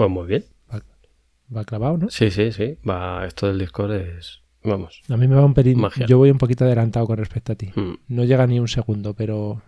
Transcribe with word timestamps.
Pues 0.00 0.08
muy 0.08 0.26
bien. 0.26 0.46
Va 1.54 1.62
clavado, 1.66 1.98
¿no? 1.98 2.08
Sí, 2.08 2.30
sí, 2.30 2.52
sí. 2.52 2.78
Va, 2.88 3.26
esto 3.26 3.48
del 3.48 3.58
Discord 3.58 3.92
es. 3.92 4.40
Vamos. 4.64 5.02
A 5.10 5.16
mí 5.18 5.28
me 5.28 5.34
va 5.34 5.44
un 5.44 5.52
pelín. 5.52 5.78
Magia. 5.78 6.06
Yo 6.06 6.16
voy 6.16 6.30
un 6.30 6.38
poquito 6.38 6.64
adelantado 6.64 7.06
con 7.06 7.18
respecto 7.18 7.52
a 7.52 7.54
ti. 7.54 7.70
Mm. 7.74 7.96
No 8.08 8.24
llega 8.24 8.46
ni 8.46 8.58
un 8.58 8.68
segundo, 8.68 9.12
pero 9.12 9.60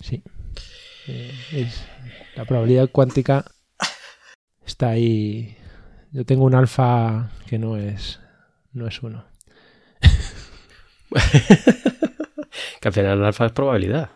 sí. 0.00 0.24
Eh, 1.06 1.30
es- 1.52 1.86
la 2.34 2.44
probabilidad 2.44 2.90
cuántica 2.90 3.44
está 4.66 4.88
ahí. 4.88 5.56
Yo 6.10 6.24
tengo 6.24 6.44
un 6.44 6.56
alfa 6.56 7.30
que 7.46 7.60
no 7.60 7.76
es 7.76 8.18
no 8.72 8.88
es 8.88 9.00
uno. 9.00 9.26
Que 12.80 12.88
al 12.88 12.94
final 12.94 13.18
el 13.18 13.24
alfa 13.24 13.46
es 13.46 13.52
probabilidad. 13.52 14.10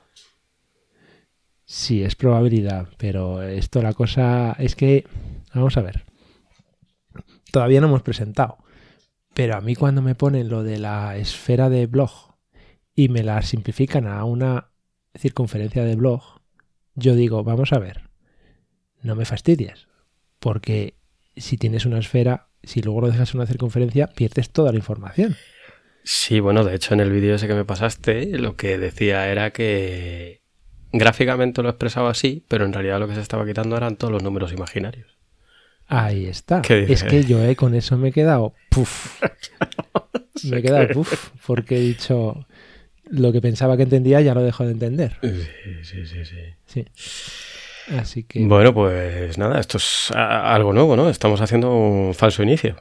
Sí, 1.65 2.03
es 2.03 2.17
probabilidad, 2.17 2.89
pero 2.99 3.43
esto 3.43 3.81
la 3.81 3.93
cosa 3.93 4.57
es 4.58 4.75
que 4.75 5.04
vamos 5.54 5.77
a 5.77 5.82
ver. 5.82 6.04
Todavía 7.53 7.81
no 7.81 7.89
hemos 7.89 8.03
presentado, 8.03 8.59
pero 9.35 9.57
a 9.57 9.61
mí 9.61 9.75
cuando 9.75 10.03
me 10.03 10.14
ponen 10.14 10.49
lo 10.49 10.63
de 10.63 10.79
la 10.79 11.17
esfera 11.17 11.68
de 11.68 11.86
blog 11.86 12.11
y 12.95 13.09
me 13.09 13.23
la 13.23 13.43
simplifican 13.43 14.07
a 14.07 14.25
una 14.25 14.71
circunferencia 15.18 15.85
de 15.85 15.96
blog, 15.96 16.23
yo 16.95 17.14
digo, 17.14 17.43
vamos 17.43 17.73
a 17.73 17.79
ver, 17.79 18.11
no 19.03 19.17
me 19.17 19.25
fastidies, 19.25 19.89
porque 20.39 20.95
si 21.36 21.57
tienes 21.57 21.87
una 21.87 21.98
esfera, 21.98 22.48
si 22.62 22.82
luego 22.82 23.01
lo 23.01 23.11
dejas 23.11 23.32
en 23.35 23.40
una 23.40 23.46
circunferencia, 23.46 24.09
pierdes 24.09 24.51
toda 24.51 24.73
la 24.73 24.79
información. 24.79 25.37
Sí, 26.03 26.40
bueno, 26.40 26.64
de 26.64 26.75
hecho 26.75 26.95
en 26.95 27.01
el 27.01 27.11
vídeo 27.11 27.35
ese 27.35 27.48
que 27.48 27.54
me 27.54 27.64
pasaste, 27.64 28.39
lo 28.39 28.57
que 28.57 28.79
decía 28.79 29.31
era 29.31 29.53
que 29.53 30.43
gráficamente 30.93 31.62
lo 31.62 31.68
expresaba 31.68 32.11
así, 32.11 32.45
pero 32.48 32.64
en 32.64 32.73
realidad 32.73 33.01
lo 33.01 33.09
que 33.09 33.14
se 33.14 33.20
estaba 33.20 33.47
quitando 33.47 33.77
eran 33.77 33.97
todos 33.97 34.12
los 34.12 34.23
números 34.23 34.53
imaginarios. 34.53 35.20
Ahí 35.91 36.27
está. 36.27 36.62
Es 36.92 37.03
que 37.05 37.25
yo 37.25 37.42
eh, 37.45 37.56
con 37.56 37.75
eso 37.75 37.97
me 37.98 38.09
he 38.09 38.12
quedado 38.12 38.55
puf. 38.70 39.20
me 40.45 40.59
he 40.59 40.62
quedado 40.62 40.89
puf, 40.89 41.31
porque 41.47 41.77
he 41.77 41.81
dicho 41.81 42.47
lo 43.11 43.33
que 43.33 43.41
pensaba 43.41 43.77
que 43.77 43.83
entendía 43.83 44.20
ya 44.20 44.33
lo 44.34 44.42
dejo 44.42 44.65
de 44.65 44.73
entender. 44.73 45.17
Sí, 45.23 45.42
sí, 45.83 46.06
sí, 46.06 46.25
sí. 46.25 46.37
Sí. 46.67 46.87
Así 47.98 48.23
que 48.23 48.45
Bueno, 48.45 48.73
pues 48.73 49.37
nada, 49.37 49.59
esto 49.59 49.78
es 49.78 50.12
algo 50.15 50.73
nuevo, 50.73 50.95
¿no? 50.97 51.11
Estamos 51.11 51.41
haciendo 51.41 51.75
un 51.75 52.15
falso 52.15 52.43
inicio. 52.45 52.77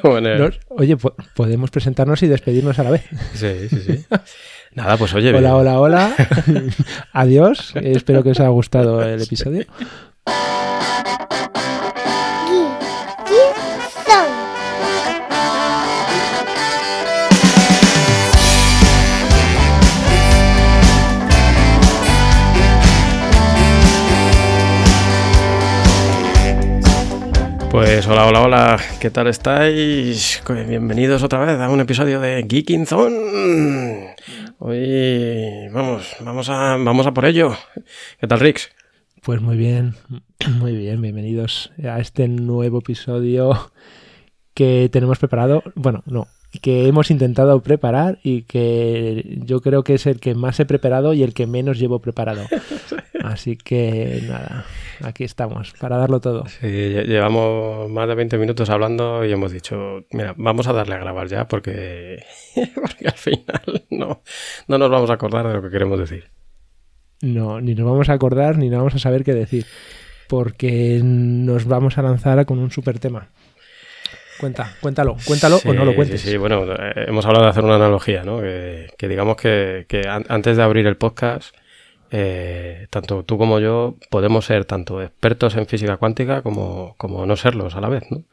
como 0.00 0.18
en 0.18 0.26
el- 0.26 0.38
Nos- 0.38 0.60
oye, 0.68 0.96
po- 0.96 1.14
podemos 1.34 1.70
presentarnos 1.70 2.22
y 2.22 2.28
despedirnos 2.28 2.78
a 2.78 2.84
la 2.84 2.90
vez. 2.92 3.04
Sí, 3.34 3.68
sí, 3.68 3.80
sí. 3.80 4.06
Nada, 4.74 4.96
pues 4.96 5.14
oye. 5.14 5.34
Hola, 5.34 5.56
hola, 5.56 5.80
hola. 5.80 6.14
Adiós. 7.12 7.72
Espero 7.82 8.22
que 8.22 8.30
os 8.30 8.40
haya 8.40 8.50
gustado 8.50 9.02
el 9.02 9.22
episodio. 9.22 9.66
Pues 27.70 28.06
hola, 28.06 28.26
hola, 28.26 28.42
hola. 28.42 28.80
¿Qué 28.98 29.10
tal 29.10 29.28
estáis? 29.28 30.42
Bienvenidos 30.66 31.22
otra 31.22 31.44
vez 31.44 31.60
a 31.60 31.68
un 31.68 31.80
episodio 31.80 32.18
de 32.18 32.44
Geeking 32.48 32.86
Zone. 32.86 34.07
Hoy 34.60 35.68
vamos, 35.72 36.16
vamos 36.18 36.50
a, 36.50 36.76
vamos 36.78 37.06
a 37.06 37.14
por 37.14 37.24
ello. 37.26 37.52
¿Qué 38.20 38.26
tal, 38.26 38.40
Rix? 38.40 38.68
Pues 39.22 39.40
muy 39.40 39.56
bien, 39.56 39.94
muy 40.58 40.76
bien. 40.76 41.00
Bienvenidos 41.00 41.70
a 41.84 42.00
este 42.00 42.26
nuevo 42.26 42.78
episodio 42.78 43.70
que 44.54 44.88
tenemos 44.92 45.20
preparado. 45.20 45.62
Bueno, 45.76 46.02
no, 46.06 46.26
que 46.60 46.88
hemos 46.88 47.12
intentado 47.12 47.62
preparar 47.62 48.18
y 48.24 48.42
que 48.42 49.38
yo 49.44 49.60
creo 49.60 49.84
que 49.84 49.94
es 49.94 50.06
el 50.06 50.18
que 50.18 50.34
más 50.34 50.58
he 50.58 50.66
preparado 50.66 51.14
y 51.14 51.22
el 51.22 51.34
que 51.34 51.46
menos 51.46 51.78
llevo 51.78 52.00
preparado. 52.00 52.42
Así 53.32 53.56
que 53.56 54.20
nada, 54.26 54.64
aquí 55.02 55.24
estamos 55.24 55.72
para 55.80 55.96
darlo 55.98 56.20
todo. 56.20 56.46
Sí, 56.46 56.66
lle- 56.66 57.04
llevamos 57.06 57.90
más 57.90 58.08
de 58.08 58.14
20 58.14 58.38
minutos 58.38 58.70
hablando 58.70 59.24
y 59.24 59.32
hemos 59.32 59.52
dicho, 59.52 60.04
mira, 60.12 60.34
vamos 60.36 60.66
a 60.66 60.72
darle 60.72 60.94
a 60.94 60.98
grabar 60.98 61.28
ya 61.28 61.46
porque, 61.46 62.22
porque 62.74 63.06
al 63.06 63.14
final 63.18 63.84
no, 63.90 64.22
no 64.66 64.78
nos 64.78 64.90
vamos 64.90 65.10
a 65.10 65.14
acordar 65.14 65.46
de 65.46 65.54
lo 65.54 65.62
que 65.62 65.70
queremos 65.70 65.98
decir. 65.98 66.30
No, 67.20 67.60
ni 67.60 67.74
nos 67.74 67.86
vamos 67.86 68.08
a 68.08 68.14
acordar 68.14 68.56
ni 68.56 68.68
nos 68.70 68.78
vamos 68.78 68.94
a 68.94 68.98
saber 68.98 69.24
qué 69.24 69.34
decir. 69.34 69.66
Porque 70.28 71.00
nos 71.02 71.64
vamos 71.64 71.96
a 71.98 72.02
lanzar 72.02 72.44
con 72.46 72.58
un 72.58 72.70
super 72.70 72.98
tema. 72.98 73.30
Cuenta, 74.38 74.72
cuéntalo, 74.80 75.16
cuéntalo 75.26 75.58
o 75.64 75.72
no 75.72 75.84
lo 75.84 75.94
cuentes. 75.96 76.20
Sí, 76.20 76.30
sí, 76.30 76.36
bueno, 76.36 76.64
eh, 76.72 77.06
hemos 77.08 77.26
hablado 77.26 77.44
de 77.46 77.50
hacer 77.50 77.64
una 77.64 77.74
analogía, 77.74 78.22
¿no? 78.22 78.40
Que, 78.40 78.86
que 78.96 79.08
digamos 79.08 79.36
que, 79.36 79.86
que 79.88 80.06
an- 80.06 80.26
antes 80.28 80.56
de 80.56 80.62
abrir 80.62 80.86
el 80.86 80.96
podcast, 80.96 81.56
eh, 82.10 82.86
tanto 82.90 83.22
tú 83.22 83.38
como 83.38 83.60
yo 83.60 83.96
podemos 84.10 84.46
ser 84.46 84.64
tanto 84.64 85.02
expertos 85.02 85.56
en 85.56 85.66
física 85.66 85.96
cuántica 85.96 86.42
como, 86.42 86.94
como 86.96 87.26
no 87.26 87.36
serlos 87.36 87.74
a 87.74 87.80
la 87.80 87.88
vez, 87.88 88.04
¿no? 88.10 88.24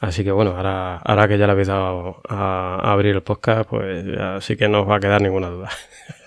Así 0.00 0.24
que 0.24 0.30
bueno, 0.30 0.56
ahora, 0.56 0.98
ahora 0.98 1.26
que 1.26 1.38
ya 1.38 1.46
le 1.46 1.52
habéis 1.52 1.68
dado 1.68 2.20
a, 2.28 2.80
a 2.82 2.92
abrir 2.92 3.14
el 3.14 3.22
podcast, 3.22 3.68
pues 3.68 4.04
ya 4.04 4.40
sí 4.42 4.56
que 4.56 4.68
no 4.68 4.82
os 4.82 4.88
va 4.88 4.96
a 4.96 5.00
quedar 5.00 5.22
ninguna 5.22 5.48
duda. 5.48 5.70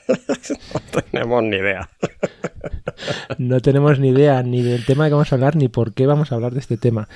no 0.74 1.02
tenemos 1.02 1.44
ni 1.44 1.58
idea. 1.58 1.90
No 3.38 3.60
tenemos 3.60 4.00
ni 4.00 4.10
idea 4.10 4.42
ni 4.44 4.64
del 4.64 4.86
tema 4.86 5.06
que 5.08 5.14
vamos 5.14 5.32
a 5.32 5.36
hablar 5.36 5.56
ni 5.56 5.68
por 5.68 5.94
qué 5.94 6.08
vamos 6.08 6.32
a 6.32 6.36
hablar 6.36 6.54
de 6.54 6.60
este 6.60 6.78
tema. 6.78 7.08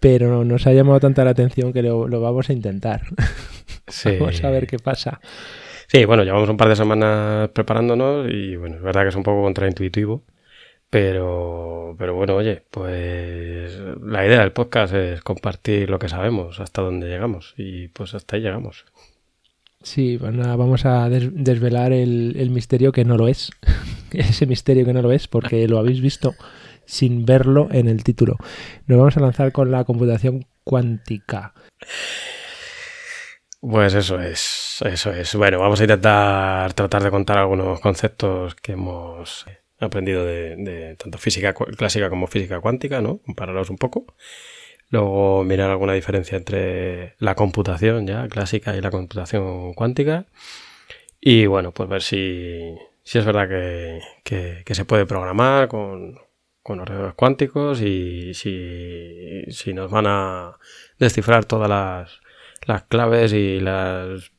Pero 0.00 0.44
nos 0.44 0.66
ha 0.66 0.72
llamado 0.72 0.98
tanta 0.98 1.24
la 1.24 1.30
atención 1.30 1.72
que 1.72 1.82
lo, 1.82 2.08
lo 2.08 2.20
vamos 2.20 2.48
a 2.48 2.52
intentar. 2.52 3.02
Sí. 3.86 4.16
Vamos 4.20 4.42
a 4.42 4.50
ver 4.50 4.66
qué 4.66 4.78
pasa. 4.78 5.20
Sí, 5.92 6.04
bueno, 6.04 6.22
llevamos 6.22 6.48
un 6.48 6.56
par 6.56 6.68
de 6.68 6.76
semanas 6.76 7.48
preparándonos 7.48 8.28
y 8.30 8.54
bueno, 8.54 8.76
es 8.76 8.82
verdad 8.82 9.02
que 9.02 9.08
es 9.08 9.16
un 9.16 9.24
poco 9.24 9.42
contraintuitivo, 9.42 10.22
pero, 10.88 11.96
pero 11.98 12.14
bueno, 12.14 12.36
oye, 12.36 12.62
pues 12.70 13.76
la 14.00 14.24
idea 14.24 14.38
del 14.40 14.52
podcast 14.52 14.94
es 14.94 15.20
compartir 15.20 15.90
lo 15.90 15.98
que 15.98 16.08
sabemos, 16.08 16.60
hasta 16.60 16.82
dónde 16.82 17.08
llegamos 17.08 17.54
y 17.56 17.88
pues 17.88 18.14
hasta 18.14 18.36
ahí 18.36 18.42
llegamos. 18.42 18.84
Sí, 19.82 20.16
pues 20.20 20.32
nada, 20.32 20.54
vamos 20.54 20.84
a 20.86 21.08
des- 21.08 21.30
desvelar 21.34 21.92
el, 21.92 22.34
el 22.38 22.50
misterio 22.50 22.92
que 22.92 23.04
no 23.04 23.16
lo 23.16 23.26
es. 23.26 23.50
Ese 24.12 24.46
misterio 24.46 24.84
que 24.84 24.92
no 24.92 25.02
lo 25.02 25.10
es, 25.10 25.26
porque 25.26 25.66
lo 25.66 25.78
habéis 25.78 26.00
visto 26.00 26.34
sin 26.84 27.24
verlo 27.24 27.66
en 27.72 27.88
el 27.88 28.04
título. 28.04 28.36
Nos 28.86 28.98
vamos 28.98 29.16
a 29.16 29.20
lanzar 29.20 29.50
con 29.50 29.70
la 29.72 29.82
computación 29.84 30.46
cuántica. 30.62 31.52
Pues 33.60 33.92
eso 33.94 34.20
es, 34.20 34.78
eso 34.86 35.12
es. 35.12 35.34
Bueno, 35.34 35.58
vamos 35.58 35.80
a 35.80 35.84
intentar 35.84 36.72
tratar 36.72 37.02
de 37.02 37.10
contar 37.10 37.38
algunos 37.38 37.78
conceptos 37.80 38.54
que 38.54 38.72
hemos 38.72 39.44
aprendido 39.78 40.24
de, 40.24 40.56
de 40.56 40.96
tanto 40.96 41.18
física 41.18 41.52
clásica 41.54 42.08
como 42.08 42.26
física 42.26 42.60
cuántica, 42.60 43.02
¿no? 43.02 43.18
Compararlos 43.18 43.68
un 43.68 43.76
poco. 43.76 44.06
Luego 44.90 45.44
mirar 45.44 45.70
alguna 45.70 45.92
diferencia 45.94 46.38
entre 46.38 47.14
la 47.18 47.34
computación 47.34 48.06
ya 48.06 48.28
clásica 48.28 48.76
y 48.76 48.80
la 48.80 48.90
computación 48.90 49.74
cuántica. 49.74 50.26
Y 51.20 51.46
bueno, 51.46 51.72
pues 51.72 51.88
ver 51.88 52.02
si, 52.02 52.74
si 53.02 53.18
es 53.18 53.24
verdad 53.24 53.48
que, 53.48 54.00
que- 54.24 54.62
que 54.64 54.74
se 54.74 54.84
puede 54.84 55.06
programar 55.06 55.68
con, 55.68 56.18
con 56.62 56.80
ordenadores 56.80 57.14
cuánticos 57.14 57.80
y 57.82 58.34
si, 58.34 59.44
si 59.50 59.74
nos 59.74 59.90
van 59.90 60.06
a 60.08 60.58
descifrar 60.98 61.44
todas 61.44 61.68
las, 61.68 62.19
las 62.66 62.82
claves 62.84 63.32
y 63.32 63.60
las 63.60 64.30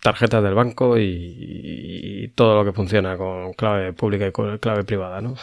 tarjetas 0.00 0.42
del 0.42 0.54
banco 0.54 0.98
y, 0.98 1.04
y 1.04 2.28
todo 2.28 2.56
lo 2.56 2.64
que 2.64 2.72
funciona 2.72 3.16
con 3.16 3.52
clave 3.52 3.92
pública 3.92 4.26
y 4.26 4.32
con 4.32 4.58
clave 4.58 4.84
privada, 4.84 5.20
¿no? 5.20 5.34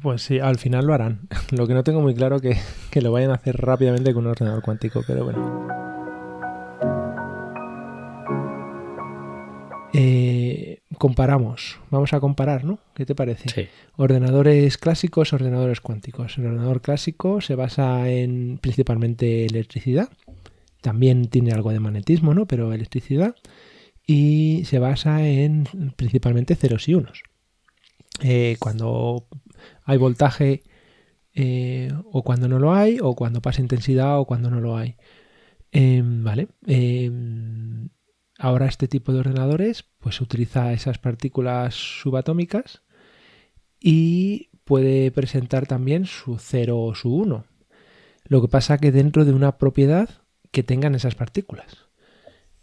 Pues 0.00 0.22
sí, 0.22 0.40
al 0.40 0.58
final 0.58 0.86
lo 0.86 0.94
harán. 0.94 1.28
Lo 1.50 1.66
que 1.66 1.74
no 1.74 1.84
tengo 1.84 2.00
muy 2.00 2.14
claro 2.14 2.40
que, 2.40 2.56
que 2.90 3.02
lo 3.02 3.12
vayan 3.12 3.30
a 3.30 3.34
hacer 3.34 3.56
rápidamente 3.56 4.12
con 4.12 4.24
un 4.24 4.30
ordenador 4.32 4.62
cuántico, 4.62 5.02
pero 5.06 5.24
bueno. 5.24 5.68
Eh, 9.94 10.80
comparamos. 10.98 11.78
Vamos 11.90 12.12
a 12.14 12.20
comparar, 12.20 12.64
¿no? 12.64 12.78
¿Qué 12.94 13.04
te 13.04 13.14
parece? 13.14 13.48
Sí. 13.50 13.68
Ordenadores 13.96 14.78
clásicos, 14.78 15.32
ordenadores 15.32 15.80
cuánticos. 15.80 16.38
El 16.38 16.46
ordenador 16.46 16.80
clásico 16.80 17.40
se 17.40 17.54
basa 17.54 18.08
en 18.08 18.58
principalmente 18.60 19.44
electricidad. 19.44 20.08
También 20.82 21.28
tiene 21.28 21.52
algo 21.52 21.72
de 21.72 21.80
magnetismo, 21.80 22.34
¿no? 22.34 22.46
Pero 22.46 22.72
electricidad. 22.72 23.34
Y 24.06 24.64
se 24.66 24.78
basa 24.78 25.26
en 25.26 25.66
principalmente 25.96 26.56
ceros 26.56 26.88
y 26.88 26.94
unos. 26.94 27.22
Eh, 28.20 28.56
cuando 28.58 29.26
hay 29.84 29.96
voltaje 29.96 30.62
eh, 31.34 31.90
o 32.04 32.22
cuando 32.22 32.48
no 32.48 32.58
lo 32.58 32.74
hay, 32.74 32.98
o 33.00 33.14
cuando 33.14 33.40
pasa 33.40 33.62
intensidad 33.62 34.18
o 34.18 34.26
cuando 34.26 34.50
no 34.50 34.60
lo 34.60 34.76
hay. 34.76 34.96
Eh, 35.72 36.02
vale. 36.04 36.48
Eh, 36.66 37.10
ahora 38.38 38.66
este 38.66 38.88
tipo 38.88 39.12
de 39.12 39.20
ordenadores 39.20 39.84
pues 39.98 40.20
utiliza 40.20 40.72
esas 40.72 40.98
partículas 40.98 41.74
subatómicas 41.74 42.82
y 43.80 44.50
puede 44.64 45.10
presentar 45.10 45.66
también 45.66 46.06
su 46.06 46.38
0 46.38 46.80
o 46.80 46.94
su 46.94 47.14
1. 47.14 47.46
Lo 48.24 48.40
que 48.40 48.48
pasa 48.48 48.78
que 48.78 48.92
dentro 48.92 49.24
de 49.24 49.32
una 49.32 49.58
propiedad 49.58 50.21
que 50.52 50.62
tengan 50.62 50.94
esas 50.94 51.16
partículas. 51.16 51.88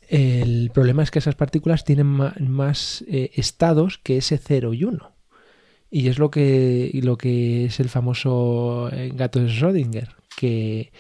El 0.08 0.72
problema 0.74 1.04
es 1.04 1.12
que 1.12 1.20
esas 1.20 1.36
partículas 1.36 1.84
tienen 1.84 2.08
más 2.08 3.04
eh, 3.08 3.32
estados 3.36 4.00
que 4.00 4.18
ese 4.18 4.38
0 4.38 4.74
y 4.74 4.84
1. 4.84 5.12
Y 5.92 6.08
es 6.08 6.18
lo 6.18 6.32
que, 6.32 6.92
lo 7.04 7.18
que 7.18 7.66
es 7.66 7.80
el 7.80 7.90
famoso 7.90 8.90
eh, 8.92 9.12
gato 9.14 9.40
de 9.40 9.50
Schrödinger, 9.50 10.10
que, 10.36 10.92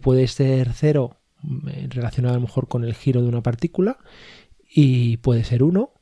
puede 0.00 0.26
ser 0.26 0.72
0 0.72 1.16
mm, 1.42 1.68
relacionado 1.90 2.34
a 2.34 2.38
lo 2.38 2.46
mejor 2.46 2.66
con 2.66 2.84
el 2.84 2.94
giro 2.94 3.22
de 3.22 3.28
una 3.28 3.42
partícula 3.42 3.98
y 4.68 5.18
puede 5.18 5.44
ser 5.44 5.62
1, 5.62 5.92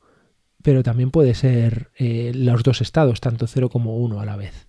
pero 0.63 0.83
también 0.83 1.11
puede 1.11 1.35
ser 1.35 1.91
eh, 1.99 2.33
los 2.35 2.63
dos 2.63 2.81
estados, 2.81 3.21
tanto 3.21 3.47
0 3.47 3.69
como 3.69 3.99
1 3.99 4.21
a 4.21 4.25
la 4.25 4.37
vez. 4.37 4.69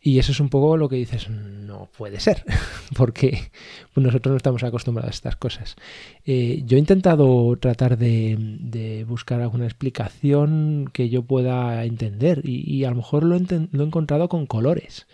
Y 0.00 0.18
eso 0.18 0.32
es 0.32 0.40
un 0.40 0.48
poco 0.48 0.76
lo 0.76 0.88
que 0.88 0.96
dices, 0.96 1.28
no 1.30 1.88
puede 1.96 2.20
ser, 2.20 2.44
porque 2.96 3.50
nosotros 3.96 4.32
no 4.32 4.36
estamos 4.36 4.62
acostumbrados 4.62 5.10
a 5.10 5.14
estas 5.14 5.36
cosas. 5.36 5.76
Eh, 6.24 6.62
yo 6.66 6.76
he 6.76 6.80
intentado 6.80 7.56
tratar 7.56 7.96
de, 7.98 9.04
buscar 9.08 9.40
alguna 9.40 9.64
explicación 9.64 10.90
que 10.92 11.08
yo 11.08 11.22
pueda 11.22 11.84
entender 11.84 12.40
y, 12.44 12.84
a 12.84 12.90
lo 12.90 12.96
mejor 12.96 13.24
lo, 13.24 13.36
he 13.36 13.82
encontrado 13.82 14.28
con 14.28 14.46
colores. 14.46 15.06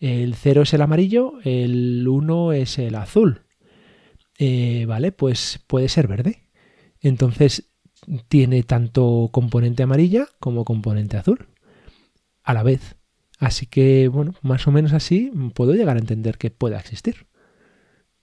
El 0.00 0.34
0 0.34 0.62
es 0.62 0.74
el 0.74 0.82
amarillo, 0.82 1.34
el 1.44 2.06
1 2.06 2.52
es 2.52 2.78
el 2.78 2.94
azul. 2.94 3.42
Eh, 4.38 4.84
vale, 4.86 5.10
pues 5.10 5.60
puede 5.66 5.88
ser 5.88 6.06
verde. 6.06 6.44
Entonces 7.00 7.70
tiene 8.28 8.62
tanto 8.62 9.28
componente 9.32 9.82
amarilla 9.82 10.28
como 10.38 10.64
componente 10.64 11.16
azul 11.16 11.48
a 12.44 12.54
la 12.54 12.62
vez. 12.62 12.97
Así 13.38 13.66
que, 13.66 14.08
bueno, 14.08 14.34
más 14.42 14.66
o 14.66 14.72
menos 14.72 14.92
así 14.92 15.30
puedo 15.54 15.74
llegar 15.74 15.96
a 15.96 16.00
entender 16.00 16.38
que 16.38 16.50
pueda 16.50 16.78
existir. 16.78 17.26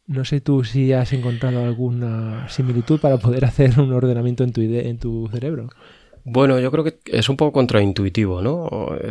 No 0.08 0.24
sé 0.24 0.40
tú 0.42 0.64
si 0.64 0.94
has 0.94 1.14
encontrado 1.14 1.64
alguna 1.64 2.48
similitud 2.50 3.00
para 3.00 3.18
poder 3.18 3.46
hacer 3.46 3.80
un 3.80 3.94
ordenamiento 3.94 4.44
en 4.44 4.52
tu, 4.52 4.62
en 4.62 5.00
tu 5.00 5.28
cerebro. 5.32 5.70
Bueno, 6.26 6.60
yo 6.60 6.72
creo 6.72 6.84
que 6.84 7.00
es 7.06 7.30
un 7.30 7.38
poco 7.38 7.54
contraintuitivo, 7.54 8.42
¿no? 8.42 8.68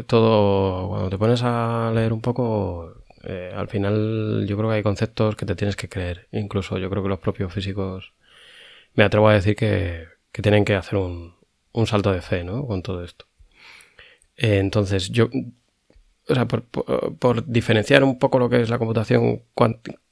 Todo, 0.06 0.89
cuando 0.89 1.11
te 1.11 1.19
pones 1.19 1.43
a 1.45 1.93
leer 1.95 2.12
un 2.12 2.21
poco, 2.21 3.05
eh, 3.23 3.53
al 3.55 3.69
final 3.69 4.45
yo 4.49 4.56
creo 4.56 4.69
que 4.69 4.77
hay 4.77 4.83
conceptos 4.83 5.37
que 5.37 5.47
te 5.47 5.55
tienes 5.55 5.77
que 5.77 5.89
creer. 5.89 6.29
Incluso 6.33 6.77
yo 6.77 6.91
creo 6.91 7.03
que 7.03 7.09
los 7.09 7.21
propios 7.21 7.53
físicos, 7.53 8.12
me 8.95 9.05
atrevo 9.05 9.29
a 9.29 9.35
decir 9.35 9.56
que, 9.56 10.06
tienen 10.33 10.65
que 10.65 10.75
hacer 10.75 10.99
un, 10.99 11.35
un, 11.73 11.87
salto 11.87 12.12
de 12.12 12.21
fe, 12.21 12.43
¿no? 12.43 12.67
Con 12.67 12.83
todo 12.83 13.05
esto. 13.05 13.27
Eh, 14.37 14.59
entonces, 14.59 15.11
yo 15.11 15.31
o 16.29 16.35
sea, 16.35 16.47
por, 16.47 17.47
diferenciar 17.47 18.03
un 18.05 18.19
poco 18.19 18.38
lo 18.38 18.49
que 18.49 18.62
es 18.62 18.71
la 18.71 18.79
computación 18.79 19.43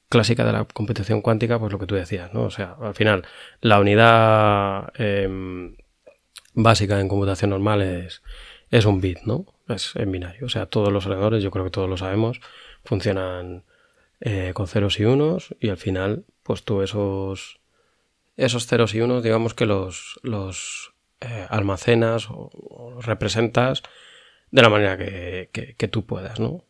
clásica 0.08 0.44
de 0.44 0.52
la 0.52 0.64
computación 0.64 1.22
cuántica, 1.22 1.58
pues 1.58 1.72
lo 1.72 1.78
que 1.78 1.86
tú 1.86 1.94
decías, 1.94 2.34
¿no? 2.34 2.42
O 2.42 2.50
sea, 2.50 2.76
al 2.80 2.94
final, 2.94 3.24
la 3.60 3.80
unidad 3.80 4.92
em, 4.96 5.76
básica 6.54 7.00
en 7.00 7.08
computación 7.08 7.50
normal 7.50 7.82
es, 7.82 8.22
es 8.70 8.84
un 8.84 9.00
bit, 9.00 9.20
¿no? 9.24 9.46
Es 9.68 9.96
en 9.96 10.12
binario. 10.12 10.46
O 10.46 10.48
sea, 10.50 10.66
todos 10.66 10.92
los 10.92 11.06
ordenadores, 11.06 11.42
yo 11.42 11.50
creo 11.50 11.64
que 11.64 11.70
todos 11.70 11.88
lo 11.88 11.96
sabemos, 11.96 12.40
funcionan 12.84 13.64
eh, 14.20 14.52
con 14.54 14.68
ceros 14.68 15.00
y 15.00 15.04
unos 15.04 15.54
y 15.60 15.70
al 15.70 15.78
final, 15.78 16.24
pues 16.42 16.62
tú 16.62 16.82
esos, 16.82 17.60
esos 18.36 18.66
ceros 18.66 18.94
y 18.94 19.00
unos, 19.00 19.22
digamos 19.22 19.54
que 19.54 19.64
los, 19.64 20.20
los 20.22 20.92
eh, 21.20 21.46
almacenas 21.48 22.28
o, 22.28 22.50
o 22.52 23.00
representas 23.00 23.82
de 24.52 24.62
la 24.62 24.68
manera 24.68 24.96
que, 24.96 25.48
que, 25.76 25.88
tú 25.88 26.04
puedas, 26.04 26.38
¿no? 26.38 26.64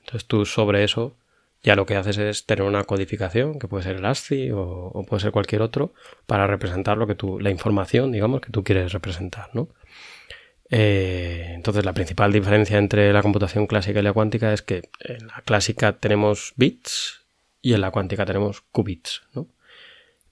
Entonces 0.00 0.26
tú 0.26 0.44
sobre 0.44 0.84
eso 0.84 1.16
ya 1.62 1.76
lo 1.76 1.86
que 1.86 1.96
haces 1.96 2.18
es 2.18 2.46
tener 2.46 2.64
una 2.64 2.84
codificación, 2.84 3.58
que 3.58 3.68
puede 3.68 3.84
ser 3.84 3.96
el 3.96 4.04
ASCII 4.04 4.50
o, 4.52 5.04
puede 5.08 5.20
ser 5.20 5.30
cualquier 5.30 5.62
otro, 5.62 5.92
para 6.26 6.46
representar 6.46 6.96
lo 6.96 7.06
que 7.06 7.14
tú, 7.14 7.38
la 7.38 7.50
información, 7.50 8.12
digamos, 8.12 8.40
que 8.40 8.50
tú 8.50 8.64
quieres 8.64 8.92
representar, 8.92 9.50
¿no? 9.52 9.68
Eh, 10.70 11.52
entonces 11.54 11.84
la 11.84 11.92
principal 11.92 12.32
diferencia 12.32 12.78
entre 12.78 13.12
la 13.12 13.22
computación 13.22 13.66
clásica 13.66 13.98
y 13.98 14.02
la 14.02 14.12
cuántica 14.12 14.52
es 14.52 14.62
que 14.62 14.88
en 15.00 15.26
la 15.26 15.42
clásica 15.44 15.94
tenemos 15.94 16.52
bits 16.56 17.22
y 17.60 17.74
en 17.74 17.80
la 17.80 17.90
cuántica 17.90 18.24
tenemos 18.24 18.62
qubits, 18.72 19.22
¿no? 19.34 19.46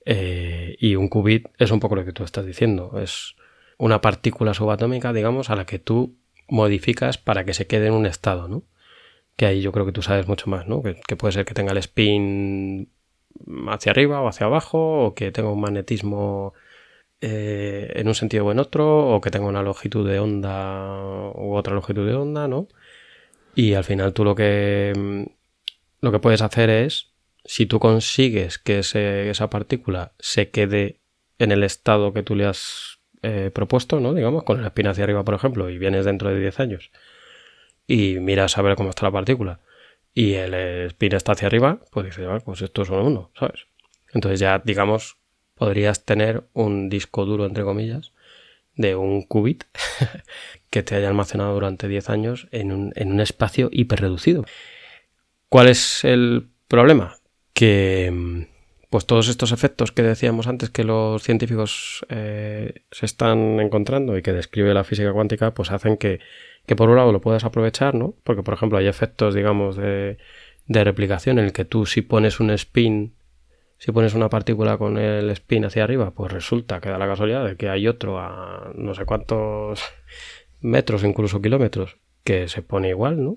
Eh, 0.06 0.76
y 0.78 0.96
un 0.96 1.08
qubit 1.08 1.48
es 1.58 1.70
un 1.70 1.80
poco 1.80 1.96
lo 1.96 2.04
que 2.04 2.12
tú 2.12 2.24
estás 2.24 2.46
diciendo, 2.46 2.98
es 3.02 3.34
una 3.76 4.00
partícula 4.00 4.54
subatómica, 4.54 5.12
digamos, 5.12 5.50
a 5.50 5.56
la 5.56 5.66
que 5.66 5.78
tú 5.78 6.16
modificas 6.48 7.18
para 7.18 7.44
que 7.44 7.54
se 7.54 7.66
quede 7.66 7.88
en 7.88 7.94
un 7.94 8.06
estado, 8.06 8.48
¿no? 8.48 8.64
Que 9.36 9.46
ahí 9.46 9.60
yo 9.60 9.72
creo 9.72 9.86
que 9.86 9.92
tú 9.92 10.02
sabes 10.02 10.26
mucho 10.26 10.50
más, 10.50 10.66
¿no? 10.66 10.82
Que, 10.82 11.16
puede 11.16 11.32
ser 11.32 11.44
que 11.44 11.54
tenga 11.54 11.72
el 11.72 11.78
spin 11.78 12.90
hacia 13.68 13.92
arriba 13.92 14.20
o 14.20 14.28
hacia 14.28 14.46
abajo, 14.46 15.06
o 15.06 15.14
que 15.14 15.30
tenga 15.32 15.50
un 15.50 15.60
magnetismo 15.60 16.54
eh, 17.20 17.92
en 17.94 18.08
un 18.08 18.14
sentido 18.14 18.46
o 18.46 18.52
en 18.52 18.58
otro, 18.58 19.14
o 19.14 19.20
que 19.20 19.30
tenga 19.30 19.46
una 19.46 19.62
longitud 19.62 20.08
de 20.08 20.18
onda 20.18 21.00
u 21.34 21.54
otra 21.54 21.74
longitud 21.74 22.06
de 22.06 22.14
onda, 22.14 22.48
¿no? 22.48 22.68
Y 23.54 23.74
al 23.74 23.84
final 23.84 24.12
tú 24.12 24.24
lo 24.24 24.34
que, 24.34 25.26
lo 26.00 26.12
que 26.12 26.18
puedes 26.18 26.42
hacer 26.42 26.70
es, 26.70 27.12
si 27.44 27.66
tú 27.66 27.78
consigues 27.80 28.58
que 28.58 28.80
esa 28.80 29.50
partícula 29.50 30.12
se 30.18 30.50
quede 30.50 31.00
en 31.38 31.52
el 31.52 31.62
estado 31.62 32.12
que 32.12 32.22
tú 32.22 32.34
le 32.34 32.46
has 32.46 32.97
eh, 33.22 33.50
propuesto, 33.52 34.00
¿no? 34.00 34.14
Digamos, 34.14 34.44
con 34.44 34.60
el 34.60 34.66
espina 34.66 34.90
hacia 34.90 35.04
arriba, 35.04 35.24
por 35.24 35.34
ejemplo, 35.34 35.70
y 35.70 35.78
vienes 35.78 36.04
dentro 36.04 36.30
de 36.30 36.40
10 36.40 36.60
años 36.60 36.90
y 37.86 38.20
miras 38.20 38.58
a 38.58 38.62
ver 38.62 38.76
cómo 38.76 38.90
está 38.90 39.06
la 39.06 39.12
partícula 39.12 39.60
y 40.14 40.34
el 40.34 40.54
espina 40.54 41.16
está 41.16 41.32
hacia 41.32 41.46
arriba, 41.46 41.80
pues 41.90 42.06
dices, 42.06 42.26
pues 42.44 42.62
esto 42.62 42.82
es 42.82 42.90
uno, 42.90 43.30
¿sabes? 43.38 43.66
Entonces 44.12 44.40
ya, 44.40 44.60
digamos, 44.64 45.16
podrías 45.54 46.04
tener 46.04 46.44
un 46.52 46.88
disco 46.88 47.24
duro, 47.24 47.46
entre 47.46 47.64
comillas, 47.64 48.12
de 48.74 48.94
un 48.94 49.22
qubit 49.22 49.64
que 50.70 50.82
te 50.82 50.94
haya 50.94 51.08
almacenado 51.08 51.54
durante 51.54 51.88
10 51.88 52.10
años 52.10 52.48
en 52.52 52.72
un, 52.72 52.92
en 52.96 53.12
un 53.12 53.20
espacio 53.20 53.68
hiperreducido. 53.72 54.44
¿Cuál 55.48 55.68
es 55.68 56.04
el 56.04 56.48
problema? 56.68 57.18
Que 57.52 58.10
mm, 58.12 58.42
pues 58.90 59.04
todos 59.04 59.28
estos 59.28 59.52
efectos 59.52 59.92
que 59.92 60.02
decíamos 60.02 60.46
antes 60.46 60.70
que 60.70 60.84
los 60.84 61.22
científicos 61.22 62.06
eh, 62.08 62.82
se 62.90 63.06
están 63.06 63.60
encontrando 63.60 64.16
y 64.16 64.22
que 64.22 64.32
describe 64.32 64.72
la 64.72 64.84
física 64.84 65.12
cuántica, 65.12 65.52
pues 65.52 65.70
hacen 65.70 65.98
que, 65.98 66.20
por 66.76 66.88
un 66.88 66.96
lado 66.96 67.12
lo 67.12 67.20
puedas 67.20 67.44
aprovechar, 67.44 67.94
¿no? 67.94 68.14
Porque, 68.24 68.42
por 68.42 68.54
ejemplo, 68.54 68.78
hay 68.78 68.86
efectos, 68.86 69.34
digamos, 69.34 69.76
de, 69.76 70.16
de 70.66 70.84
replicación 70.84 71.38
en 71.38 71.46
el 71.46 71.52
que 71.52 71.66
tú 71.66 71.84
si 71.84 72.00
pones 72.00 72.40
un 72.40 72.50
spin, 72.50 73.14
si 73.76 73.92
pones 73.92 74.14
una 74.14 74.30
partícula 74.30 74.78
con 74.78 74.96
el 74.96 75.28
spin 75.30 75.66
hacia 75.66 75.84
arriba, 75.84 76.12
pues 76.12 76.32
resulta 76.32 76.80
que 76.80 76.88
da 76.88 76.98
la 76.98 77.06
casualidad 77.06 77.44
de 77.44 77.56
que 77.56 77.68
hay 77.68 77.88
otro 77.88 78.18
a 78.18 78.72
no 78.74 78.94
sé 78.94 79.04
cuántos 79.04 79.82
metros, 80.60 81.04
incluso 81.04 81.42
kilómetros, 81.42 81.98
que 82.24 82.48
se 82.48 82.62
pone 82.62 82.88
igual, 82.88 83.22
¿no? 83.22 83.36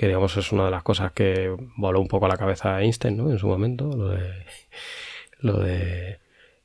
Que 0.00 0.06
digamos 0.06 0.34
es 0.38 0.50
una 0.50 0.64
de 0.64 0.70
las 0.70 0.82
cosas 0.82 1.12
que 1.12 1.54
voló 1.76 2.00
un 2.00 2.08
poco 2.08 2.24
a 2.24 2.30
la 2.30 2.38
cabeza 2.38 2.74
a 2.74 2.82
Einstein 2.82 3.18
¿no? 3.18 3.30
en 3.30 3.38
su 3.38 3.46
momento, 3.46 3.90
lo 3.94 4.08
de, 4.08 4.46
de 5.62 6.20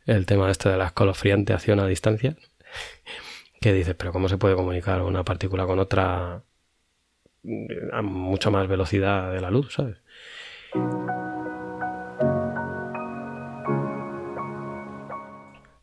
el 0.05 0.25
tema 0.25 0.49
este 0.49 0.69
de 0.69 0.77
la 0.77 0.85
escalofrianteación 0.85 1.81
a 1.81 1.85
distancia, 1.85 2.37
que 3.59 3.73
dices, 3.73 3.93
pero 3.93 4.13
¿cómo 4.13 4.29
se 4.29 4.37
puede 4.37 4.55
comunicar 4.55 5.01
una 5.01 5.25
partícula 5.25 5.65
con 5.65 5.79
otra 5.79 6.43
a 7.91 8.01
mucha 8.01 8.51
más 8.51 8.69
velocidad 8.69 9.33
de 9.33 9.41
la 9.41 9.51
luz, 9.51 9.73
¿sabes? 9.73 9.97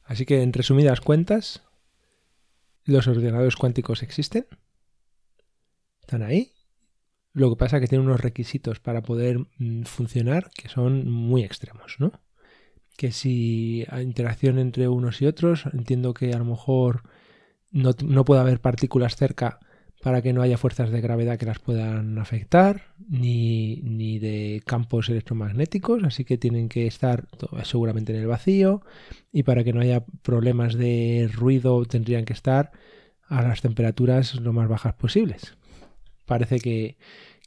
Así 0.05 0.25
que 0.25 0.43
en 0.43 0.55
resumidas 0.55 1.03
cuentas, 1.03 1.63
los 2.87 3.07
ordenadores 3.09 3.57
cuánticos 3.57 4.03
existen, 4.03 4.47
están 6.01 6.23
ahí 6.23 6.51
lo 7.35 7.51
que 7.51 7.57
pasa 7.57 7.77
es 7.77 7.83
que 7.83 7.89
tiene 7.89 8.05
unos 8.05 8.21
requisitos 8.21 8.81
para 8.81 9.03
poder 9.03 9.39
mm, 9.59 9.83
funcionar 9.85 10.51
que 10.55 10.69
son 10.69 11.11
muy 11.11 11.43
extremos, 11.43 11.97
¿no? 11.99 12.13
Que 12.97 13.11
si 13.13 13.87
hay 13.89 14.05
interacción 14.05 14.59
entre 14.59 14.89
unos 14.89 15.23
y 15.23 15.27
otros, 15.27 15.65
entiendo 15.73 16.13
que 16.15 16.33
a 16.33 16.39
lo 16.39 16.45
mejor 16.45 17.03
no, 17.71 17.95
puede 18.25 18.41
haber 18.43 18.61
partículas 18.61 19.17
cerca 19.17 19.61
para 20.03 20.21
que 20.21 20.33
no 20.33 20.43
haya 20.43 20.59
fuerzas 20.59 20.91
de 20.91 21.01
gravedad 21.01 21.39
que 21.39 21.47
las 21.47 21.59
puedan 21.59 22.19
afectar, 22.19 22.95
ni, 23.09 23.77
ni, 23.83 24.19
de 24.19 24.63
campos 24.67 25.09
electromagnéticos, 25.09 26.03
así 26.03 26.25
que 26.25 26.37
tienen 26.37 26.69
que 26.69 26.87
estar 26.87 27.29
seguramente 27.63 28.13
en 28.13 28.21
el 28.21 28.27
vacío, 28.27 28.83
y 29.33 29.45
para 29.45 29.65
que 29.65 29.73
no 29.73 29.81
haya 29.81 30.05
problemas 30.23 30.75
de 30.75 31.31
ruido 31.33 31.85
tendrían 31.87 32.25
que 32.25 32.33
estar 32.33 32.73
a 33.29 33.43
las 33.43 33.63
temperaturas 33.63 34.35
lo 34.35 34.53
más 34.53 34.69
bajas 34.69 34.95
posibles 34.95 35.57
parece 36.27 36.59
que, 36.59 36.97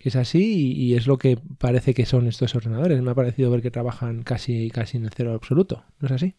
es 0.02 0.16
así 0.16 0.74
y, 0.78 0.96
es 0.96 1.08
lo 1.08 1.18
que 1.18 1.38
parece 1.58 1.94
que 1.94 2.06
son 2.06 2.28
estos 2.28 2.54
ordenadores. 2.56 3.02
Me 3.02 3.12
ha 3.12 3.16
parecido 3.16 3.50
ver 3.50 3.62
que 3.62 3.72
trabajan 3.72 4.22
casi, 4.22 4.70
casi 4.70 4.98
en 4.98 5.06
el 5.06 5.12
cero 5.12 5.34
absoluto, 5.34 5.84
¿no 6.00 6.06
es 6.08 6.12
así? 6.12 6.36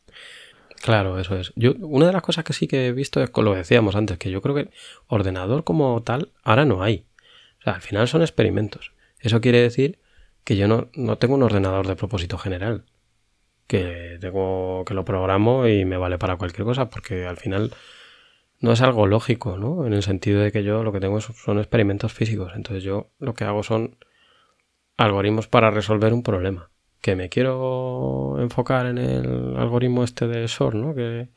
Claro, 0.83 1.19
eso 1.19 1.37
es. 1.37 1.53
Yo, 1.57 1.75
una 1.81 2.07
de 2.07 2.13
las 2.13 2.23
cosas 2.23 2.45
que 2.45 2.53
sí 2.53 2.69
que 2.69 2.87
he 2.87 2.93
visto 2.93 3.21
es 3.23 3.31
lo 3.35 3.55
decíamos 3.55 3.97
antes, 3.97 4.19
que 4.19 4.31
yo 4.31 4.41
creo 4.41 4.55
que 4.55 4.71
ordenador 5.09 5.65
como 5.65 6.01
tal 6.03 6.33
ahora 6.45 6.65
no 6.65 6.83
hay. 6.83 7.07
al 7.65 7.81
final 7.81 8.07
son 8.07 8.21
experimentos. 8.21 8.93
Eso 9.19 9.41
quiere 9.41 9.61
decir 9.61 9.99
que 10.45 10.57
yo 10.57 10.69
no, 10.69 10.89
no 10.95 11.19
tengo 11.19 11.35
un 11.35 11.43
ordenador 11.43 11.89
de 11.89 11.97
propósito 11.97 12.39
general. 12.39 12.85
Que 13.67 14.19
tengo 14.21 14.85
que 14.85 14.95
lo 14.95 15.05
programo 15.05 15.67
y 15.67 15.85
me 15.85 15.97
vale 15.97 16.19
para 16.19 16.37
cualquier 16.37 16.65
cosa, 16.65 16.89
porque 16.89 17.27
al 17.27 17.37
final 17.37 17.73
no 18.61 18.73
es 18.73 18.81
algo 18.81 19.07
lógico, 19.07 19.57
¿no? 19.57 19.87
En 19.87 19.93
el 19.93 20.03
sentido 20.03 20.41
de 20.41 20.53
que 20.53 20.65
yo 20.65 20.83
lo 20.83 20.93
que 20.93 21.01
tengo 21.01 21.21
son 21.21 21.59
experimentos 21.59 22.13
físicos. 22.13 22.53
Entonces 22.55 22.83
yo 22.83 23.11
lo 23.19 23.35
que 23.35 23.45
hago 23.45 23.63
son 23.63 23.97
algoritmos 24.97 25.49
para 25.49 25.71
resolver 25.71 26.13
un 26.13 26.23
problema. 26.23 26.71
Que 27.01 27.15
me 27.15 27.29
quiero 27.29 28.37
enfocar 28.41 28.87
en 28.87 28.99
el 28.99 29.57
algoritmo 29.57 30.03
este 30.03 30.27
de 30.27 30.49
SOR, 30.49 30.75
¿no? 30.75 30.95
Que, 30.95 31.29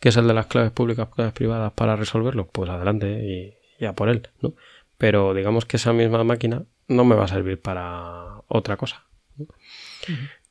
es 0.00 0.16
el 0.16 0.28
de 0.28 0.34
las 0.34 0.46
claves 0.46 0.70
públicas, 0.70 1.08
claves 1.08 1.32
privadas 1.32 1.72
para 1.72 1.96
resolverlo. 1.96 2.46
Pues 2.46 2.70
adelante 2.70 3.24
y, 3.24 3.54
ya 3.80 3.94
por 3.94 4.08
él, 4.08 4.28
¿no? 4.40 4.54
Pero 4.98 5.34
digamos 5.34 5.64
que 5.64 5.78
esa 5.78 5.92
misma 5.92 6.22
máquina 6.24 6.64
no 6.88 7.04
me 7.04 7.16
va 7.16 7.24
a 7.24 7.28
servir 7.28 7.60
para 7.60 8.42
otra 8.48 8.76
cosa. 8.76 9.04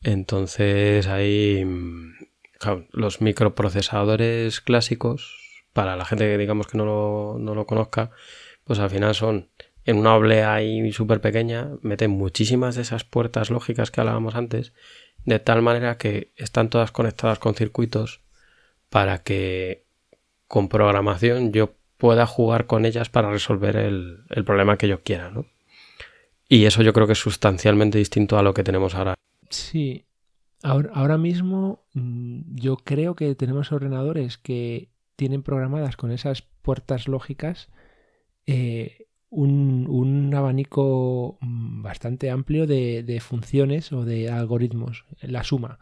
Entonces 0.03 1.07
hay 1.07 1.65
los 2.91 3.21
microprocesadores 3.21 4.61
clásicos 4.61 5.44
para 5.75 5.97
la 5.97 6.05
gente 6.05 6.23
que 6.23 6.37
digamos 6.37 6.67
que 6.67 6.77
no 6.77 6.85
lo, 6.85 7.35
no 7.37 7.53
lo 7.53 7.67
conozca, 7.67 8.09
pues 8.63 8.79
al 8.79 8.89
final 8.89 9.13
son 9.13 9.49
en 9.83 9.97
una 9.97 10.15
oblea 10.15 10.53
ahí 10.53 10.89
súper 10.93 11.19
pequeña, 11.19 11.71
meten 11.81 12.11
muchísimas 12.11 12.75
de 12.75 12.83
esas 12.83 13.03
puertas 13.03 13.49
lógicas 13.49 13.91
que 13.91 13.99
hablábamos 13.99 14.35
antes, 14.35 14.71
de 15.25 15.37
tal 15.39 15.61
manera 15.61 15.97
que 15.97 16.31
están 16.37 16.69
todas 16.69 16.93
conectadas 16.93 17.39
con 17.39 17.55
circuitos 17.55 18.21
para 18.89 19.17
que 19.21 19.83
con 20.47 20.69
programación 20.69 21.51
yo 21.51 21.75
pueda 21.97 22.25
jugar 22.25 22.67
con 22.67 22.85
ellas 22.85 23.09
para 23.09 23.29
resolver 23.29 23.75
el, 23.75 24.23
el 24.29 24.45
problema 24.45 24.77
que 24.77 24.87
yo 24.87 25.03
quiera, 25.03 25.29
¿no? 25.29 25.45
Y 26.47 26.63
eso 26.63 26.83
yo 26.83 26.93
creo 26.93 27.05
que 27.05 27.13
es 27.13 27.19
sustancialmente 27.19 27.97
distinto 27.97 28.37
a 28.37 28.43
lo 28.43 28.53
que 28.53 28.63
tenemos 28.63 28.95
ahora. 28.95 29.15
Sí. 29.49 30.05
Ahora, 30.63 30.91
ahora 30.93 31.17
mismo 31.17 31.83
mm, 31.93 32.55
yo 32.55 32.77
creo 32.77 33.15
que 33.15 33.35
tenemos 33.35 33.73
ordenadores 33.73 34.37
que 34.37 34.94
tienen 35.15 35.43
programadas 35.43 35.97
con 35.97 36.11
esas 36.11 36.41
puertas 36.41 37.07
lógicas 37.07 37.69
eh, 38.45 39.07
un, 39.29 40.31
abanico 40.33 41.37
mm, 41.41 41.81
bastante 41.81 42.29
amplio 42.29 42.67
de, 42.67 43.19
funciones 43.21 43.91
o 43.91 44.05
de 44.05 44.29
algoritmos. 44.29 45.05
La 45.21 45.43
suma, 45.43 45.79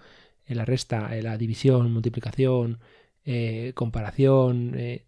la 0.48 0.66
resta, 0.66 1.14
la 1.22 1.38
división, 1.38 1.92
multiplicación, 1.92 2.80
eh, 3.26 3.74
comparación, 3.76 4.74
eh, 4.76 5.06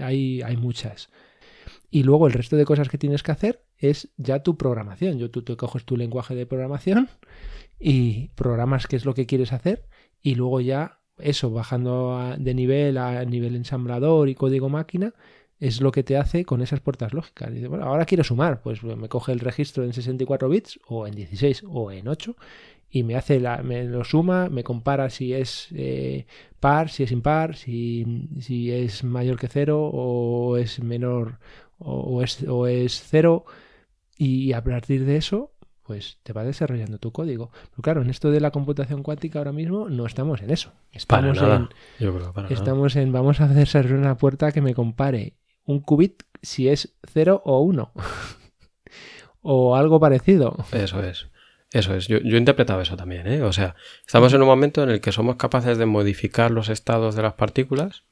hay, 0.00 0.42
hay, 0.42 0.56
muchas. 0.56 1.10
Y 1.90 2.02
luego 2.02 2.26
el 2.26 2.32
resto 2.32 2.56
de 2.56 2.64
cosas 2.64 2.88
que 2.88 2.98
tienes 2.98 3.22
que 3.22 3.32
hacer 3.32 3.64
es 3.76 4.08
ya 4.16 4.42
tu 4.42 4.56
programación. 4.56 5.18
Yo, 5.18 5.30
tú 5.30 5.42
te 5.42 5.56
coges 5.56 5.84
tu 5.84 5.96
lenguaje 5.96 6.34
de 6.34 6.46
programación 6.46 7.08
y 7.78 8.28
programas 8.34 8.86
qué 8.86 8.96
es 8.96 9.04
lo 9.04 9.14
que 9.14 9.26
quieres 9.26 9.52
hacer 9.52 9.84
y 10.22 10.34
luego 10.34 10.60
ya 10.60 10.97
eso, 11.20 11.50
bajando 11.50 12.34
de 12.38 12.54
nivel 12.54 12.98
a 12.98 13.24
nivel 13.24 13.56
ensamblador 13.56 14.28
y 14.28 14.34
código 14.34 14.68
máquina, 14.68 15.14
es 15.60 15.80
lo 15.80 15.92
que 15.92 16.02
te 16.02 16.16
hace 16.16 16.44
con 16.44 16.62
esas 16.62 16.80
puertas 16.80 17.12
lógicas. 17.12 17.52
Dice, 17.52 17.68
bueno, 17.68 17.84
ahora 17.84 18.04
quiero 18.04 18.24
sumar, 18.24 18.60
pues 18.62 18.82
me 18.82 19.08
coge 19.08 19.32
el 19.32 19.40
registro 19.40 19.84
en 19.84 19.92
64 19.92 20.48
bits 20.48 20.80
o 20.86 21.06
en 21.06 21.14
16 21.14 21.64
o 21.68 21.90
en 21.90 22.08
8 22.08 22.36
y 22.90 23.02
me 23.02 23.16
hace 23.16 23.40
la, 23.40 23.62
me 23.62 23.84
lo 23.84 24.04
suma, 24.04 24.48
me 24.48 24.64
compara 24.64 25.10
si 25.10 25.34
es 25.34 25.68
eh, 25.74 26.26
par, 26.60 26.88
si 26.90 27.02
es 27.02 27.12
impar, 27.12 27.56
si, 27.56 28.28
si 28.40 28.72
es 28.72 29.04
mayor 29.04 29.38
que 29.38 29.48
cero 29.48 29.90
o 29.92 30.56
es 30.56 30.80
menor 30.80 31.38
o, 31.78 32.22
es, 32.22 32.42
o 32.48 32.66
es 32.66 33.02
cero 33.06 33.44
y 34.16 34.52
a 34.52 34.62
partir 34.64 35.04
de 35.04 35.16
eso 35.16 35.52
pues 35.88 36.18
te 36.22 36.34
va 36.34 36.44
desarrollando 36.44 36.98
tu 36.98 37.12
código. 37.12 37.50
Pero 37.70 37.82
claro, 37.82 38.02
en 38.02 38.10
esto 38.10 38.30
de 38.30 38.40
la 38.40 38.50
computación 38.50 39.02
cuántica 39.02 39.38
ahora 39.38 39.52
mismo 39.52 39.88
no 39.88 40.04
estamos 40.04 40.42
en 40.42 40.50
eso. 40.50 40.70
Estamos 40.92 41.40
en 41.40 41.70
estamos 42.50 42.94
en 42.94 43.10
vamos 43.10 43.40
a 43.40 43.46
hacer 43.46 43.94
una 43.94 44.18
puerta 44.18 44.52
que 44.52 44.60
me 44.60 44.74
compare 44.74 45.32
un 45.64 45.80
qubit 45.80 46.24
si 46.42 46.68
es 46.68 46.94
0 47.10 47.40
o 47.42 47.60
1 47.60 47.90
o 49.40 49.76
algo 49.76 49.98
parecido. 49.98 50.58
Eso 50.72 51.02
es. 51.02 51.28
Eso 51.72 51.94
es, 51.94 52.06
yo, 52.06 52.18
yo 52.18 52.36
he 52.36 52.38
interpretado 52.38 52.82
eso 52.82 52.96
también, 52.96 53.26
¿eh? 53.26 53.42
O 53.42 53.52
sea, 53.54 53.74
estamos 54.06 54.34
en 54.34 54.42
un 54.42 54.48
momento 54.48 54.82
en 54.82 54.90
el 54.90 55.00
que 55.00 55.12
somos 55.12 55.36
capaces 55.36 55.78
de 55.78 55.86
modificar 55.86 56.50
los 56.50 56.68
estados 56.68 57.14
de 57.14 57.22
las 57.22 57.32
partículas 57.32 58.04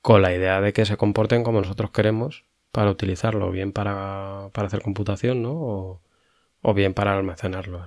con 0.00 0.22
la 0.22 0.32
idea 0.32 0.60
de 0.60 0.72
que 0.72 0.84
se 0.84 0.96
comporten 0.96 1.42
como 1.42 1.60
nosotros 1.60 1.90
queremos 1.90 2.44
para 2.70 2.92
utilizarlo, 2.92 3.50
bien 3.50 3.72
para, 3.72 4.50
para 4.52 4.68
hacer 4.68 4.82
computación, 4.82 5.42
¿no? 5.42 5.52
O, 5.54 6.00
o 6.62 6.74
bien 6.74 6.94
para 6.94 7.16
almacenarlo. 7.16 7.86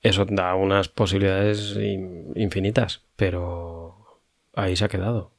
Eso 0.00 0.24
da 0.26 0.54
unas 0.54 0.88
posibilidades 0.88 1.76
infinitas, 2.36 3.04
pero 3.16 4.22
ahí 4.54 4.76
se 4.76 4.84
ha 4.84 4.88
quedado. 4.88 5.32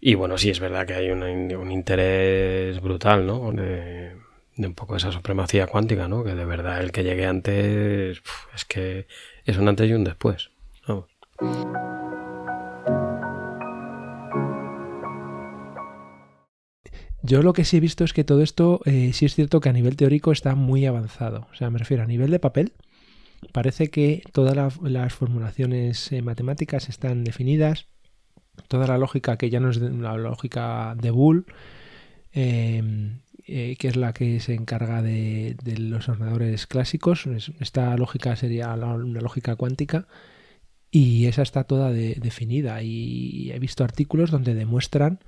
Y 0.00 0.14
bueno, 0.14 0.36
sí 0.36 0.50
es 0.50 0.60
verdad 0.60 0.86
que 0.86 0.94
hay 0.94 1.10
un, 1.10 1.70
interés 1.70 2.80
brutal, 2.80 3.26
¿no? 3.26 3.52
De, 3.52 4.16
un 4.58 4.74
poco 4.74 4.96
esa 4.96 5.10
supremacía 5.12 5.66
cuántica, 5.66 6.08
¿no? 6.08 6.22
Que 6.24 6.34
de 6.34 6.44
verdad 6.44 6.82
el 6.82 6.92
que 6.92 7.04
llegue 7.04 7.26
antes 7.26 8.22
es 8.54 8.64
que 8.66 9.06
es 9.44 9.56
un 9.56 9.68
antes 9.68 9.88
y 9.88 9.94
un 9.94 10.04
después. 10.04 10.50
Yo 17.26 17.42
lo 17.42 17.54
que 17.54 17.64
sí 17.64 17.78
he 17.78 17.80
visto 17.80 18.04
es 18.04 18.12
que 18.12 18.22
todo 18.22 18.42
esto 18.42 18.82
eh, 18.84 19.14
sí 19.14 19.24
es 19.24 19.34
cierto 19.34 19.60
que 19.60 19.70
a 19.70 19.72
nivel 19.72 19.96
teórico 19.96 20.30
está 20.30 20.54
muy 20.54 20.84
avanzado. 20.84 21.48
O 21.50 21.54
sea, 21.54 21.70
me 21.70 21.78
refiero 21.78 22.02
a 22.02 22.06
nivel 22.06 22.30
de 22.30 22.38
papel. 22.38 22.74
Parece 23.50 23.88
que 23.88 24.22
todas 24.32 24.78
las 24.82 25.14
formulaciones 25.14 26.12
eh, 26.12 26.20
matemáticas 26.20 26.90
están 26.90 27.24
definidas. 27.24 27.86
Toda 28.68 28.86
la 28.86 28.98
lógica 28.98 29.38
que 29.38 29.48
ya 29.48 29.58
no 29.58 29.70
es 29.70 29.78
la 29.78 30.18
lógica 30.18 30.94
de 31.00 31.10
Boole, 31.10 31.44
em, 32.32 33.20
eh, 33.46 33.76
que 33.78 33.88
es 33.88 33.96
la 33.96 34.12
que 34.12 34.38
se 34.40 34.52
encarga 34.52 35.00
de, 35.00 35.56
los 35.78 36.10
ordenadores 36.10 36.66
clásicos. 36.66 37.26
Esta 37.58 37.96
lógica 37.96 38.36
sería 38.36 38.74
una 38.74 39.20
lógica 39.22 39.56
cuántica. 39.56 40.08
Y 40.90 41.24
esa 41.24 41.40
está 41.40 41.64
toda 41.64 41.90
definida. 41.90 42.82
Y 42.82 43.50
he 43.50 43.58
visto 43.58 43.82
artículos 43.82 44.30
donde 44.30 44.54
demuestran 44.54 45.20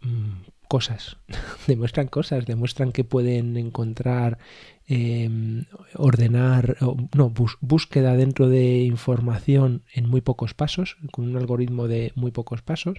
mm, 0.00 0.57
cosas, 0.68 1.16
demuestran 1.66 2.06
cosas, 2.08 2.46
demuestran 2.46 2.92
que 2.92 3.02
pueden 3.02 3.56
encontrar, 3.56 4.38
em, 4.86 5.64
ordenar, 5.94 6.76
no, 7.16 7.32
búsqueda 7.60 8.16
dentro 8.16 8.48
de 8.48 8.82
información 8.82 9.82
en 9.92 10.08
muy 10.08 10.20
pocos 10.20 10.54
pasos, 10.54 10.96
con 11.10 11.28
un 11.28 11.36
algoritmo 11.36 11.88
de 11.88 12.12
muy 12.14 12.30
pocos 12.30 12.62
pasos. 12.62 12.98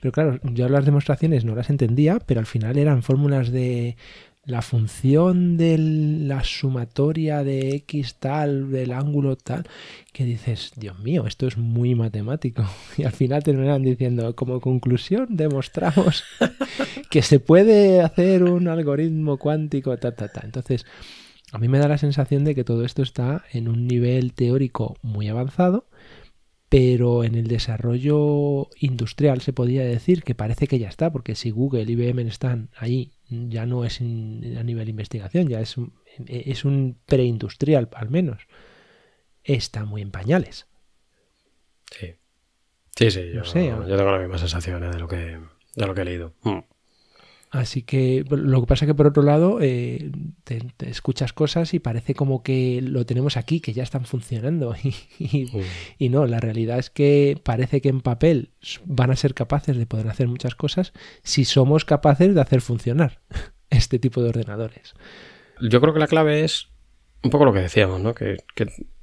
Pero 0.00 0.12
claro, 0.12 0.40
yo 0.42 0.68
las 0.68 0.84
demostraciones 0.84 1.44
no 1.44 1.54
las 1.54 1.70
entendía, 1.70 2.18
pero 2.18 2.40
al 2.40 2.46
final 2.46 2.76
eran 2.78 3.02
fórmulas 3.02 3.50
de 3.52 3.96
la 4.44 4.60
función 4.60 5.56
de 5.56 5.78
la 5.78 6.42
sumatoria 6.42 7.44
de 7.44 7.76
x 7.76 8.16
tal, 8.18 8.72
del 8.72 8.92
ángulo 8.92 9.36
tal, 9.36 9.68
que 10.12 10.24
dices, 10.24 10.72
Dios 10.76 10.98
mío, 10.98 11.26
esto 11.26 11.46
es 11.46 11.56
muy 11.56 11.94
matemático. 11.94 12.64
Y 12.96 13.04
al 13.04 13.12
final 13.12 13.42
terminan 13.42 13.82
diciendo, 13.82 14.34
como 14.34 14.60
conclusión, 14.60 15.28
demostramos 15.30 16.24
que 17.10 17.22
se 17.22 17.38
puede 17.38 18.00
hacer 18.00 18.42
un 18.44 18.68
algoritmo 18.68 19.38
cuántico, 19.38 19.96
ta, 19.98 20.14
ta, 20.14 20.28
ta. 20.28 20.40
Entonces, 20.44 20.86
a 21.52 21.58
mí 21.58 21.68
me 21.68 21.78
da 21.78 21.86
la 21.86 21.98
sensación 21.98 22.44
de 22.44 22.54
que 22.54 22.64
todo 22.64 22.84
esto 22.84 23.02
está 23.02 23.44
en 23.52 23.68
un 23.68 23.86
nivel 23.86 24.32
teórico 24.32 24.96
muy 25.02 25.28
avanzado, 25.28 25.86
pero 26.68 27.22
en 27.22 27.34
el 27.34 27.46
desarrollo 27.46 28.70
industrial 28.80 29.42
se 29.42 29.52
podría 29.52 29.84
decir 29.84 30.22
que 30.22 30.34
parece 30.34 30.66
que 30.66 30.78
ya 30.78 30.88
está, 30.88 31.12
porque 31.12 31.34
si 31.34 31.50
Google 31.50 31.84
y 31.84 31.92
IBM 31.92 32.20
están 32.26 32.70
ahí 32.76 33.12
ya 33.48 33.66
no 33.66 33.84
es 33.84 34.00
a 34.00 34.04
nivel 34.04 34.88
investigación, 34.88 35.48
ya 35.48 35.60
es 35.60 35.76
un, 35.76 35.94
es 36.26 36.64
un 36.64 36.98
preindustrial 37.06 37.88
al 37.94 38.10
menos. 38.10 38.46
Está 39.44 39.84
muy 39.84 40.02
en 40.02 40.10
pañales. 40.10 40.66
Sí. 41.90 42.14
Sí, 42.96 43.10
sí, 43.10 43.32
yo, 43.32 43.42
yo 43.42 43.96
tengo 43.96 44.12
la 44.12 44.18
misma 44.18 44.38
sensación 44.38 44.80
de, 44.82 44.98
lo 44.98 45.08
que, 45.08 45.38
de 45.74 45.86
lo 45.86 45.94
que 45.94 46.00
he 46.02 46.04
leído. 46.04 46.34
Mm. 46.42 46.58
Así 47.52 47.82
que 47.82 48.24
lo 48.30 48.62
que 48.62 48.66
pasa 48.66 48.86
es 48.86 48.88
que 48.88 48.94
por 48.94 49.06
otro 49.06 49.22
lado 49.22 49.58
eh, 49.60 50.10
te, 50.42 50.62
escuchas 50.88 51.34
cosas 51.34 51.74
y 51.74 51.80
parece 51.80 52.14
como 52.14 52.42
que 52.42 52.80
lo 52.82 53.04
tenemos 53.04 53.36
aquí, 53.36 53.60
que 53.60 53.74
ya 53.74 53.82
están 53.82 54.06
funcionando. 54.06 54.74
Y, 55.18 55.48
y, 55.98 56.08
no, 56.08 56.26
la 56.26 56.40
realidad 56.40 56.78
es 56.78 56.88
que 56.90 57.38
parece 57.42 57.80
que 57.80 57.90
en 57.90 58.00
papel 58.00 58.50
van 58.84 59.10
a 59.10 59.16
ser 59.16 59.34
capaces 59.34 59.76
de 59.76 59.86
poder 59.86 60.08
hacer 60.08 60.26
muchas 60.26 60.54
cosas 60.54 60.92
si 61.22 61.44
somos 61.44 61.84
capaces 61.84 62.34
de 62.34 62.40
hacer 62.40 62.60
funcionar 62.62 63.20
este 63.70 63.98
tipo 63.98 64.22
de 64.22 64.30
ordenadores. 64.30 64.94
Yo 65.60 65.80
creo 65.80 65.92
que 65.92 66.00
la 66.00 66.08
clave 66.08 66.44
es 66.44 66.68
un 67.22 67.30
poco 67.30 67.44
lo 67.44 67.52
que 67.52 67.60
decíamos, 67.60 68.00
¿no? 68.00 68.14
Que, 68.14 68.38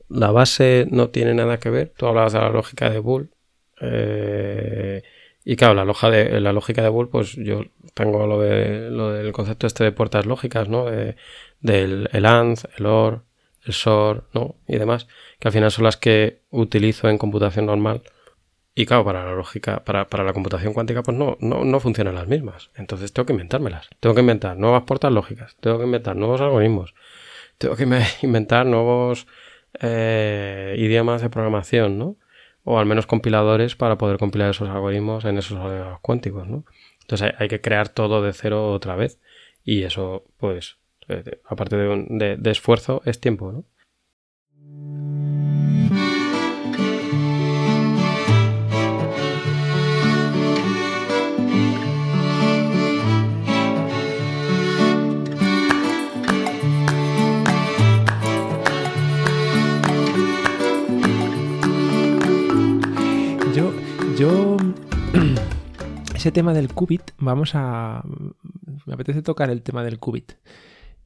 la 0.10 0.32
base 0.32 0.88
no 0.90 1.10
tiene 1.10 1.36
nada 1.36 1.60
que 1.60 1.70
ver. 1.70 1.94
Tú 1.96 2.08
hablabas 2.08 2.34
de 2.34 2.40
la 2.40 2.50
lógica 2.50 2.90
de 2.90 2.98
Bull. 2.98 3.30
Eh, 3.80 5.04
Y 5.46 5.56
claro, 5.56 5.74
la, 5.74 5.86
loja 5.86 6.10
de, 6.10 6.40
la 6.42 6.54
lógica 6.54 6.82
de 6.82 6.90
Bull, 6.90 7.10
pues 7.10 7.34
yo 7.34 7.64
tengo 7.94 8.28
lo, 8.28 8.42
de, 8.42 8.90
lo 8.90 9.12
del 9.12 9.32
concepto 9.32 9.68
este 9.68 9.84
de 9.84 9.92
puertas 9.92 10.26
lógicas, 10.26 10.68
¿no? 10.68 10.86
del 10.86 12.10
el 12.12 12.26
AND, 12.26 12.60
el 12.78 12.86
OR, 12.86 13.24
el 13.66 13.74
SOR, 13.74 14.26
¿no? 14.34 14.56
Y 14.68 14.78
demás, 14.78 15.08
que 15.40 15.48
al 15.48 15.52
final 15.54 15.72
son 15.72 15.86
las 15.86 15.98
que 15.98 16.42
utilizo 16.50 17.10
en 17.10 17.18
computación 17.18 17.66
normal. 17.66 18.02
Y 18.76 18.86
claro, 18.86 19.04
para 19.04 19.26
la 19.26 19.34
lógica, 19.34 19.84
para, 19.84 20.08
para 20.08 20.24
la 20.24 20.34
computación 20.34 20.74
cuántica, 20.74 21.04
pues 21.04 21.18
no, 21.18 21.38
no, 21.42 21.66
no, 21.66 21.80
funcionan 21.80 22.16
las 22.16 22.28
mismas. 22.28 22.70
Entonces 22.76 23.12
tengo 23.12 23.26
que 23.26 23.34
inventármelas. 23.34 23.90
Tengo 24.00 24.16
que 24.16 24.22
inventar 24.22 24.58
nuevas 24.58 24.84
puertas 24.84 25.12
lógicas. 25.12 25.58
Tengo 25.60 25.80
que 25.80 25.86
inventar 25.86 26.16
nuevos 26.16 26.40
algoritmos. 26.40 26.94
Tengo 27.58 27.76
que 27.76 27.84
inventar 28.22 28.66
nuevos 28.66 29.28
eh, 29.82 30.76
idiomas 30.78 31.22
de 31.22 31.30
programación, 31.30 31.98
¿no? 31.98 32.16
O 32.64 32.80
al 32.80 32.86
menos 32.86 33.08
compiladores 33.08 33.76
para 33.76 33.98
poder 33.98 34.18
compilar 34.18 34.50
esos 34.52 34.70
algoritmos 34.70 35.26
en 35.26 35.38
esos 35.38 35.58
ordenadores 35.58 36.00
cuánticos, 36.02 36.48
¿no? 36.48 36.66
Entonces 37.02 37.34
hay, 37.38 37.48
que 37.48 37.62
crear 37.62 37.90
todo 37.90 38.22
de 38.22 38.34
cero 38.34 38.72
otra 38.72 38.96
vez. 38.96 39.20
Y 39.64 39.84
eso, 39.84 40.26
pues, 40.38 40.78
eh, 41.08 41.40
aparte 41.46 41.76
de, 41.76 42.38
de 42.38 42.52
esfuerzo, 42.52 43.02
es 43.06 43.20
tiempo, 43.20 43.52
¿no? 43.52 43.64
Ese 66.20 66.34
tema 66.34 66.54
del 66.54 66.74
qubit, 66.74 67.12
vamos 67.18 67.52
a... 67.54 68.04
Me 68.86 68.94
apetece 68.94 69.22
tocar 69.22 69.50
el 69.50 69.62
tema 69.62 69.86
del 69.86 70.00
qubit. 70.00 70.34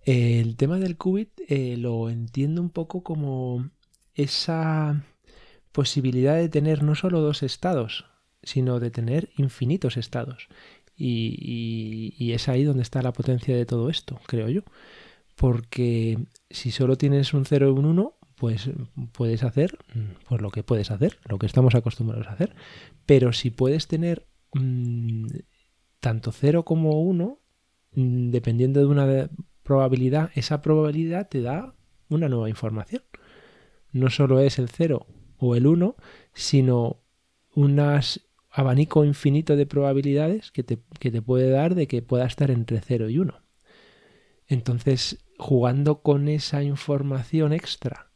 El 0.05 0.55
tema 0.55 0.79
del 0.79 0.97
qubit 0.97 1.29
eh, 1.47 1.77
lo 1.77 2.09
entiendo 2.09 2.63
un 2.63 2.71
poco 2.71 3.03
como 3.03 3.69
esa 4.15 5.03
posibilidad 5.71 6.35
de 6.37 6.49
tener 6.49 6.81
no 6.81 6.95
solo 6.95 7.21
dos 7.21 7.43
estados, 7.43 8.05
sino 8.41 8.79
de 8.79 8.89
tener 8.89 9.29
infinitos 9.37 9.97
estados. 9.97 10.47
Y, 10.97 12.31
es 12.33 12.49
ahí 12.49 12.63
donde 12.63 12.81
está 12.81 13.03
la 13.03 13.13
potencia 13.13 13.55
de 13.55 13.67
todo 13.67 13.91
esto, 13.91 14.19
creo 14.25 14.49
yo. 14.49 14.61
Porque 15.35 16.17
si 16.49 16.71
solo 16.71 16.97
tienes 16.97 17.35
un 17.35 17.45
0 17.45 17.67
y 17.67 17.79
un 17.79 17.85
1, 17.85 18.15
pues 18.35 18.67
puedes 19.11 19.43
hacer 19.43 19.77
pues 20.27 20.41
lo 20.41 20.49
que 20.49 20.63
puedes 20.63 20.89
hacer, 20.89 21.19
lo 21.29 21.37
que 21.37 21.45
estamos 21.45 21.75
acostumbrados 21.75 22.25
a 22.25 22.31
hacer. 22.31 22.55
Pero 23.05 23.31
si 23.31 23.51
puedes 23.51 23.87
tener 23.87 24.25
mm, 24.53 25.27
tanto 25.99 26.31
0 26.31 26.63
como 26.63 27.01
1, 27.01 27.39
mm, 27.95 28.29
dependiendo 28.31 28.79
de 28.79 28.85
una 28.87 29.29
probabilidad, 29.63 30.31
esa 30.35 30.61
probabilidad 30.61 31.29
te 31.29 31.41
da 31.41 31.75
una 32.09 32.29
nueva 32.29 32.49
información. 32.49 33.03
No 33.91 34.09
solo 34.09 34.39
es 34.39 34.59
el 34.59 34.69
0 34.69 35.05
o 35.37 35.55
el 35.55 35.67
1, 35.67 35.95
sino 36.33 37.01
un 37.55 37.79
abanico 38.49 39.05
infinito 39.05 39.55
de 39.55 39.65
probabilidades 39.65 40.51
que 40.51 40.63
te, 40.63 40.79
que 40.99 41.11
te 41.11 41.21
puede 41.21 41.49
dar 41.49 41.75
de 41.75 41.87
que 41.87 42.01
pueda 42.01 42.25
estar 42.25 42.51
entre 42.51 42.81
0 42.81 43.09
y 43.09 43.19
1. 43.19 43.41
Entonces, 44.47 45.23
jugando 45.37 46.01
con 46.01 46.27
esa 46.27 46.63
información 46.63 47.53
extra 47.53 48.12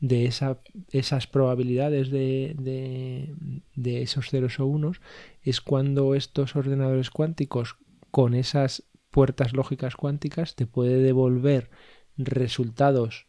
de 0.00 0.26
esa, 0.26 0.60
esas 0.90 1.26
probabilidades 1.26 2.10
de, 2.10 2.54
de, 3.74 4.02
esos 4.02 4.28
ceros 4.28 4.60
o 4.60 4.66
unos 4.66 5.00
es 5.42 5.60
cuando 5.60 6.14
estos 6.14 6.54
ordenadores 6.54 7.10
cuánticos 7.10 7.76
con 8.10 8.34
esas 8.34 8.84
puertas 9.10 9.52
lógicas 9.52 9.96
cuánticas 9.96 10.54
te 10.54 10.66
puede 10.66 10.98
devolver 10.98 11.70
resultados 12.18 13.26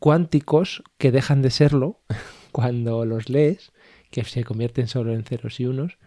cuánticos 0.00 0.82
que 0.98 1.12
dejan 1.12 1.42
de 1.42 1.50
serlo 1.50 2.00
cuando 2.52 3.04
los 3.04 3.28
lees, 3.28 3.72
que 4.10 4.24
se 4.24 4.42
convierten 4.42 4.88
solo 4.88 5.14
en 5.14 5.22
ceros 5.22 5.60
y 5.60 5.66
unos, 5.66 5.98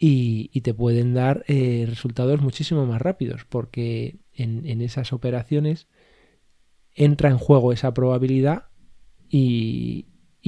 y, 0.00 0.60
te 0.60 0.74
pueden 0.74 1.14
dar 1.14 1.44
eh, 1.48 1.84
resultados 1.88 2.40
muchísimo 2.40 2.86
más 2.86 3.02
rápidos, 3.02 3.44
porque 3.48 4.20
en, 4.32 4.64
en 4.66 4.80
esas 4.80 5.12
operaciones 5.12 5.88
entra 6.98 7.30
en 7.30 7.38
juego 7.38 7.72
esa 7.72 7.94
probabilidad 7.94 8.64
y, 9.30 10.04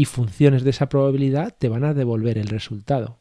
funciones 0.07 0.65
de 0.65 0.71
esa 0.71 0.89
probabilidad 0.89 1.55
te 1.59 1.69
van 1.69 1.85
a 1.85 1.93
devolver 1.93 2.39
el 2.39 2.49
resultado. 2.49 3.21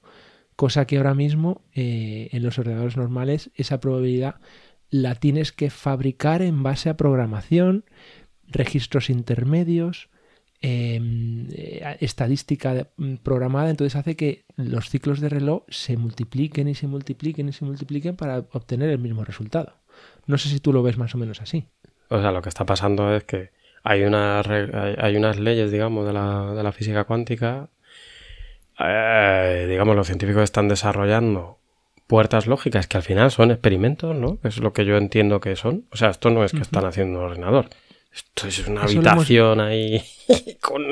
Cosa 0.55 0.87
que 0.87 0.95
ahora 0.95 1.13
mismo 1.13 1.61
eh, 1.73 2.29
en 2.31 2.41
los 2.41 2.57
ordenadores 2.57 2.95
normales 2.95 3.51
esa 3.55 3.81
probabilidad 3.81 4.35
la 4.89 5.15
tienes 5.15 5.51
que 5.51 5.69
fabricar 5.69 6.41
en 6.41 6.63
base 6.63 6.89
a 6.89 6.95
programación, 6.95 7.83
registros 8.47 9.09
intermedios, 9.09 10.09
em, 10.61 11.47
eh, 11.51 11.97
estadística 11.99 12.87
mm, 12.95 13.15
programada, 13.15 13.69
entonces 13.69 13.97
hace 13.97 14.15
que 14.15 14.45
los 14.55 14.89
ciclos 14.89 15.19
de 15.19 15.27
reloj 15.27 15.63
se 15.67 15.97
multipliquen 15.97 16.69
y 16.69 16.75
se 16.75 16.87
multipliquen 16.87 17.49
y 17.49 17.53
se 17.53 17.65
multipliquen 17.65 18.15
para 18.15 18.37
obtener 18.53 18.89
el 18.89 18.99
mismo 18.99 19.25
resultado. 19.25 19.73
No 20.27 20.37
sé 20.37 20.47
si 20.47 20.61
tú 20.61 20.71
lo 20.71 20.81
ves 20.81 20.97
más 20.97 21.13
o 21.13 21.17
menos 21.17 21.41
así. 21.41 21.67
O 22.09 22.19
sea, 22.19 22.31
lo 22.31 22.41
que 22.41 22.49
está 22.49 22.65
pasando 22.65 23.15
es 23.15 23.23
que 23.23 23.51
hay, 23.83 24.03
una, 24.03 24.41
hay 24.41 25.15
unas 25.15 25.39
leyes, 25.39 25.71
digamos, 25.71 26.05
de 26.05 26.13
la, 26.13 26.53
de 26.53 26.63
la 26.63 26.71
física 26.71 27.05
cuántica. 27.05 27.69
Eh, 28.79 29.67
digamos, 29.69 29.95
los 29.95 30.07
científicos 30.07 30.43
están 30.43 30.67
desarrollando 30.67 31.59
puertas 32.07 32.47
lógicas 32.47 32.87
que 32.87 32.97
al 32.97 33.03
final 33.03 33.29
son 33.29 33.51
experimentos, 33.51 34.15
¿no? 34.15 34.39
Es 34.43 34.57
lo 34.57 34.73
que 34.73 34.83
yo 34.83 34.97
entiendo 34.97 35.39
que 35.39 35.55
son. 35.55 35.85
O 35.91 35.97
sea, 35.97 36.09
esto 36.09 36.31
no 36.31 36.43
es 36.43 36.51
que 36.51 36.61
están 36.61 36.85
haciendo 36.85 37.19
un 37.19 37.25
ordenador. 37.25 37.69
Esto 38.11 38.47
es 38.47 38.67
una 38.67 38.81
habitación 38.81 39.59
ahí 39.59 40.01
con... 40.61 40.83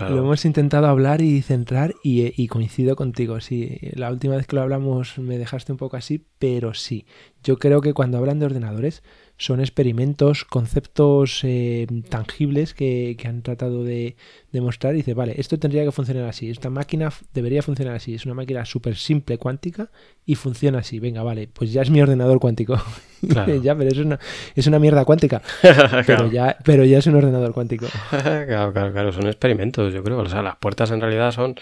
Lo 0.00 0.18
hemos 0.18 0.44
intentado 0.44 0.86
hablar 0.88 1.20
y 1.20 1.42
centrar 1.42 1.94
y, 2.02 2.48
coincido 2.48 2.96
contigo. 2.96 3.40
Sí, 3.40 3.78
la 3.92 4.10
última 4.10 4.36
vez 4.36 4.46
que 4.46 4.56
lo 4.56 4.62
hablamos 4.62 5.18
me 5.18 5.38
dejaste 5.38 5.70
un 5.70 5.78
poco 5.78 5.96
así, 5.96 6.26
pero 6.38 6.74
sí. 6.74 7.06
Yo 7.44 7.58
creo 7.58 7.80
que 7.80 7.94
cuando 7.94 8.18
hablan 8.18 8.40
de 8.40 8.46
ordenadores 8.46 9.04
son 9.38 9.60
experimentos, 9.60 10.44
conceptos 10.44 11.40
eh, 11.44 11.86
tangibles 12.08 12.72
que, 12.72 13.16
han 13.26 13.42
tratado 13.42 13.84
de 13.84 14.16
demostrar 14.52 14.94
y 14.94 14.98
dice, 14.98 15.14
vale, 15.14 15.34
esto 15.36 15.58
tendría 15.58 15.84
que 15.84 15.92
funcionar 15.92 16.24
así, 16.24 16.48
esta 16.48 16.70
máquina 16.70 17.12
debería 17.34 17.62
funcionar 17.62 17.94
así, 17.94 18.14
es 18.14 18.24
una 18.24 18.34
máquina 18.34 18.64
súper 18.64 18.96
simple 18.96 19.36
cuántica 19.36 19.90
y 20.24 20.36
funciona 20.36 20.78
así, 20.78 21.00
venga, 21.00 21.22
vale, 21.22 21.48
pues 21.52 21.72
ya 21.72 21.82
es 21.82 21.90
mi 21.90 22.00
ordenador 22.00 22.38
cuántico. 22.40 22.80
ya, 23.62 23.74
pero 23.74 23.90
es 23.90 23.98
una, 23.98 24.18
es 24.54 24.66
una 24.66 24.78
mierda 24.78 25.04
cuántica, 25.04 25.42
pero, 26.06 26.30
ya, 26.30 26.56
pero 26.64 26.84
ya 26.84 26.98
es 26.98 27.06
un 27.06 27.16
ordenador 27.16 27.52
cuántico. 27.52 27.86
claro, 28.10 28.72
claro, 28.72 28.92
claro, 28.92 29.12
son 29.12 29.26
experimentos, 29.26 29.92
yo 29.92 30.02
creo, 30.02 30.20
o 30.20 30.28
sea, 30.28 30.42
las 30.42 30.56
puertas 30.56 30.90
en 30.92 31.00
realidad 31.00 31.32
son 31.32 31.56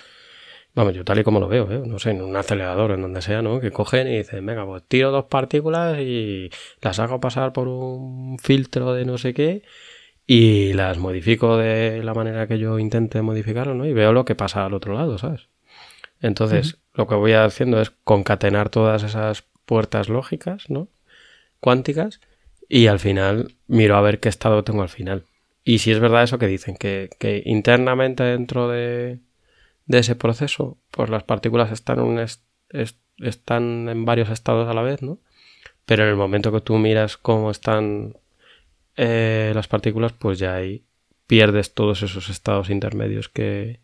Vamos, 0.74 0.92
yo 0.94 1.04
tal 1.04 1.20
y 1.20 1.24
como 1.24 1.38
lo 1.38 1.46
veo, 1.46 1.70
¿eh? 1.70 1.82
no 1.86 2.00
sé, 2.00 2.10
en 2.10 2.22
un 2.22 2.36
acelerador, 2.36 2.90
en 2.90 3.02
donde 3.02 3.22
sea, 3.22 3.42
¿no? 3.42 3.60
Que 3.60 3.70
cogen 3.70 4.08
y 4.08 4.18
dicen, 4.18 4.44
venga, 4.44 4.66
pues 4.66 4.82
tiro 4.88 5.12
dos 5.12 5.26
partículas 5.26 6.00
y 6.00 6.50
las 6.80 6.98
hago 6.98 7.20
pasar 7.20 7.52
por 7.52 7.68
un 7.68 8.38
filtro 8.40 8.92
de 8.92 9.04
no 9.04 9.16
sé 9.16 9.34
qué 9.34 9.62
y 10.26 10.72
las 10.72 10.98
modifico 10.98 11.56
de 11.56 12.02
la 12.02 12.12
manera 12.12 12.48
que 12.48 12.58
yo 12.58 12.78
intente 12.80 13.22
modificarlo, 13.22 13.74
¿no? 13.74 13.86
Y 13.86 13.92
veo 13.92 14.12
lo 14.12 14.24
que 14.24 14.34
pasa 14.34 14.64
al 14.64 14.74
otro 14.74 14.94
lado, 14.94 15.16
¿sabes? 15.16 15.48
Entonces, 16.20 16.78
lo 16.94 17.06
que 17.06 17.14
voy 17.14 17.34
haciendo 17.34 17.80
es 17.80 17.90
concatenar 17.90 18.68
todas 18.68 19.04
esas 19.04 19.44
puertas 19.66 20.08
lógicas, 20.08 20.70
¿no? 20.70 20.88
Cuánticas 21.60 22.20
y 22.68 22.88
al 22.88 22.98
final 22.98 23.54
miro 23.68 23.96
a 23.96 24.00
ver 24.00 24.18
qué 24.20 24.28
estado 24.28 24.64
tengo 24.64 24.82
al 24.82 24.88
final. 24.88 25.24
Y 25.62 25.78
si 25.78 25.92
es 25.92 26.00
verdad 26.00 26.24
eso 26.24 26.38
que 26.38 26.46
dicen, 26.46 26.76
que, 26.76 27.10
que 27.18 27.42
internamente 27.44 28.24
dentro 28.24 28.68
de 28.68 29.20
de 29.86 29.98
ese 29.98 30.16
proceso, 30.16 30.78
pues 30.90 31.10
las 31.10 31.24
partículas 31.24 31.70
están, 31.72 32.00
un 32.00 32.18
en 33.88 34.04
varios 34.04 34.30
estados 34.30 34.68
a 34.68 34.74
la 34.74 34.82
vez, 34.82 35.02
¿no? 35.02 35.18
Pero 35.84 36.04
en 36.04 36.10
el 36.10 36.16
momento 36.16 36.52
que 36.52 36.60
tú 36.60 36.76
miras 36.78 37.16
cómo 37.16 37.50
están 37.50 38.16
eh, 38.96 39.52
las 39.54 39.68
partículas, 39.68 40.12
pues 40.12 40.38
ya 40.38 40.54
ahí 40.54 40.84
pierdes 41.26 41.74
todos 41.74 42.02
esos 42.02 42.28
estados 42.28 42.70
intermedios 42.70 43.28
que, 43.28 43.80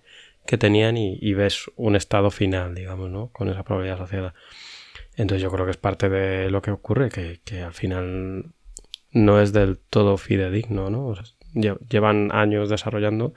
que 0.47 0.59
tenían 0.59 0.97
y, 0.97 1.33
ves 1.35 1.71
un 1.77 1.97
estado 1.97 2.31
final, 2.31 2.75
digamos, 2.75 3.11
¿no? 3.11 3.29
Con 3.29 3.49
esa 3.49 3.63
probabilidad 3.63 4.01
asociada. 4.01 4.35
Entonces 5.17 5.43
yo 5.43 5.51
creo 5.51 5.65
que 5.67 5.73
es 5.73 5.77
parte 5.77 6.09
de 6.09 6.51
lo 6.51 6.63
que 6.63 6.71
ocurre, 6.71 7.11
que, 7.11 7.41
que 7.45 7.61
al 7.61 7.75
final 7.75 8.47
no 9.13 9.41
es 9.41 9.53
del 9.53 9.79
todo 9.79 10.17
fidedigno, 10.17 10.91
¿no? 10.91 11.15
llevan 11.53 12.31
años 12.33 12.71
desarrollando 12.71 13.35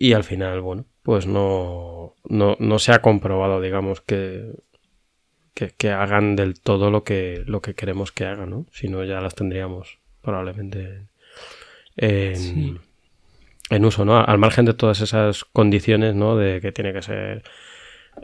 y 0.00 0.14
al 0.14 0.24
final, 0.24 0.62
bueno, 0.62 0.86
pues 1.02 1.26
no, 1.26 2.14
no, 2.24 2.78
se 2.78 2.92
ha 2.92 3.02
comprobado, 3.02 3.60
digamos, 3.60 4.00
que, 4.00 4.50
que, 5.52 5.90
hagan 5.90 6.36
del 6.36 6.58
todo 6.58 6.90
lo 6.90 7.04
que, 7.04 7.44
lo 7.46 7.60
que 7.60 7.74
queremos 7.74 8.10
que 8.10 8.24
hagan, 8.24 8.48
¿no? 8.48 8.66
Si 8.72 8.88
no, 8.88 9.04
ya 9.04 9.20
las 9.20 9.34
tendríamos 9.34 9.98
probablemente 10.22 11.08
en, 11.98 12.80
en 13.68 13.84
uso, 13.84 14.06
¿no? 14.06 14.18
Al 14.18 14.38
margen 14.38 14.64
de 14.64 14.72
todas 14.72 15.02
esas 15.02 15.44
condiciones, 15.44 16.14
¿no? 16.14 16.34
De 16.34 16.62
que 16.62 16.72
tiene 16.72 16.94
que 16.94 17.02
ser 17.02 17.42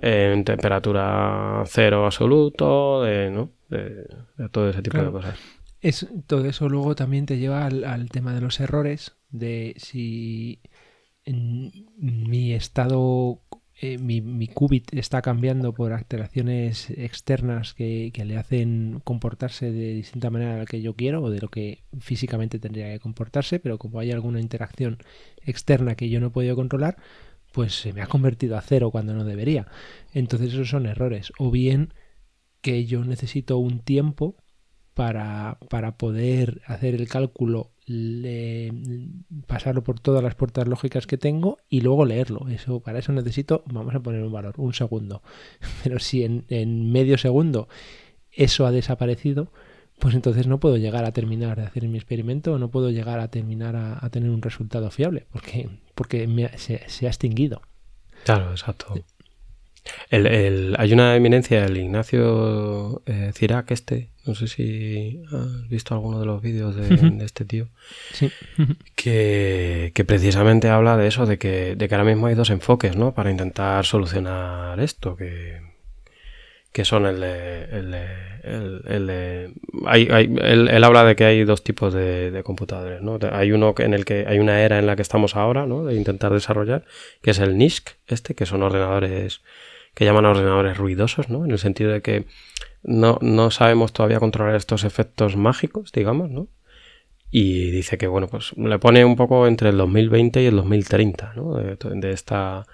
en 0.01 0.45
temperatura 0.45 1.63
cero 1.67 2.07
absoluto, 2.07 3.03
de, 3.03 3.31
¿no? 3.31 3.51
de, 3.69 4.07
todo 4.51 4.71
ese 4.71 4.81
tipo 4.81 4.95
Claro. 4.95 5.09
de 5.09 5.13
cosas. 5.13 5.39
Es, 5.83 6.09
todo 6.27 6.47
eso 6.47 6.71
luego 6.71 6.95
también 6.95 7.27
te 7.27 7.37
lleva 7.37 7.67
al, 7.67 7.85
al 7.85 8.09
tema 8.09 8.33
de 8.33 8.41
los 8.41 8.61
errores, 8.61 9.15
de 9.29 9.75
si 9.77 10.63
mi 11.27 12.53
estado, 12.53 13.43
eh, 13.81 13.99
mi, 13.99 14.49
qubit 14.49 14.95
está 14.95 15.23
cambiando 15.23 15.75
por 15.75 15.93
alteraciones 15.93 16.91
externas 16.91 17.75
que, 17.75 18.13
le 18.25 18.37
hacen 18.37 19.01
comportarse 19.05 19.73
de 19.73 19.95
distinta 19.95 20.31
manera 20.31 20.55
a 20.55 20.59
la 20.59 20.67
que 20.67 20.81
yo 20.81 20.95
quiero 20.95 21.23
o 21.23 21.31
de 21.31 21.41
lo 21.41 21.49
que 21.49 21.85
físicamente 22.01 22.59
tendría 22.59 22.93
que 22.93 23.01
comportarse, 23.01 23.59
pero 23.59 23.79
como 23.79 23.99
hay 23.99 24.13
alguna 24.13 24.41
interacción 24.41 24.99
externa 25.45 25.97
que 25.97 26.09
yo 26.09 26.21
no 26.21 26.29
he 26.29 26.31
podido 26.31 26.57
controlar, 26.57 26.97
pues 27.53 27.75
se 27.75 27.93
me 27.93 28.03
ha 28.03 28.07
convertido 28.07 28.57
a 28.57 28.61
cero 28.61 28.91
cuando 28.91 29.15
no 29.15 29.25
debería. 29.25 29.67
Entonces 30.13 30.53
esos 30.53 30.69
son 30.69 30.87
errores. 30.87 31.33
O 31.39 31.51
bien 31.51 31.95
que 32.61 32.85
yo 32.87 33.05
necesito 33.05 33.59
un 33.59 33.81
tiempo 33.81 34.37
para, 34.95 35.59
para 35.71 35.97
poder 35.97 36.63
hacer 36.67 36.95
el 36.95 37.09
cálculo, 37.09 37.73
pasarlo 39.57 39.83
por 39.83 40.01
todas 40.01 40.23
las 40.23 40.35
puertas 40.35 40.67
lógicas 40.69 41.07
que 41.07 41.19
tengo 41.19 41.59
y 41.69 41.81
luego 41.81 42.05
leerlo. 42.05 42.47
Eso, 42.49 42.81
para 42.81 42.99
eso 42.99 43.13
necesito, 43.13 43.63
vamos 43.67 43.95
a 43.95 44.01
poner 44.01 44.23
un 44.23 44.33
valor, 44.33 44.55
un 44.59 44.75
segundo. 44.75 45.23
Pero 45.83 45.99
si 45.99 46.25
en, 46.25 46.93
medio 46.93 47.19
segundo 47.19 47.69
eso 48.33 48.67
ha 48.67 48.71
desaparecido, 48.71 49.49
pues 49.99 50.15
entonces 50.15 50.47
no 50.47 50.61
puedo 50.61 50.77
llegar 50.77 51.05
a 51.05 51.13
terminar 51.13 51.57
de 51.57 51.65
hacer 51.65 51.89
mi 51.89 51.97
experimento 51.97 52.53
o 52.53 52.59
no 52.59 52.71
puedo 52.71 52.91
llegar 52.91 53.19
a 53.19 53.29
terminar 53.29 53.77
a, 53.77 54.09
tener 54.11 54.29
un 54.31 54.43
resultado 54.43 54.91
fiable 54.91 55.27
porque, 55.33 55.71
porque 55.95 56.27
me 56.27 56.57
se, 56.59 56.83
se 56.89 57.07
ha 57.07 57.09
extinguido. 57.09 57.63
Claro, 58.25 58.51
exacto. 58.51 58.95
El, 60.11 60.27
el- 60.27 60.77
hay 60.79 60.93
una 60.93 61.15
eminencia, 61.17 61.65
el 61.65 61.77
Ignacio 61.77 63.03
eh, 63.07 63.31
Cirac, 63.35 63.71
este, 63.71 64.09
no 64.27 64.35
sé 64.35 64.47
si 64.49 65.23
has 65.33 65.69
visto 65.69 65.95
alguno 65.95 66.19
de 66.21 66.27
los 66.27 66.41
vídeos 66.43 66.75
de, 66.77 66.89
de 66.89 67.25
este 67.25 67.45
tío, 67.45 67.69
Sí. 68.13 68.31
que, 68.95 69.93
que 69.95 70.05
precisamente 70.05 70.69
habla 70.69 70.97
de 70.97 71.07
eso, 71.09 71.27
de 71.27 71.39
que, 71.39 71.77
de 71.77 71.89
que 71.89 71.95
ahora 71.95 72.05
mismo 72.09 72.27
hay 72.27 72.35
dos 72.35 72.51
enfoques, 72.51 72.97
¿no? 72.97 73.15
Para 73.15 73.31
intentar 73.31 73.85
solucionar 73.85 74.79
esto, 74.81 75.17
que, 75.17 75.61
que 76.73 76.85
son 76.85 77.07
el 77.07 77.21
de... 77.21 77.65
El 77.65 77.91
de- 77.91 78.27
el- 78.47 78.83
el 78.87 79.07
de- 79.09 79.53
hay- 79.87 80.07
hay- 80.13 80.33
él, 80.41 80.69
él 80.69 80.85
habla 80.85 81.03
de 81.03 81.17
que 81.17 81.25
hay 81.25 81.43
dos 81.45 81.65
tipos 81.65 81.93
de, 81.93 82.31
de 82.31 82.43
computadores, 82.45 83.03
¿no? 83.03 83.19
Hay 83.33 83.51
uno 83.51 83.75
en 83.79 83.93
el 83.93 84.05
que 84.05 84.25
hay 84.29 84.39
una 84.39 84.61
era 84.61 84.79
en 84.79 84.87
la 84.87 84.95
que 84.95 85.03
estamos 85.03 85.35
ahora, 85.35 85.67
¿no? 85.67 85.85
De 85.85 85.97
intentar 85.97 86.33
desarrollar, 86.33 86.85
que 87.23 87.33
es 87.33 87.41
el 87.41 87.59
NISC, 87.59 87.91
este, 88.07 88.37
que 88.37 88.47
son 88.47 88.63
ordenadores 88.63 89.41
que 89.97 90.05
llaman 90.05 90.27
ordenadores 90.27 90.77
ruidosos, 90.77 91.31
¿no? 91.31 91.47
En 91.47 91.51
el 91.51 91.59
sentido 91.59 91.91
de 91.91 92.03
que 92.03 92.27
no, 92.83 93.19
no 93.23 93.51
sabemos 93.51 93.95
todavía 93.95 94.21
controlar 94.21 94.55
estos 94.55 94.85
efectos 94.85 95.37
mágicos, 95.37 95.91
digamos, 95.91 96.31
¿no? 96.31 96.49
Y 97.31 97.71
dice 97.71 97.97
que, 97.97 98.07
bueno, 98.07 98.29
pues 98.29 98.55
le 98.59 98.79
pone 98.79 99.07
un 99.07 99.17
poco 99.17 99.47
entre 99.47 99.71
el 99.71 99.79
2020 99.79 100.43
y 100.43 100.47
el 100.47 100.57
2030, 100.57 101.33
¿no? 101.37 101.55
De, 101.55 102.13
esta, 102.13 102.67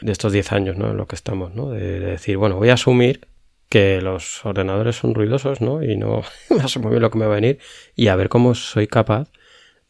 de 0.00 0.12
estos 0.12 0.32
10 0.32 0.52
años, 0.52 0.76
¿no? 0.76 0.92
En 0.92 0.96
lo 0.96 1.08
que 1.08 1.16
estamos, 1.16 1.52
¿no? 1.52 1.70
De, 1.70 1.98
de 1.98 2.10
decir, 2.12 2.36
bueno, 2.36 2.54
voy 2.54 2.68
a 2.68 2.74
asumir 2.74 3.26
que 3.68 4.00
los 4.00 4.46
ordenadores 4.46 4.94
son 4.94 5.16
ruidosos, 5.16 5.60
¿no? 5.60 5.82
Y 5.82 5.96
no 5.96 6.22
sé 6.68 6.78
muy 6.78 6.90
bien 6.90 7.02
lo 7.02 7.10
que 7.10 7.18
me 7.18 7.26
va 7.26 7.32
a 7.32 7.40
venir 7.40 7.58
y 7.96 8.06
a 8.06 8.14
ver 8.14 8.28
cómo 8.28 8.54
soy 8.54 8.86
capaz 8.86 9.32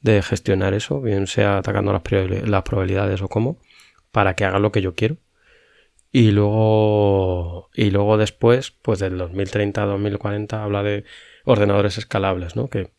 de 0.00 0.22
gestionar 0.22 0.72
eso, 0.72 1.02
bien 1.02 1.26
sea 1.26 1.58
atacando 1.58 1.92
las, 1.92 2.02
las 2.48 2.62
probabilidades 2.62 3.20
o 3.20 3.28
cómo, 3.28 3.58
para 4.10 4.34
que 4.34 4.46
haga 4.46 4.58
lo 4.58 4.72
que 4.72 4.80
yo 4.80 4.94
quiero. 4.94 5.18
Y 6.10 6.30
luego, 6.30 7.68
y 7.74 7.90
luego 7.90 8.16
después, 8.16 8.70
pues 8.70 8.98
del 8.98 9.18
2030 9.18 9.82
a 9.82 9.86
2040 9.86 10.62
habla 10.62 10.82
de 10.82 11.04
ordenadores 11.44 11.98
escalables, 11.98 12.56
¿no? 12.56 12.68
Que, 12.68 12.90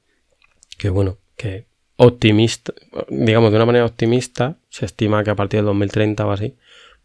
que 0.78 0.89
bueno, 0.89 1.17
que 1.36 1.65
optimista, 1.95 2.74
digamos 3.10 3.52
de 3.52 3.58
una 3.58 3.65
manera 3.65 3.86
optimista, 3.86 4.58
se 4.69 4.86
estima 4.86 5.24
que 5.24 5.32
a 5.32 5.36
partir 5.36 5.60
del 5.60 5.65
2030 5.65 6.26
o 6.26 6.32
así, 6.32 6.56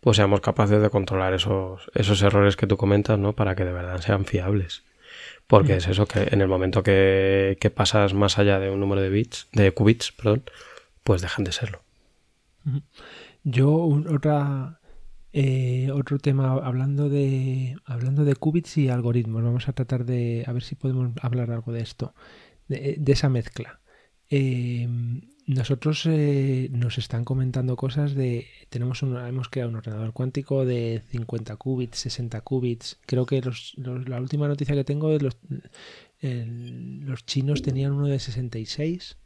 pues 0.01 0.19
seamos 0.19 0.41
capaces 0.41 0.83
de 0.83 0.91
controlar 0.91 1.33
esos, 1.33 1.91
esos 1.95 2.21
errores 2.23 2.57
que 2.57 2.67
tú 2.67 2.77
comentas, 2.77 3.19
¿no? 3.19 3.33
Para 3.33 3.55
que 3.55 3.65
de 3.65 3.73
verdad 3.73 4.01
sean 4.01 4.27
fiables. 4.27 4.85
Porque 5.47 5.77
es 5.77 5.89
eso 5.89 6.07
que 6.07 6.29
en 6.31 6.41
el 6.41 6.49
momento 6.49 6.83
que, 6.83 7.57
que 7.61 7.71
pasas 7.71 8.15
más 8.15 8.39
allá 8.39 8.59
de 8.59 8.71
un 8.71 8.81
número 8.81 9.01
de 9.01 9.11
bits, 9.11 9.49
de 9.53 9.73
qubits, 9.73 10.13
perdón, 10.13 10.45
pues 11.03 11.23
dejan 11.23 11.45
de 11.45 11.53
serlo. 11.53 11.81
Yo, 13.43 13.71
otra, 14.11 14.81
eh, 15.37 15.91
otro 15.91 16.21
tema, 16.21 16.53
hablando 16.53 17.09
de, 17.09 17.77
hablando 17.85 18.25
de 18.25 18.37
qubits 18.37 18.79
y 18.79 18.89
algoritmos, 18.89 19.43
vamos 19.43 19.69
a 19.69 19.73
tratar 19.73 20.05
de, 20.05 20.45
a 20.47 20.53
ver 20.53 20.63
si 20.63 20.77
podemos 20.77 21.11
hablar 21.21 21.51
algo 21.51 21.73
de 21.73 21.81
esto, 21.81 22.15
de, 22.69 23.03
esa 23.05 23.29
mezcla. 23.29 23.81
Eh, 24.31 24.89
nosotros 25.49 26.07
eh, 26.07 26.69
nos 26.71 26.99
están 26.99 27.25
comentando 27.25 27.75
cosas 27.75 28.15
de, 28.15 28.47
tenemos 28.69 29.03
un, 29.03 29.17
hemos 29.17 29.49
creado 29.49 29.71
un 29.71 29.77
ordenador 29.77 30.13
cuántico 30.13 30.65
de 30.65 31.03
50 31.09 31.57
qubits, 31.57 31.99
60 31.99 32.41
qubits, 32.43 33.01
creo 33.05 33.27
que 33.27 33.41
los, 33.41 33.75
la 33.77 34.21
última 34.21 34.47
noticia 34.47 34.77
que 34.77 34.85
tengo 34.85 35.11
es 35.11 35.21
los, 35.21 35.37
los 36.21 37.27
chinos 37.27 37.61
tenían 37.63 37.91
uno 37.91 38.07
de 38.07 38.21
66 38.21 39.19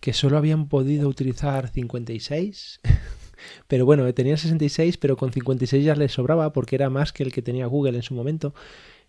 que 0.00 0.14
solo 0.14 0.38
habían 0.38 0.68
podido 0.68 1.10
utilizar 1.10 1.68
56 1.68 2.80
pero 3.68 3.84
bueno, 3.86 4.12
tenía 4.14 4.36
66, 4.36 4.96
pero 4.98 5.16
con 5.16 5.32
56 5.32 5.84
ya 5.84 5.94
les 5.94 6.12
sobraba 6.12 6.52
porque 6.52 6.76
era 6.76 6.90
más 6.90 7.12
que 7.12 7.22
el 7.22 7.32
que 7.32 7.42
tenía 7.42 7.66
Google 7.66 7.96
en 7.96 8.02
su 8.02 8.14
momento. 8.14 8.54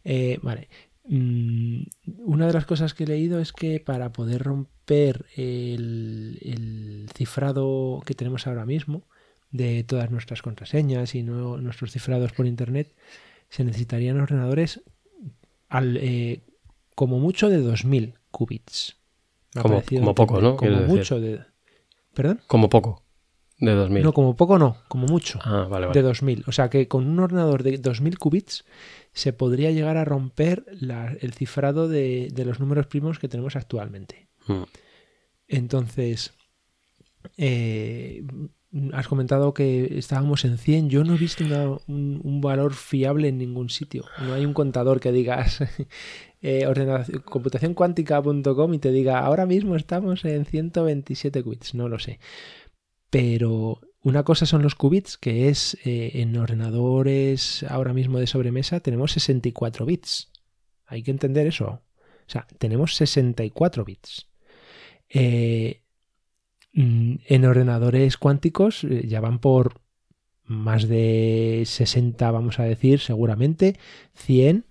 Eh, 0.03 0.39
vale. 0.41 0.69
Mm, 1.05 1.83
una 2.25 2.47
de 2.47 2.53
las 2.53 2.65
cosas 2.65 2.93
que 2.93 3.03
he 3.03 3.07
leído 3.07 3.39
es 3.39 3.51
que 3.51 3.79
para 3.81 4.11
poder 4.13 4.41
romper 4.43 5.25
el, 5.35 6.39
el 6.41 7.09
cifrado 7.13 8.01
que 8.05 8.13
tenemos 8.13 8.47
ahora 8.47 8.65
mismo 8.65 9.03
de 9.51 9.83
todas 9.83 10.09
nuestras 10.11 10.41
contraseñas 10.41 11.13
y 11.13 11.23
no- 11.23 11.57
nuestros 11.57 11.91
cifrados 11.91 12.31
por 12.31 12.45
internet, 12.47 12.93
se 13.49 13.63
necesitarían 13.63 14.19
ordenadores 14.19 14.81
al, 15.69 15.97
eh, 15.97 16.41
como 16.95 17.19
mucho 17.19 17.49
de 17.49 17.57
2000 17.57 18.15
qubits. 18.31 18.97
Como- 19.61 19.83
poco, 20.15 20.41
¿no? 20.41 20.55
Como 20.57 20.71
decir. 20.71 20.87
mucho 20.87 21.19
de... 21.19 21.41
¿Perdón? 22.15 22.41
Como 22.47 22.69
poco, 22.69 23.02
de 23.71 23.73
2000. 23.75 24.03
No, 24.03 24.13
como 24.13 24.35
poco 24.35 24.57
no, 24.59 24.77
como 24.87 25.07
mucho. 25.07 25.39
ah, 25.43 25.67
vale, 25.69 25.85
De 25.87 25.89
vale. 25.89 26.01
2000. 26.01 26.43
O 26.47 26.51
sea 26.51 26.69
que 26.69 26.87
con 26.87 27.07
un 27.07 27.19
ordenador 27.19 27.63
de 27.63 27.77
2000 27.77 28.17
qubits 28.19 28.65
se 29.13 29.33
podría 29.33 29.71
llegar 29.71 29.97
a 29.97 30.05
romper 30.05 30.65
la- 30.79 31.15
el 31.21 31.33
cifrado 31.33 31.87
de, 31.87 32.29
de 32.33 32.45
los 32.45 32.59
números 32.59 32.87
primos 32.87 33.19
que 33.19 33.27
tenemos 33.29 33.55
actualmente. 33.55 34.27
Mm. 34.47 34.63
Entonces, 35.47 36.33
eh, 37.37 38.23
has 38.93 39.07
comentado 39.07 39.53
que 39.53 39.99
estábamos 39.99 40.45
en 40.45 40.57
100. 40.57 40.89
Yo 40.89 41.03
no 41.03 41.13
he 41.13 41.17
visto 41.17 41.43
una- 41.43 41.77
un, 41.87 42.19
un 42.23 42.41
valor 42.41 42.73
fiable 42.73 43.27
en 43.27 43.37
ningún 43.37 43.69
sitio. 43.69 44.05
No 44.21 44.33
hay 44.33 44.45
un 44.45 44.53
contador 44.53 44.99
que 44.99 45.11
digas 45.11 45.59
eh, 46.41 46.65
computacioncuántica.com 47.25 48.73
y 48.73 48.79
te 48.79 48.91
diga 48.91 49.19
ahora 49.19 49.45
mismo 49.45 49.75
estamos 49.75 50.25
en 50.25 50.45
127 50.45 51.43
qubits. 51.43 51.75
No 51.75 51.87
lo 51.87 51.99
sé. 51.99 52.19
Pero 53.13 53.79
una 54.01 54.23
cosa 54.23 54.47
son 54.47 54.63
los 54.63 54.73
qubits, 54.73 55.19
que 55.19 55.47
es 55.47 55.77
eh, 55.85 56.13
en 56.15 56.35
ordenadores 56.35 57.63
ahora 57.69 57.93
mismo 57.93 58.17
de 58.17 58.25
sobremesa 58.25 58.79
tenemos 58.79 59.11
64 59.11 59.85
bits. 59.85 60.31
Hay 60.87 61.03
que 61.03 61.11
entender 61.11 61.45
eso. 61.45 61.67
O 61.67 62.25
sea, 62.25 62.47
tenemos 62.57 62.95
64 62.95 63.85
bits. 63.85 64.29
Eh, 65.09 65.83
mm, 66.73 67.17
en 67.27 67.45
ordenadores 67.45 68.17
cuánticos 68.17 68.83
eh, 68.83 69.05
ya 69.07 69.21
van 69.21 69.37
por 69.37 69.79
más 70.45 70.87
de 70.87 71.61
60, 71.67 72.31
vamos 72.31 72.57
a 72.57 72.63
decir, 72.63 72.99
seguramente, 72.99 73.77
100, 74.15 74.65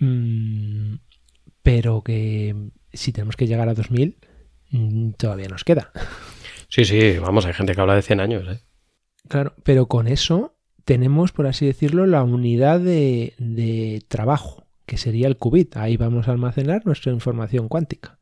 mm, 0.00 0.94
pero 1.62 2.02
que 2.02 2.72
si 2.92 3.12
tenemos 3.12 3.36
que 3.36 3.46
llegar 3.46 3.68
a 3.68 3.74
2000, 3.74 4.18
mm, 4.70 5.10
todavía 5.12 5.46
nos 5.46 5.62
queda. 5.62 5.92
Sí, 6.74 6.84
sí, 6.84 7.18
vamos, 7.20 7.46
hay 7.46 7.52
gente 7.52 7.72
que 7.72 7.80
habla 7.80 7.94
de 7.94 8.02
100 8.02 8.18
años, 8.18 8.48
¿eh? 8.48 8.58
Claro, 9.28 9.54
pero 9.62 9.86
con 9.86 10.08
eso 10.08 10.56
tenemos, 10.84 11.30
por 11.30 11.46
así 11.46 11.66
decirlo, 11.66 12.04
la 12.04 12.24
unidad 12.24 12.80
de, 12.80 13.34
de 13.38 14.02
trabajo, 14.08 14.66
que 14.84 14.96
sería 14.96 15.28
el 15.28 15.36
qubit. 15.36 15.76
Ahí 15.76 15.96
vamos 15.96 16.26
a 16.26 16.32
almacenar 16.32 16.84
nuestra 16.84 17.12
información 17.12 17.68
cuántica. 17.68 18.18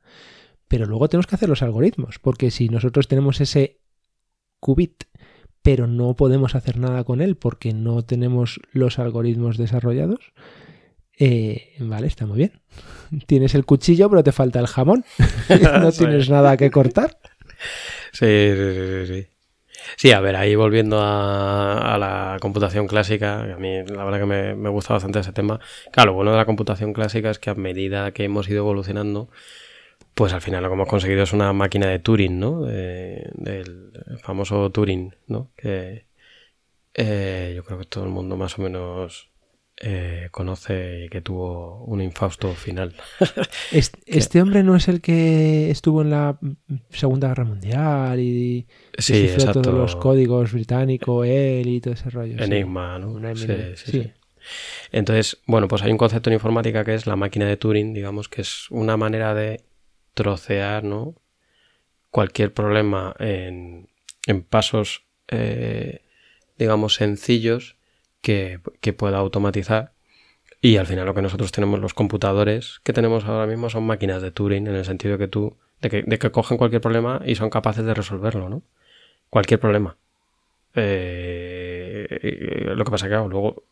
Pero 0.68 0.84
luego 0.84 1.08
tenemos 1.08 1.26
que 1.26 1.36
hacer 1.36 1.48
los 1.48 1.62
algoritmos, 1.62 2.18
porque 2.18 2.50
si 2.50 2.68
nosotros 2.68 3.08
tenemos 3.08 3.40
ese 3.40 3.80
qubit, 4.60 5.04
pero 5.62 5.86
no 5.86 6.14
podemos 6.14 6.54
hacer 6.54 6.76
nada 6.76 7.04
con 7.04 7.22
él 7.22 7.36
porque 7.36 7.72
no 7.72 8.02
tenemos 8.02 8.60
los 8.72 8.98
algoritmos 8.98 9.56
desarrollados, 9.56 10.34
eh, 11.18 11.76
vale, 11.78 12.06
está 12.06 12.26
muy 12.26 12.36
bien. 12.36 12.60
Tienes 13.26 13.54
el 13.54 13.64
cuchillo, 13.64 14.10
pero 14.10 14.22
te 14.22 14.32
falta 14.32 14.60
el 14.60 14.66
jamón. 14.66 15.06
no 15.80 15.90
tienes 15.90 16.28
nada 16.28 16.58
que 16.58 16.70
cortar. 16.70 17.16
Sí, 18.12 18.27
sí, 18.27 19.07
sí, 19.07 19.07
sí, 19.07 19.29
sí. 19.96 20.12
A 20.12 20.20
ver, 20.20 20.37
ahí 20.37 20.55
volviendo 20.55 20.98
a, 21.01 21.96
la 21.98 22.38
computación 22.40 22.87
clásica, 22.87 23.42
a 23.55 23.57
mí 23.59 23.83
la 23.87 24.05
verdad 24.05 24.20
que 24.20 24.27
me, 24.27 24.55
me, 24.55 24.68
gusta 24.68 24.94
bastante 24.94 25.20
ese 25.20 25.33
tema. 25.33 25.61
Claro, 25.92 26.11
lo 26.11 26.16
bueno 26.16 26.33
de 26.33 26.37
la 26.37 26.44
computación 26.46 26.92
clásica 26.92 27.31
es 27.31 27.38
que 27.38 27.51
a 27.51 27.55
medida 27.55 28.12
que 28.12 28.25
hemos 28.25 28.48
ido 28.48 28.59
evolucionando, 28.59 29.31
pues 30.14 30.33
al 30.33 30.42
final 30.42 30.62
lo 30.62 30.68
que 30.68 30.75
hemos 30.75 30.88
conseguido 30.88 31.22
es 31.22 31.33
una 31.33 31.53
máquina 31.53 31.88
de 31.88 31.98
Turing, 31.98 32.38
¿no? 32.38 32.62
del 32.62 33.92
famoso 34.22 34.70
Turing, 34.70 35.14
¿no? 35.29 35.51
Que 35.57 36.07
eh, 36.94 37.53
yo 37.57 37.64
creo 37.64 37.79
que 37.79 37.87
todo 37.87 38.05
el 38.05 38.11
mundo 38.11 38.37
más 38.37 38.59
o 38.59 38.62
menos 38.62 39.32
eh, 39.85 40.29
conoce 40.31 41.07
y 41.07 41.09
que 41.09 41.23
tuvo 41.23 41.83
un 41.87 42.01
infausto 42.01 42.55
final. 42.55 42.95
Este, 43.73 44.40
hombre 44.40 44.62
no 44.62 44.77
es 44.77 44.87
el 44.87 45.01
que 45.01 45.71
estuvo 45.71 46.03
en 46.03 46.11
la 46.11 46.38
Segunda 46.90 47.29
Guerra 47.29 47.45
Mundial 47.45 48.21
y 48.21 48.66
sí, 48.97 49.29
todos 49.53 49.75
los 49.75 49.97
códigos 49.97 50.53
británicos, 50.53 51.27
él 51.27 51.66
y 51.66 51.81
todo 51.81 51.95
ese 51.95 52.11
rollo. 52.11 52.40
Enigma, 52.42 52.99
¿no? 53.01 53.35
sí, 53.35 53.47
sí, 53.75 54.12
Entonces, 54.92 55.38
bueno, 55.47 55.66
pues 55.66 55.83
hay 55.83 55.90
un 55.90 55.99
concepto 55.99 56.31
en 56.31 56.35
informática 56.35 56.85
que 56.85 56.95
es 56.95 57.07
la 57.09 57.16
máquina 57.16 57.47
de 57.47 57.57
Turing, 57.57 57.92
digamos, 57.92 58.29
que 58.29 58.42
es 58.42 58.71
una 58.71 58.97
manera 58.97 59.35
de 59.35 59.64
trocear, 60.14 60.85
¿no? 60.85 61.16
Cualquier 62.11 62.53
problema 62.53 63.16
en, 63.18 63.88
en 64.29 64.42
pasos, 64.42 65.07
eh, 65.29 66.03
digamos, 66.57 66.95
sencillos 66.95 67.77
que, 68.22 68.61
pueda 68.96 69.18
automatizar. 69.18 69.92
Y 70.61 70.76
al 70.76 70.87
final 70.87 71.06
lo 71.06 71.14
que 71.14 71.22
nosotros 71.22 71.52
tenemos, 71.52 71.80
los 71.80 71.92
computadores 71.92 72.80
que 72.85 72.92
tenemos 72.92 73.24
ahora 73.24 73.46
mismo 73.46 73.68
son 73.68 73.85
máquinas 73.85 74.22
de 74.22 74.30
Turing, 74.30 74.68
en 74.68 74.76
el 74.76 74.85
sentido 74.85 75.18
que 75.18 75.28
tú, 75.28 75.56
de 75.80 75.90
que, 75.90 76.30
cogen 76.30 76.56
cualquier 76.56 76.80
problema 76.80 77.20
y 77.24 77.35
son 77.35 77.50
capaces 77.50 77.85
de 77.85 77.94
resolverlo, 77.94 78.48
¿no? 78.48 78.62
Cualquier 79.28 79.61
problema. 79.61 79.96
Eh, 80.74 82.72
lo 82.74 82.85
que 82.85 82.90
pasa 82.90 83.08
que 83.08 83.14
luego 83.14 83.64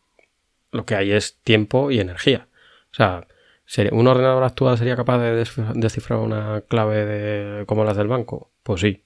lo 0.71 0.85
que 0.85 0.95
hay 0.95 1.11
es 1.11 1.37
tiempo 1.43 1.91
y 1.91 1.99
energía. 1.99 2.47
O 2.91 2.95
sea, 2.95 3.27
¿un 3.91 4.07
ordenador 4.07 4.43
actual 4.43 4.77
sería 4.77 4.95
capaz 4.95 5.19
de 5.19 5.45
descifrar 5.75 6.19
una 6.19 6.61
clave 6.67 7.05
de, 7.05 7.65
como 7.65 7.85
las 7.85 7.97
del 7.97 8.07
banco? 8.07 8.51
Pues 8.63 8.81
sí. 8.81 9.03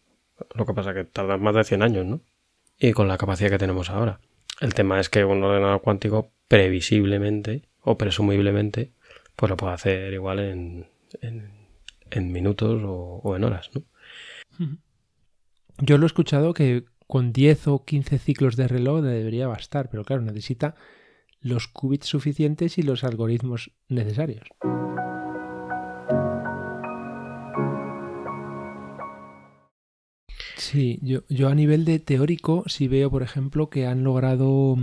Lo 0.53 0.65
que 0.65 0.73
pasa 0.73 0.93
que 0.93 1.05
tardan 1.05 1.41
más 1.41 1.55
de 1.55 1.63
100 1.63 1.81
años, 1.81 2.05
¿no? 2.05 2.21
Y 2.77 2.91
con 2.91 3.07
la 3.07 3.17
capacidad 3.17 3.49
que 3.49 3.57
tenemos 3.57 3.89
ahora. 3.89 4.19
El 4.61 4.73
tema 4.73 4.99
es 4.99 5.09
que 5.09 5.25
un 5.25 5.43
ordenador 5.43 5.81
cuántico 5.81 6.31
previsiblemente 6.47 7.63
o 7.81 7.97
presumiblemente 7.97 8.91
pues 9.35 9.49
lo 9.49 9.57
puede 9.57 9.73
hacer 9.73 10.13
igual 10.13 10.39
en, 10.39 10.87
en, 11.21 12.31
minutos 12.31 12.81
o, 12.85 13.35
en 13.35 13.43
horas, 13.43 13.69
¿no? 13.73 13.83
Yo 15.79 15.97
lo 15.97 16.05
he 16.05 16.07
escuchado 16.07 16.53
que 16.53 16.85
con 17.07 17.33
10 17.33 17.67
o 17.67 17.83
15 17.83 18.17
ciclos 18.17 18.55
de 18.55 18.67
reloj 18.67 19.01
debería 19.01 19.47
bastar, 19.47 19.89
pero 19.89 20.05
claro, 20.05 20.21
necesita 20.21 20.75
los 21.41 21.67
qubits 21.67 22.07
suficientes 22.07 22.77
y 22.77 22.81
los 22.83 23.03
algoritmos 23.03 23.71
necesarios. 23.89 24.47
Sí, 30.65 30.97
yo, 31.03 31.21
yo 31.29 31.49
a 31.49 31.53
nivel 31.53 31.85
de 31.85 31.99
teórico 31.99 32.63
sí 32.65 32.87
veo, 32.87 33.11
por 33.11 33.21
ejemplo, 33.21 33.69
que 33.69 33.85
han 33.85 34.03
logrado 34.03 34.75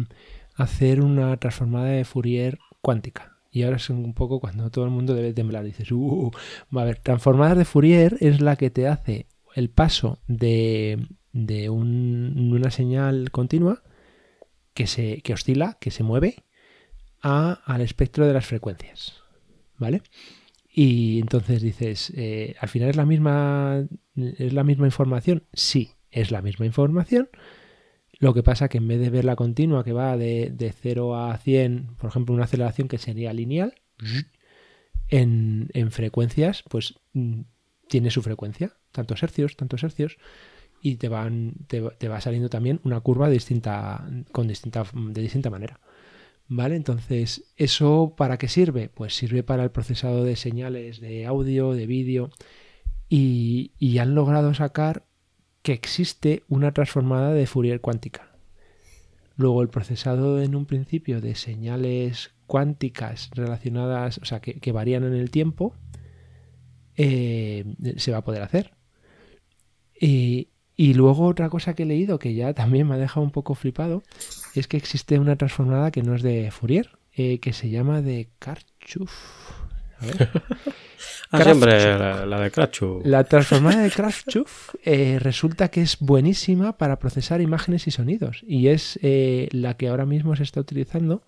hacer 0.54 1.00
una 1.00 1.36
transformada 1.38 1.88
de 1.88 2.04
Fourier 2.04 2.60
cuántica. 2.80 3.36
Y 3.50 3.64
ahora 3.64 3.78
es 3.78 3.90
un 3.90 4.14
poco 4.14 4.38
cuando 4.38 4.70
todo 4.70 4.84
el 4.84 4.92
mundo 4.92 5.12
debe 5.12 5.32
temblar. 5.32 5.64
Dices, 5.64 5.90
uh, 5.90 6.30
a 6.70 6.84
ver, 6.84 6.98
transformadas 6.98 7.58
de 7.58 7.64
Fourier 7.64 8.16
es 8.20 8.40
la 8.40 8.54
que 8.54 8.70
te 8.70 8.86
hace 8.86 9.26
el 9.56 9.70
paso 9.70 10.20
de, 10.28 11.04
de 11.32 11.68
una 11.68 12.70
señal 12.70 13.32
continua 13.32 13.82
que, 14.74 14.86
se, 14.86 15.20
que 15.22 15.34
oscila, 15.34 15.78
que 15.80 15.90
se 15.90 16.04
mueve, 16.04 16.44
a, 17.22 17.60
al 17.64 17.80
espectro 17.80 18.24
de 18.24 18.34
las 18.34 18.46
frecuencias. 18.46 19.20
¿Vale? 19.78 20.02
Y 20.74 21.20
entonces 21.20 21.60
dices, 21.60 22.10
eh, 22.16 22.56
¿al 22.58 22.68
final 22.68 22.88
es 22.88 22.96
la 22.96 23.04
misma 23.04 23.86
es 24.16 24.52
la 24.54 24.64
misma 24.64 24.86
información? 24.86 25.44
Sí, 25.52 25.90
es 26.10 26.30
la 26.30 26.40
misma 26.40 26.64
información. 26.64 27.28
Lo 28.18 28.32
que 28.32 28.42
pasa 28.42 28.68
que 28.68 28.78
en 28.78 28.88
vez 28.88 29.00
de 29.00 29.10
ver 29.10 29.24
la 29.24 29.36
continua 29.36 29.84
que 29.84 29.92
va 29.92 30.16
de, 30.16 30.50
de 30.50 30.72
0 30.72 31.16
a 31.16 31.36
100, 31.36 31.96
por 31.96 32.08
ejemplo, 32.08 32.34
una 32.34 32.44
aceleración 32.44 32.88
que 32.88 32.98
sería 32.98 33.32
lineal, 33.32 33.74
en, 35.08 35.68
en 35.74 35.90
frecuencias, 35.90 36.64
pues 36.68 36.94
mm, 37.12 37.40
tiene 37.88 38.10
su 38.10 38.22
frecuencia, 38.22 38.72
tantos 38.92 39.22
hercios, 39.22 39.56
tantos 39.56 39.82
hercios, 39.82 40.16
y 40.80 40.96
te, 40.96 41.08
van, 41.08 41.54
te, 41.66 41.82
te 41.98 42.08
va 42.08 42.20
saliendo 42.20 42.48
también 42.48 42.80
una 42.84 43.00
curva 43.00 43.28
distinta, 43.28 44.08
con 44.32 44.48
distinta, 44.48 44.84
de 44.94 45.20
distinta 45.20 45.50
manera. 45.50 45.80
¿Vale? 46.48 46.76
Entonces, 46.76 47.44
¿eso 47.56 48.14
para 48.16 48.36
qué 48.36 48.48
sirve? 48.48 48.88
Pues 48.88 49.14
sirve 49.14 49.42
para 49.42 49.64
el 49.64 49.70
procesado 49.70 50.24
de 50.24 50.36
señales 50.36 51.00
de 51.00 51.26
audio, 51.26 51.72
de 51.72 51.86
vídeo, 51.86 52.30
y, 53.08 53.98
han 53.98 54.14
logrado 54.14 54.54
sacar 54.54 55.04
que 55.62 55.72
existe 55.72 56.42
una 56.48 56.72
transformada 56.72 57.32
de 57.32 57.46
Fourier 57.46 57.80
cuántica. 57.80 58.36
Luego, 59.36 59.62
el 59.62 59.68
procesado 59.68 60.42
en 60.42 60.54
un 60.54 60.66
principio 60.66 61.20
de 61.20 61.34
señales 61.34 62.32
cuánticas 62.46 63.30
relacionadas, 63.34 64.18
o 64.18 64.24
sea, 64.24 64.40
que, 64.40 64.72
varían 64.72 65.04
en 65.04 65.14
el 65.14 65.30
tiempo, 65.30 65.74
eh, 66.96 67.64
se 67.96 68.12
va 68.12 68.18
a 68.18 68.24
poder 68.24 68.42
hacer. 68.42 68.72
Y, 70.00 70.48
y 70.76 70.94
luego 70.94 71.26
otra 71.26 71.48
cosa 71.48 71.74
que 71.74 71.84
he 71.84 71.86
leído 71.86 72.18
que 72.18 72.34
ya 72.34 72.54
también 72.54 72.88
me 72.88 72.94
ha 72.94 72.98
dejado 72.98 73.24
un 73.24 73.30
poco 73.30 73.54
flipado 73.54 74.02
es 74.60 74.68
que 74.68 74.76
existe 74.76 75.18
una 75.18 75.36
transformada 75.36 75.90
que 75.90 76.02
no 76.02 76.14
es 76.14 76.22
de 76.22 76.50
Fourier, 76.50 76.90
eh, 77.14 77.38
que 77.40 77.52
se 77.52 77.70
llama 77.70 78.02
de 78.02 78.28
Karchuf. 78.38 79.12
A 79.98 80.06
ver. 80.06 80.28
ah, 81.30 81.42
siempre 81.42 81.98
la, 82.26 82.40
de 82.40 82.50
Karchuf. 82.50 83.04
La 83.04 83.24
transformada 83.24 83.82
de 83.82 83.90
Karchuf 83.90 84.74
eh, 84.84 85.18
resulta 85.20 85.68
que 85.68 85.82
es 85.82 85.98
buenísima 86.00 86.76
para 86.76 86.98
procesar 86.98 87.40
imágenes 87.40 87.86
y 87.86 87.90
sonidos 87.90 88.42
y 88.46 88.68
es 88.68 88.98
eh, 89.02 89.48
la 89.52 89.76
que 89.76 89.88
ahora 89.88 90.06
mismo 90.06 90.34
se 90.36 90.42
está 90.42 90.60
utilizando 90.60 91.22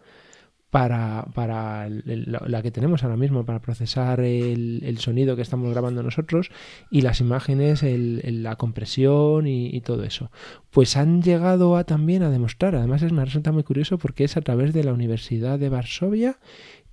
para, 0.75 1.27
para 1.35 1.89
la 1.89 2.61
que 2.61 2.73
tenemos 2.73 3.05
ahora 3.05 3.17
mismo, 3.17 3.47
para 3.47 3.61
procesar 3.61 4.19
el, 4.19 4.97
sonido 4.99 5.37
que 5.37 5.43
estamos 5.43 5.71
grabando 5.71 6.03
nosotros 6.03 6.51
y 6.91 7.03
las 7.03 7.21
imágenes, 7.21 7.85
la 7.85 8.57
compresión 8.57 9.47
y, 9.47 9.81
todo 9.83 10.03
eso. 10.03 10.33
Pues 10.71 10.97
han 10.97 11.23
llegado 11.23 11.77
a 11.77 11.85
también 11.85 12.25
a 12.25 12.29
demostrar, 12.29 12.75
además 12.75 13.03
es, 13.03 13.13
me 13.13 13.25
resulta 13.25 13.53
muy 13.53 13.63
curioso 13.63 13.99
porque 13.99 14.25
es 14.25 14.37
a 14.37 14.41
través 14.41 14.75
de 14.75 14.83
la 14.83 14.93
Universidad 14.93 15.61
de 15.61 15.69
Varsovia 15.69 16.41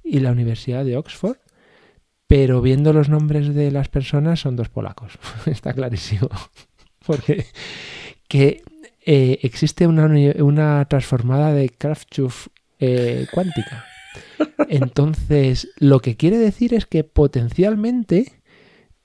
y 0.04 0.20
la 0.20 0.32
Universidad 0.32 0.86
de 0.86 0.98
Oxford, 0.98 1.38
pero 2.28 2.62
viendo 2.62 2.94
los 2.94 3.10
nombres 3.10 3.56
de 3.56 3.72
las 3.72 3.90
personas 3.90 4.42
son 4.42 4.58
dos 4.58 4.70
polacos, 4.70 5.18
está 5.48 5.74
clarísimo. 5.74 6.30
porque 7.08 7.48
que 8.28 8.62
eh, 9.08 9.40
existe 9.42 9.88
una, 9.88 10.06
una 10.38 10.86
transformada 10.86 11.52
de 11.52 11.70
Kraftschuf 11.70 12.46
eh, 12.84 13.28
cuántica. 13.32 13.86
Entonces, 14.68 15.70
lo 15.78 16.00
que 16.00 16.18
quiere 16.18 16.40
decir 16.40 16.74
es 16.74 16.88
que 16.88 17.04
potencialmente 17.04 18.42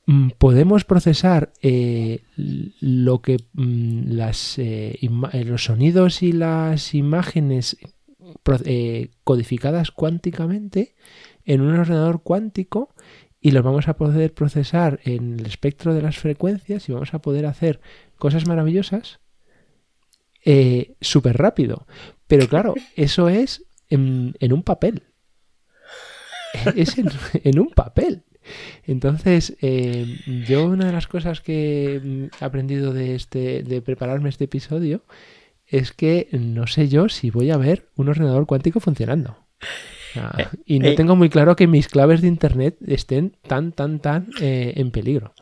mm, 0.06 0.30
podemos 0.38 0.86
procesar 0.86 1.52
eh, 1.60 2.22
lo 2.36 3.20
que 3.20 3.36
mm, 3.52 4.12
las, 4.12 4.58
eh, 4.58 4.98
los 5.44 5.64
sonidos 5.64 6.22
y 6.22 6.32
las 6.32 6.94
imágenes 6.94 7.76
codificadas 9.24 9.90
cuánticamente 9.90 10.94
en 11.44 11.60
un 11.60 11.78
ordenador 11.78 12.22
cuántico 12.22 12.94
y 13.40 13.50
los 13.50 13.62
vamos 13.62 13.88
a 13.88 13.96
poder 13.98 14.32
procesar 14.32 15.00
en 15.04 15.38
el 15.38 15.44
espectro 15.46 15.92
de 15.92 16.00
las 16.00 16.16
frecuencias 16.16 16.88
y 16.88 16.92
vamos 16.92 17.12
a 17.12 17.20
poder 17.20 17.44
hacer 17.44 17.80
cosas 18.16 18.46
maravillosas 18.46 19.20
súper 21.00 21.36
rápido. 21.36 21.86
Pero 22.26 22.48
claro, 22.48 22.74
eso 22.96 23.28
es 23.28 23.64
en, 23.88 24.34
un 24.52 24.62
papel. 24.62 25.04
es 26.74 26.96
en, 27.44 27.58
un 27.58 27.70
papel. 27.70 28.24
Entonces, 28.84 29.56
eh, 29.60 30.06
yo 30.46 30.66
una 30.66 30.86
de 30.86 30.92
las 30.92 31.06
cosas 31.06 31.40
que 31.40 32.28
he 32.40 32.44
aprendido 32.44 32.92
de, 32.92 33.14
este, 33.14 33.62
de 33.62 33.82
prepararme 33.82 34.28
este 34.28 34.44
episodio 34.44 35.04
es 35.66 35.92
que 35.92 36.28
no 36.32 36.66
sé 36.68 36.88
yo 36.88 37.08
si 37.08 37.30
voy 37.30 37.50
a 37.50 37.56
ver 37.56 37.88
un 37.96 38.08
ordenador 38.08 38.46
cuántico 38.46 38.78
funcionando. 38.78 39.36
Eh, 40.14 40.46
y 40.64 40.78
no 40.78 40.88
eh. 40.88 40.94
tengo 40.94 41.16
muy 41.16 41.28
claro 41.28 41.56
que 41.56 41.66
mis 41.66 41.88
claves 41.88 42.22
de 42.22 42.28
internet 42.28 42.76
estén 42.86 43.36
tan, 43.46 43.72
tan, 43.72 43.98
tan 44.00 44.28
en 44.40 44.90
peligro. 44.90 45.34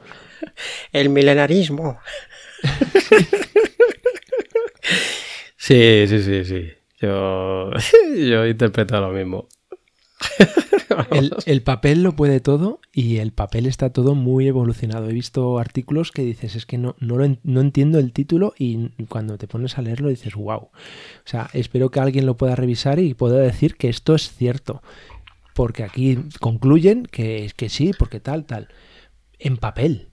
El 0.93 1.11
milenarismo. 1.11 1.99
sí, 5.67 6.07
sí, 6.09 6.23
sí, 6.23 6.45
sí. 6.45 6.69
Yo, 7.01 7.71
yo 8.17 8.47
interpreto 8.47 9.01
lo 9.01 9.11
mismo. 9.11 9.49
el, 11.47 11.63
papel 11.63 12.03
lo 12.03 12.17
puede 12.17 12.41
todo 12.41 12.81
y 12.93 13.19
el 13.19 13.33
papel 13.33 13.67
está 13.67 13.91
todo 13.91 14.15
muy 14.15 14.47
evolucionado. 14.47 15.09
He 15.09 15.13
visto 15.13 15.59
artículos 15.59 16.13
que 16.13 16.23
dices, 16.23 16.57
es 16.57 16.67
que 16.67 16.79
no, 16.79 16.97
no, 17.01 17.17
no 17.43 17.61
entiendo 17.61 17.99
el 17.99 18.13
título 18.13 18.55
y 18.59 18.91
cuando 19.09 19.39
te 19.39 19.49
pones 19.49 19.79
a 19.79 19.83
leerlo 19.83 20.09
dices, 20.09 20.35
wow. 20.35 20.61
O 20.61 20.71
sea, 21.25 21.51
espero 21.53 21.91
que 21.91 22.01
alguien 22.01 22.27
lo 22.27 22.37
pueda 22.37 22.57
revisar 22.57 22.99
y 22.99 23.15
pueda 23.15 23.39
decir 23.39 23.77
que 23.77 23.89
esto 23.89 24.15
es 24.15 24.31
cierto. 24.33 24.83
Porque 25.55 25.85
aquí 25.85 26.19
concluyen 26.41 27.07
que, 27.07 27.51
que 27.57 27.69
sí, 27.69 27.93
porque 27.99 28.21
tal, 28.21 28.45
tal. 28.45 28.69
En 29.39 29.57
papel. 29.57 30.09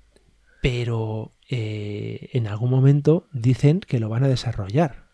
Pero 0.62 1.32
eh, 1.50 2.30
en 2.34 2.48
algún 2.48 2.70
momento 2.70 3.28
dicen 3.34 3.80
que 3.80 4.00
lo 4.00 4.10
van 4.10 4.24
a 4.24 4.28
desarrollar. 4.28 5.11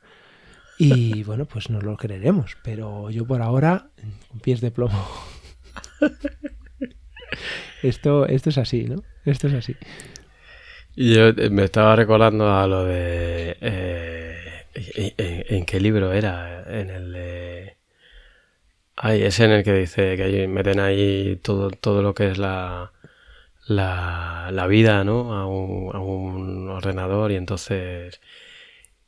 Y 0.77 1.23
bueno, 1.25 1.45
pues 1.45 1.69
nos 1.69 1.83
lo 1.83 1.97
creeremos, 1.97 2.57
pero 2.63 3.09
yo 3.09 3.25
por 3.25 3.41
ahora, 3.41 3.87
con 4.29 4.39
pies 4.39 4.61
de 4.61 4.71
plomo. 4.71 5.07
esto, 7.83 8.25
esto 8.27 8.49
es 8.49 8.57
así, 8.57 8.85
¿no? 8.85 9.03
Esto 9.25 9.47
es 9.47 9.53
así. 9.53 9.75
Yo 10.95 11.27
eh, 11.27 11.49
me 11.49 11.63
estaba 11.63 11.95
recordando 11.95 12.51
a 12.51 12.67
lo 12.67 12.85
de... 12.85 13.57
Eh, 13.61 14.37
en, 15.17 15.65
qué 15.65 15.79
libro 15.79 16.11
era? 16.11 16.63
En 16.67 16.89
el 16.89 17.11
de... 17.11 17.77
Ay, 18.95 19.23
es 19.23 19.39
en 19.39 19.51
el 19.51 19.63
que 19.63 19.73
dice 19.73 20.17
que 20.17 20.47
meten 20.47 20.79
ahí 20.79 21.39
todo, 21.43 21.69
todo 21.69 22.01
lo 22.01 22.15
que 22.15 22.31
es 22.31 22.37
la, 22.39 22.91
la, 23.67 24.49
la 24.51 24.67
vida, 24.67 25.03
¿no? 25.03 25.33
A 25.33 25.45
un, 25.45 25.95
a 25.95 25.99
un 25.99 26.69
ordenador 26.69 27.31
y 27.31 27.35
entonces 27.35 28.19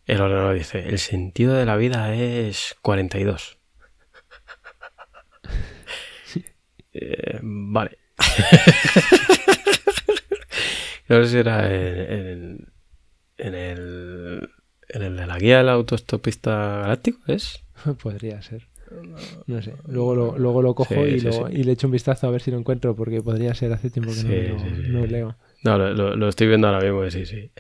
el 0.10 0.22
ordenador 0.22 0.56
dice, 0.56 0.90
el 0.90 0.98
sentido 0.98 1.54
de 1.54 1.66
la 1.66 1.78
vida 1.78 2.16
es 2.16 2.76
42. 2.82 3.58
Eh, 6.92 7.38
vale. 7.44 8.00
no 11.08 11.24
sé 11.24 11.30
si 11.30 11.38
era 11.38 11.72
en, 11.72 12.74
en, 13.38 13.54
el, 13.54 14.50
en 14.90 15.02
el 15.04 15.16
de 15.16 15.28
la 15.28 15.38
guía 15.38 15.60
del 15.60 15.70
autoestopista 15.70 16.80
galáctico, 16.82 17.20
¿es? 17.28 17.64
Podría 18.02 18.42
ser. 18.42 18.68
No 19.46 19.62
sé. 19.62 19.76
Luego 19.88 20.16
lo, 20.16 20.40
luego 20.40 20.64
lo 20.64 20.74
cojo 20.74 21.06
y, 21.06 21.20
le 21.20 21.72
echo 21.72 21.86
un 21.86 21.94
vistazo 21.94 22.28
a 22.28 22.32
ver 22.32 22.42
si 22.42 22.50
lo 22.50 22.58
encuentro, 22.58 22.96
porque 22.96 23.22
podría 23.22 23.54
ser 23.54 23.72
hace 23.72 23.92
tiempo 23.92 24.12
que 24.12 24.56
no, 24.90 25.02
lo, 25.02 25.06
leo. 25.06 25.38
No, 25.64 25.78
lo, 25.78 26.16
lo, 26.16 26.28
estoy 26.28 26.48
viendo 26.48 26.68
ahora 26.68 26.82
mismo, 26.82 27.08
sí, 27.12 27.28
sí. 27.28 27.52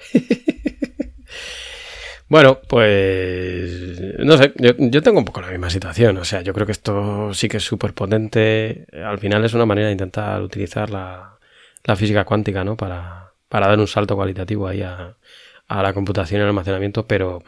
Bueno, 2.29 2.59
pues 2.67 3.99
no 4.19 4.37
sé, 4.37 4.53
yo, 4.57 5.01
tengo 5.01 5.17
un 5.17 5.25
poco 5.25 5.41
la 5.41 5.49
misma 5.49 5.71
situación. 5.71 6.15
O 6.17 6.23
sea, 6.23 6.41
yo 6.41 6.53
creo 6.53 6.67
que 6.67 6.71
esto 6.71 7.33
sí 7.33 7.49
que 7.49 7.57
es 7.57 7.63
súper 7.63 7.93
potente. 7.93 8.85
Al 9.03 9.17
final 9.17 9.43
es 9.43 9.55
una 9.55 9.65
manera 9.65 9.87
de 9.87 9.93
intentar 9.93 10.41
utilizar 10.41 10.91
la, 10.91 11.37
física 11.95 12.25
cuántica, 12.25 12.63
¿no? 12.63 12.77
Para, 12.77 13.33
para, 13.49 13.67
dar 13.67 13.79
un 13.79 13.87
salto 13.87 14.15
cualitativo 14.15 14.67
ahí 14.67 14.83
a, 14.83 15.15
la 15.69 15.93
computación 15.93 16.39
y 16.39 16.43
el 16.43 16.49
almacenamiento, 16.49 17.07
pero, 17.07 17.43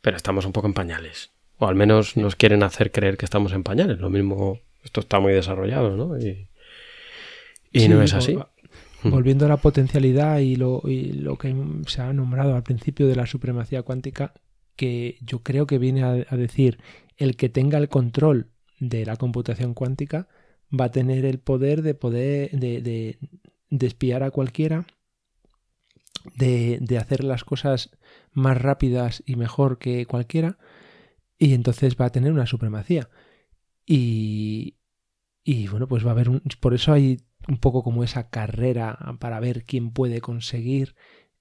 pero 0.00 0.16
estamos 0.16 0.46
un 0.46 0.52
poco 0.52 0.68
en 0.68 0.74
pañales. 0.74 1.32
O 1.58 1.66
al 1.66 1.74
menos 1.74 2.16
nos 2.16 2.36
quieren 2.36 2.62
hacer 2.62 2.92
creer 2.92 3.16
que 3.16 3.24
estamos 3.24 3.52
en 3.52 3.64
pañales. 3.64 3.98
Lo 3.98 4.10
mismo, 4.10 4.60
esto 4.84 5.00
está 5.00 5.18
muy 5.18 5.32
desarrollado, 5.32 5.96
¿no? 5.96 6.16
Y, 6.16 6.46
no 7.88 8.00
es 8.00 8.14
así. 8.14 8.38
Volviendo 9.02 9.46
a 9.46 9.48
la 9.48 9.56
potencialidad 9.56 10.38
y 10.38 10.56
lo, 10.56 10.82
lo, 10.84 11.38
que 11.38 11.54
se 11.86 12.02
ha 12.02 12.12
nombrado 12.12 12.54
al 12.54 12.62
principio 12.62 13.06
de 13.06 13.16
la 13.16 13.26
supremacía 13.26 13.82
cuántica, 13.82 14.34
que 14.76 15.18
yo 15.20 15.42
creo 15.42 15.66
que 15.66 15.78
viene 15.78 16.02
a, 16.02 16.36
decir 16.36 16.78
el 17.16 17.36
que 17.36 17.48
tenga 17.48 17.78
el 17.78 17.88
control 17.88 18.50
de 18.78 19.04
la 19.04 19.16
computación 19.16 19.74
cuántica 19.74 20.28
va 20.78 20.86
a 20.86 20.90
tener 20.90 21.24
el 21.24 21.38
poder 21.38 21.82
de 21.82 21.94
poder 21.94 22.50
de, 22.52 22.80
de, 23.70 23.86
espiar 23.86 24.22
a 24.22 24.30
cualquiera, 24.30 24.86
de, 26.36 26.78
de, 26.80 26.98
hacer 26.98 27.24
las 27.24 27.44
cosas 27.44 27.90
más 28.32 28.60
rápidas 28.60 29.22
y 29.26 29.36
mejor 29.36 29.78
que 29.78 30.06
cualquiera, 30.06 30.58
y 31.38 31.54
entonces 31.54 31.96
va 32.00 32.06
a 32.06 32.12
tener 32.12 32.32
una 32.32 32.46
supremacía. 32.46 33.08
Y, 33.86 34.76
y 35.42 35.66
bueno, 35.68 35.88
pues 35.88 36.04
va 36.04 36.10
a 36.10 36.12
haber 36.12 36.28
un. 36.28 36.42
Por 36.60 36.74
eso 36.74 36.92
hay 36.92 37.18
un 37.48 37.58
poco 37.58 37.82
como 37.82 38.04
esa 38.04 38.30
carrera 38.30 38.98
para 39.18 39.40
ver 39.40 39.64
quién 39.64 39.92
puede 39.92 40.20
conseguir 40.20 40.94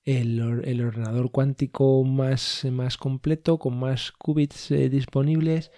el, 0.06 0.42
ordenador 0.82 1.32
cuántico 1.32 2.04
más, 2.04 2.66
más, 2.72 2.98
completo, 2.98 3.60
con 3.60 3.80
más 3.80 4.12
qubits 4.12 4.72
eh, 4.72 4.90
disponibles. 4.90 5.72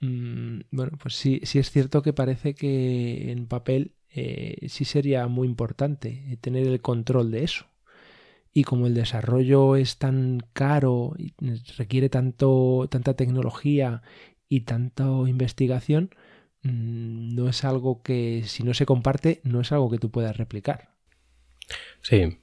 Mm, 0.00 0.60
bueno, 0.70 0.98
pues 1.00 1.14
sí, 1.14 1.40
sí 1.44 1.58
es 1.58 1.70
cierto 1.70 2.02
que 2.02 2.12
parece 2.12 2.54
que 2.54 3.30
en 3.32 3.46
papel 3.46 3.94
eh, 4.10 4.66
sí 4.68 4.84
sería 4.84 5.26
muy 5.28 5.46
importante 5.48 6.24
eh, 6.30 6.36
tener 6.40 6.66
el 6.66 6.80
control 6.80 7.30
de 7.30 7.44
eso. 7.44 7.66
Y 8.52 8.64
como 8.64 8.86
el 8.86 8.94
desarrollo 8.94 9.76
es 9.76 9.98
tan 9.98 10.40
caro, 10.52 11.14
y 11.18 11.34
requiere 11.76 12.08
tanto, 12.08 12.88
tanta 12.90 13.14
tecnología 13.14 14.02
y 14.48 14.62
tanta 14.62 15.04
investigación, 15.28 16.10
no 16.62 17.48
es 17.48 17.64
algo 17.64 18.02
que, 18.02 18.42
si 18.46 18.62
no 18.62 18.74
se 18.74 18.86
comparte, 18.86 19.40
no 19.44 19.60
es 19.60 19.72
algo 19.72 19.90
que 19.90 19.98
tú 19.98 20.10
puedas 20.10 20.36
replicar. 20.36 20.90
Sí, 22.02 22.38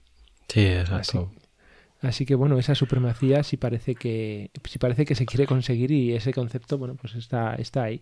sí, 0.47 0.65
exacto. 0.65 1.31
Así, 2.01 2.25
que 2.25 2.35
bueno, 2.35 2.59
esa 2.59 2.75
supremacía 2.75 3.43
sí 3.43 3.57
parece 3.57 3.95
que 3.95 4.51
sí 4.65 4.77
parece 4.77 5.05
que 5.05 5.15
se 5.15 5.25
quiere 5.25 5.47
conseguir 5.47 5.91
y 5.91 6.13
ese 6.13 6.31
concepto, 6.31 6.77
bueno, 6.77 6.95
pues 6.95 7.15
está, 7.15 7.55
está 7.55 7.83
ahí. 7.83 8.01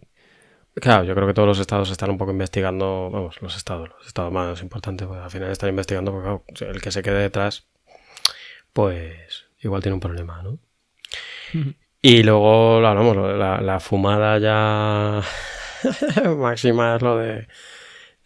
Claro, 0.76 1.06
yo 1.06 1.16
creo 1.16 1.26
que 1.26 1.34
todos 1.34 1.48
los 1.48 1.60
estados 1.60 1.90
están 1.90 2.10
un 2.10 2.18
poco 2.18 2.32
investigando, 2.32 3.10
vamos, 3.10 3.42
los 3.42 3.56
estados, 3.56 3.90
los 3.98 4.08
estados 4.08 4.34
más 4.34 4.62
importantes, 4.62 5.08
pues 5.08 5.22
al 5.22 5.32
final 5.32 5.50
están 5.50 5.70
investigando 5.70 6.12
porque 6.12 6.66
el 6.66 6.82
que 6.82 6.92
se 6.92 7.02
quede 7.02 7.22
detrás, 7.22 7.68
pues 8.74 9.46
igual 9.62 9.82
tiene 9.82 9.94
un 9.94 10.02
problema, 10.02 10.44
¿no? 10.44 10.60
y 12.02 12.24
luego, 12.24 12.82
la, 12.82 13.62
la 13.62 13.80
fumada 13.80 14.38
ya 14.38 15.24
Máxima 16.38 16.96
es 16.96 17.02
lo 17.02 17.18
de 17.18 17.48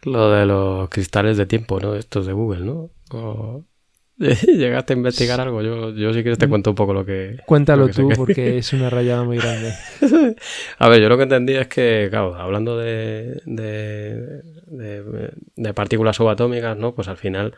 lo 0.03 0.31
de 0.31 0.45
los 0.45 0.89
cristales 0.89 1.37
de 1.37 1.45
tiempo, 1.45 1.79
¿no? 1.79 1.95
Estos 1.95 2.25
de 2.25 2.33
Google, 2.33 2.61
¿no? 2.61 2.89
llegaste 4.19 4.93
a 4.93 4.97
investigar 4.97 5.39
algo. 5.39 5.61
Yo, 5.61 5.93
yo 5.93 6.13
si 6.13 6.21
quieres 6.21 6.37
te 6.37 6.49
cuento 6.49 6.71
un 6.71 6.75
poco 6.75 6.93
lo 6.93 7.05
que. 7.05 7.37
Cuéntalo 7.45 7.87
tú, 7.87 8.09
porque 8.15 8.57
es 8.59 8.73
una 8.73 8.89
rayada 8.89 9.23
muy 9.23 9.37
grande. 9.37 9.73
a 10.77 10.89
ver, 10.89 11.01
yo 11.01 11.07
lo 11.09 11.15
que 11.17 11.23
entendí 11.23 11.55
es 11.55 11.67
que, 11.67 12.07
claro, 12.09 12.35
hablando 12.35 12.77
de, 12.77 13.41
de, 13.45 14.43
partículas 15.73 16.17
subatómicas, 16.17 16.75
¿no? 16.77 16.93
Pues 16.93 17.07
al 17.07 17.17
final, 17.17 17.55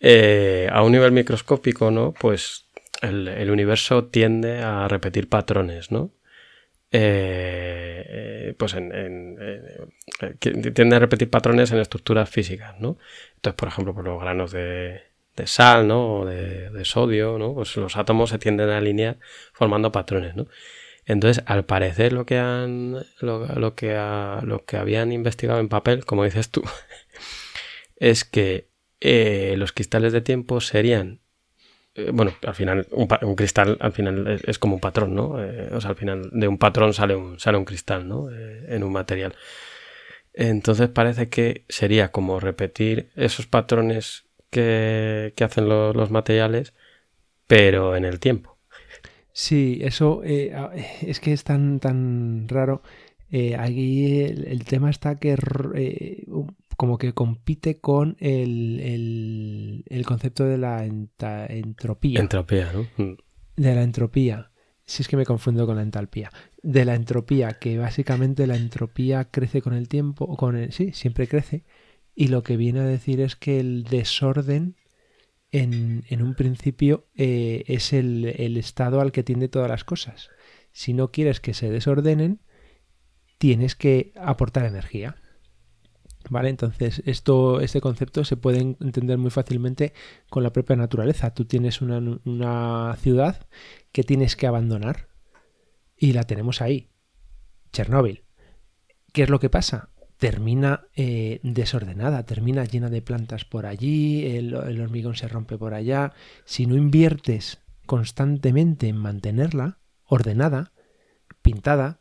eh, 0.00 0.68
a 0.72 0.82
un 0.82 0.90
nivel 0.92 1.12
microscópico, 1.12 1.92
¿no? 1.92 2.14
Pues 2.18 2.66
el, 3.00 3.28
el 3.28 3.50
universo 3.50 4.06
tiende 4.06 4.58
a 4.58 4.88
repetir 4.88 5.28
patrones, 5.28 5.92
¿no? 5.92 6.10
Eh, 6.92 8.04
eh, 8.08 8.54
pues 8.58 8.74
en, 8.74 8.90
eh, 9.40 10.34
tiende 10.74 10.96
a 10.96 10.98
repetir 10.98 11.30
patrones 11.30 11.70
en 11.70 11.78
estructuras 11.78 12.28
físicas, 12.28 12.80
¿no? 12.80 12.98
Entonces, 13.36 13.56
por 13.56 13.68
ejemplo, 13.68 13.94
por 13.94 14.04
los 14.04 14.20
granos 14.20 14.50
de, 14.50 15.02
sal, 15.44 15.86
¿no? 15.86 16.20
O 16.20 16.26
de, 16.26 16.84
sodio, 16.84 17.38
¿no? 17.38 17.54
Pues 17.54 17.76
los 17.76 17.96
átomos 17.96 18.30
se 18.30 18.38
tienden 18.38 18.70
a 18.70 18.78
alinear 18.78 19.18
formando 19.52 19.92
patrones, 19.92 20.34
¿no? 20.34 20.48
Entonces, 21.06 21.44
al 21.46 21.64
parecer, 21.64 22.12
lo 22.12 22.26
que 22.26 22.38
han, 22.38 22.96
lo, 23.20 23.74
que, 23.74 23.94
lo 24.42 24.64
que 24.64 24.76
habían 24.76 25.12
investigado 25.12 25.60
en 25.60 25.68
papel, 25.68 26.04
como 26.04 26.24
dices 26.24 26.50
tú, 26.50 26.62
es 27.96 28.24
que 28.24 28.68
los 29.56 29.72
cristales 29.72 30.12
de 30.12 30.20
tiempo 30.20 30.60
serían 30.60 31.20
eh, 31.94 32.10
bueno, 32.12 32.32
al 32.46 32.54
final 32.54 32.86
un, 32.92 33.34
cristal 33.34 33.76
al 33.80 33.92
final 33.92 34.40
es, 34.46 34.58
como 34.58 34.74
un 34.74 34.80
patrón, 34.80 35.14
¿no? 35.14 35.42
Eh, 35.42 35.70
o 35.72 35.80
sea, 35.80 35.90
al 35.90 35.96
final 35.96 36.30
de 36.32 36.46
un 36.46 36.58
patrón 36.58 36.94
sale 36.94 37.16
un, 37.16 37.40
sale 37.40 37.58
un 37.58 37.64
cristal, 37.64 38.06
¿no? 38.06 38.30
Eh, 38.30 38.66
en 38.68 38.84
un 38.84 38.92
material. 38.92 39.34
Entonces 40.32 40.88
parece 40.88 41.28
que 41.28 41.64
sería 41.68 42.12
como 42.12 42.38
repetir 42.38 43.10
esos 43.16 43.46
patrones 43.46 44.26
que, 44.50 45.34
hacen 45.40 45.68
los 45.68 46.10
materiales, 46.10 46.74
pero 47.46 47.96
en 47.96 48.04
el 48.04 48.20
tiempo. 48.20 48.56
Sí, 49.32 49.80
eso 49.82 50.22
es 50.22 51.20
que 51.20 51.32
es 51.32 51.44
tan, 51.44 51.80
tan 51.80 52.48
raro. 52.48 52.82
aquí 53.58 54.22
el, 54.22 54.64
tema 54.64 54.90
está 54.90 55.18
que 55.18 55.36
como 56.80 56.96
que 56.96 57.12
compite 57.12 57.78
con 57.78 58.16
el, 58.20 59.84
el, 59.86 60.06
concepto 60.06 60.46
de 60.46 60.56
la 60.56 60.86
entropía. 60.86 62.20
Entropía, 62.20 62.72
¿no? 62.72 62.86
Mm. 62.96 63.18
De 63.56 63.74
la 63.74 63.82
entropía. 63.82 64.50
Si 64.86 65.02
es 65.02 65.08
que 65.08 65.18
me 65.18 65.26
confundo 65.26 65.66
con 65.66 65.76
la 65.76 65.82
entalpía. 65.82 66.32
De 66.62 66.86
la 66.86 66.94
entropía, 66.94 67.58
que 67.58 67.76
básicamente 67.76 68.46
la 68.46 68.56
entropía 68.56 69.26
crece 69.26 69.60
con 69.60 69.74
el 69.74 69.88
tiempo, 69.88 70.24
o 70.24 70.38
con 70.38 70.56
el, 70.56 70.72
sí, 70.72 70.94
siempre 70.94 71.28
crece. 71.28 71.64
Y 72.14 72.28
lo 72.28 72.42
que 72.42 72.56
viene 72.56 72.80
a 72.80 72.84
decir 72.84 73.20
es 73.20 73.36
que 73.36 73.60
el 73.60 73.84
desorden, 73.84 74.74
en, 75.52 76.04
en 76.08 76.22
un 76.22 76.34
principio, 76.34 77.08
eh, 77.14 77.62
es 77.66 77.92
el, 77.92 78.24
el 78.24 78.56
estado 78.56 79.02
al 79.02 79.12
que 79.12 79.22
tiende 79.22 79.48
todas 79.48 79.68
las 79.68 79.84
cosas. 79.84 80.30
Si 80.72 80.94
no 80.94 81.10
quieres 81.10 81.40
que 81.40 81.52
se 81.52 81.68
desordenen, 81.68 82.40
tienes 83.36 83.76
que 83.76 84.14
aportar 84.16 84.64
energía. 84.64 85.20
¿Vale? 86.30 86.48
Entonces, 86.48 87.02
esto, 87.06 87.60
este 87.60 87.80
concepto 87.80 88.24
se 88.24 88.36
puede 88.36 88.60
entender 88.60 89.18
muy 89.18 89.32
fácilmente 89.32 89.92
con 90.30 90.44
la 90.44 90.52
propia 90.52 90.76
naturaleza. 90.76 91.34
Tú 91.34 91.44
tienes 91.44 91.82
una, 91.82 91.98
una 92.24 92.96
ciudad 93.00 93.48
que 93.90 94.04
tienes 94.04 94.36
que 94.36 94.46
abandonar 94.46 95.08
y 95.96 96.12
la 96.12 96.22
tenemos 96.22 96.62
ahí. 96.62 96.88
Chernóbil. 97.72 98.22
¿Qué 99.12 99.24
es 99.24 99.28
lo 99.28 99.40
que 99.40 99.50
pasa? 99.50 99.90
Termina 100.18 100.86
eh, 100.94 101.40
desordenada, 101.42 102.24
termina 102.24 102.64
llena 102.64 102.90
de 102.90 103.02
plantas 103.02 103.44
por 103.44 103.66
allí, 103.66 104.24
el, 104.36 104.54
el 104.54 104.80
hormigón 104.80 105.16
se 105.16 105.26
rompe 105.26 105.58
por 105.58 105.74
allá. 105.74 106.12
Si 106.44 106.64
no 106.66 106.76
inviertes 106.76 107.58
constantemente 107.86 108.86
en 108.86 108.98
mantenerla 108.98 109.80
ordenada, 110.04 110.72
pintada, 111.42 111.99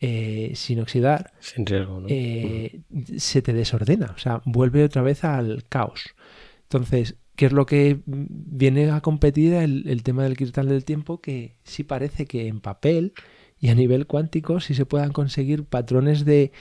eh, 0.00 0.52
sin 0.54 0.80
oxidar, 0.80 1.32
Sin 1.40 1.66
riesgo, 1.66 2.00
¿no? 2.00 2.06
eh, 2.08 2.80
se 3.18 3.42
te 3.42 3.52
desordena, 3.52 4.12
o 4.16 4.18
sea, 4.18 4.42
vuelve 4.44 4.84
otra 4.84 5.02
vez 5.02 5.24
al 5.24 5.64
caos. 5.68 6.14
Entonces, 6.62 7.16
¿qué 7.36 7.46
es 7.46 7.52
lo 7.52 7.66
que 7.66 8.00
viene 8.06 8.90
a 8.90 9.00
competir 9.00 9.52
el, 9.54 9.88
el 9.88 10.02
tema 10.02 10.24
del 10.24 10.36
cristal 10.36 10.68
del 10.68 10.84
tiempo? 10.84 11.20
Que 11.20 11.56
sí 11.64 11.84
parece 11.84 12.26
que 12.26 12.48
en 12.48 12.60
papel 12.60 13.12
y 13.58 13.68
a 13.68 13.74
nivel 13.74 14.06
cuántico 14.06 14.60
sí 14.60 14.74
se 14.74 14.86
puedan 14.86 15.12
conseguir 15.12 15.64
patrones 15.64 16.24
de 16.24 16.52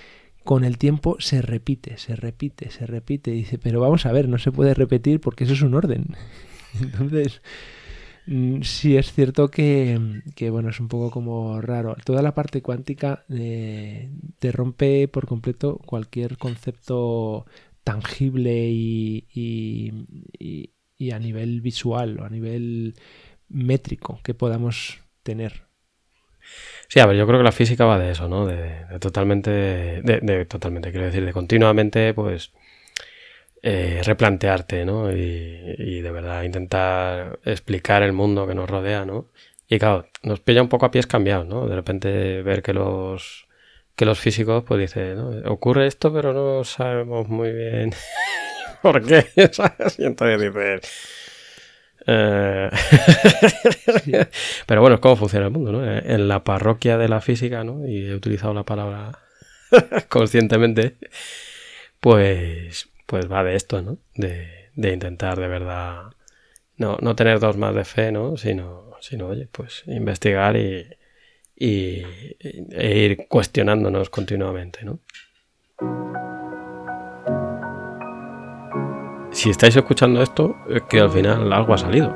con 0.43 0.63
el 0.63 0.77
tiempo 0.77 1.15
se 1.19 1.41
repite, 1.41 1.97
se 1.97 2.15
repite, 2.15 2.71
se 2.71 2.85
repite. 2.87 3.31
Dice, 3.31 3.57
pero 3.57 3.79
vamos 3.79 4.05
a 4.05 4.11
ver, 4.11 4.27
no 4.27 4.37
se 4.37 4.51
puede 4.51 4.73
repetir 4.73 5.21
porque 5.21 5.43
eso 5.43 5.53
es 5.53 5.61
un 5.61 5.75
orden. 5.75 6.15
Entonces, 6.81 7.41
sí 8.61 8.97
es 8.97 9.11
cierto 9.13 9.49
que, 9.49 10.21
que, 10.35 10.49
bueno, 10.49 10.69
es 10.69 10.79
un 10.79 10.87
poco 10.87 11.11
como 11.11 11.61
raro. 11.61 11.95
Toda 12.03 12.21
la 12.21 12.33
parte 12.33 12.61
cuántica 12.61 13.25
eh, 13.29 14.09
te 14.39 14.51
rompe 14.51 15.07
por 15.07 15.27
completo 15.27 15.79
cualquier 15.85 16.37
concepto 16.37 17.45
tangible 17.83 18.67
y, 18.69 19.25
y, 19.33 21.11
a 21.11 21.19
nivel 21.19 21.61
visual 21.61 22.19
o 22.19 22.25
a 22.25 22.29
nivel 22.29 22.93
métrico 23.47 24.19
que 24.23 24.33
podamos 24.33 24.99
tener. 25.23 25.63
Sí, 26.87 26.99
a 26.99 27.05
ver, 27.05 27.17
yo 27.17 27.25
creo 27.25 27.39
que 27.39 27.43
la 27.43 27.51
física 27.51 27.85
va 27.85 27.97
de 27.97 28.11
eso, 28.11 28.27
¿no? 28.27 28.45
De, 28.45 28.85
totalmente, 28.99 29.49
de, 29.49 30.45
totalmente, 30.45 30.91
quiero 30.91 31.07
decir, 31.07 31.25
de 31.25 31.33
continuamente, 31.33 32.13
pues, 32.13 32.51
eh, 33.61 34.01
replantearte, 34.03 34.85
¿no? 34.85 35.11
Y, 35.11 35.75
y, 35.77 36.01
de 36.01 36.11
verdad 36.11 36.43
intentar 36.43 37.39
explicar 37.43 38.03
el 38.03 38.13
mundo 38.13 38.47
que 38.47 38.55
nos 38.55 38.69
rodea, 38.69 39.05
¿no? 39.05 39.27
Y 39.67 39.79
claro, 39.79 40.07
nos 40.23 40.39
pilla 40.39 40.61
un 40.61 40.69
poco 40.69 40.85
a 40.85 40.91
pies 40.91 41.07
cambiados, 41.07 41.45
¿no? 41.47 41.67
De 41.67 41.75
repente 41.75 42.41
ver 42.41 42.61
que 42.61 42.73
los 42.73 43.47
que 43.99 44.05
los 44.05 44.17
físicos, 44.17 44.63
pues 44.63 44.79
dice, 44.79 45.13
¿no? 45.13 45.29
Ocurre 45.51 45.85
esto, 45.85 46.13
pero 46.13 46.31
no 46.31 46.63
sabemos 46.63 47.27
muy 47.27 47.51
bien 47.51 47.91
por 48.81 49.05
qué, 49.05 49.25
¿sabes? 49.51 49.99
Y 49.99 50.05
entonces 50.05 50.41
dices... 50.41 50.81
Eh... 52.07 52.69
Pero 54.65 54.79
bueno, 54.79 54.95
es 54.95 55.01
cómo 55.01 55.17
funciona 55.17 55.47
el 55.47 55.51
mundo, 55.51 55.73
¿no? 55.73 55.85
En 55.85 56.29
la 56.29 56.45
parroquia 56.45 56.97
de 56.97 57.09
la 57.09 57.19
física, 57.19 57.65
¿no? 57.65 57.85
Y 57.85 58.07
he 58.07 58.15
utilizado 58.15 58.53
la 58.53 58.63
palabra 58.63 59.19
conscientemente, 60.07 60.95
pues, 61.99 62.87
pues 63.09 63.29
va 63.29 63.43
de 63.43 63.55
esto, 63.55 63.81
¿no? 63.81 63.97
De, 64.13 64.69
de, 64.75 64.93
intentar 64.93 65.39
de 65.39 65.47
verdad 65.47 66.13
no, 66.77 66.99
no 67.01 67.15
tener 67.15 67.39
dos 67.39 67.57
más 67.57 67.73
de 67.73 67.83
fe, 67.83 68.11
¿no? 68.11 68.37
Sino, 68.37 68.91
sino 69.01 69.25
oye, 69.29 69.47
pues 69.51 69.81
investigar 69.87 70.55
y, 70.55 70.87
y 71.55 72.03
e 72.69 72.97
ir 72.99 73.27
cuestionándonos 73.27 74.11
continuamente, 74.11 74.85
¿no? 74.85 74.99
Si 79.31 79.49
estáis 79.49 79.75
escuchando 79.75 80.21
esto, 80.21 80.55
es 80.69 80.83
que 80.83 80.99
al 80.99 81.09
final 81.09 81.51
algo 81.51 81.73
ha 81.73 81.79
salido. 81.79 82.15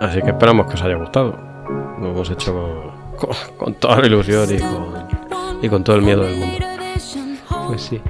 Así 0.00 0.20
que 0.20 0.30
esperamos 0.30 0.66
que 0.66 0.74
os 0.74 0.82
haya 0.82 0.96
gustado. 0.96 1.38
Lo 2.00 2.10
hemos 2.10 2.28
hecho 2.28 2.52
con, 3.16 3.28
con, 3.28 3.56
con 3.56 3.74
toda 3.74 4.00
la 4.00 4.06
ilusión 4.08 4.52
y 4.52 4.58
con, 4.58 5.62
y 5.62 5.68
con, 5.68 5.84
todo 5.84 5.94
el 5.94 6.02
miedo 6.02 6.24
del 6.24 6.36
mundo. 6.36 6.66
Pues 7.68 7.82
sí. 7.82 8.00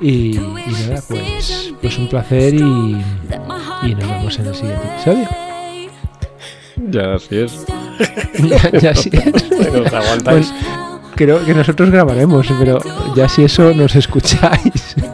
Y, 0.00 0.36
y 0.36 0.40
nada, 0.88 1.02
pues, 1.08 1.72
pues 1.80 1.98
un 1.98 2.08
placer 2.08 2.54
y, 2.54 2.58
y 3.82 3.94
nos 3.94 4.08
vemos 4.08 4.38
en 4.38 4.46
el 4.46 4.54
siguiente 4.54 4.86
episodio. 4.94 5.28
Ya 6.90 7.14
así 7.14 7.38
es. 7.38 7.66
ya, 8.38 8.78
ya 8.78 8.90
así 8.90 9.10
es. 9.12 9.48
Bueno, 9.70 9.86
aguantáis. 9.86 10.52
Bueno, 10.52 11.00
creo 11.16 11.44
que 11.44 11.52
nosotros 11.52 11.90
grabaremos, 11.90 12.46
pero 12.58 12.78
ya 13.16 13.28
si 13.28 13.44
eso 13.44 13.74
nos 13.74 13.94
escucháis. 13.96 14.94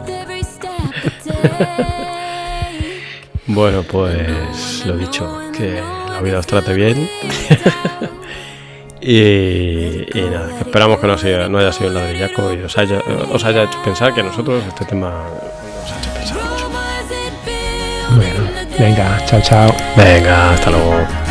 Bueno, 3.47 3.83
pues 3.83 4.83
lo 4.87 4.97
dicho, 4.97 5.39
que 5.55 5.79
la 6.09 6.19
vida 6.21 6.39
os 6.39 6.47
trate 6.47 6.73
bien. 6.73 7.07
Y, 9.07 10.17
y, 10.17 10.21
nada, 10.31 10.49
que 10.57 10.63
esperamos 10.63 10.99
que 10.99 11.05
no, 11.05 11.17
sea, 11.17 11.47
no 11.47 11.59
haya 11.59 11.71
sido 11.71 11.89
un 11.89 11.95
ladrillaco 11.95 12.51
y 12.53 12.63
os 12.63 12.75
haya, 12.77 13.01
os 13.31 13.43
haya 13.45 13.63
hecho 13.63 13.79
pensar 13.83 14.13
que 14.13 14.21
a 14.21 14.23
nosotros 14.23 14.63
este 14.67 14.85
tema 14.85 15.11
nos 15.11 15.91
ha 15.91 15.99
hecho 15.99 16.09
pensar 16.11 16.37
mucho. 16.37 16.69
Bueno, 18.15 18.49
venga, 18.79 19.23
chao, 19.25 19.41
chao. 19.41 19.75
Venga, 19.95 20.53
hasta 20.53 20.71
luego. 20.71 21.24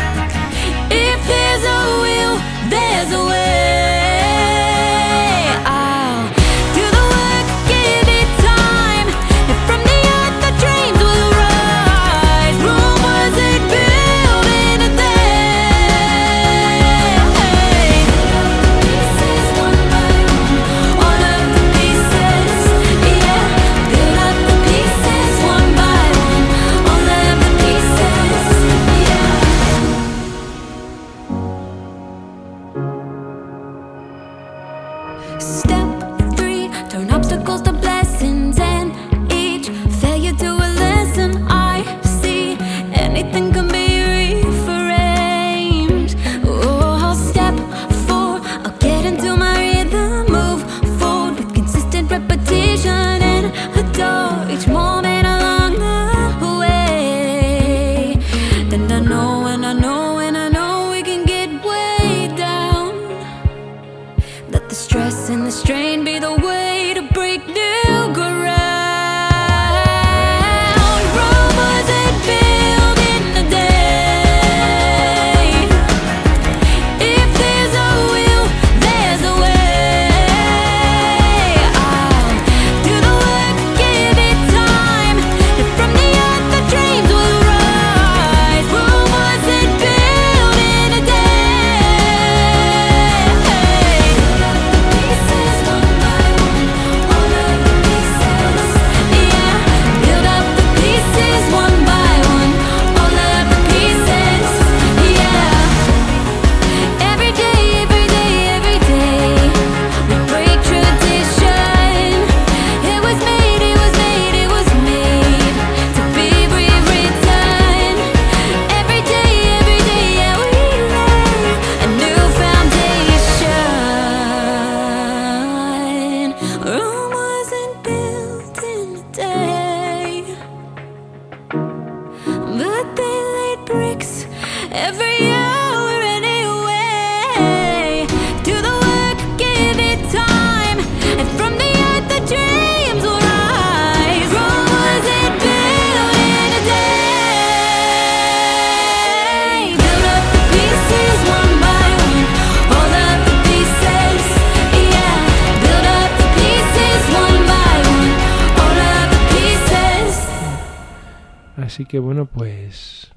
Que 161.95 161.99
bueno, 161.99 162.25
pues. 162.25 163.09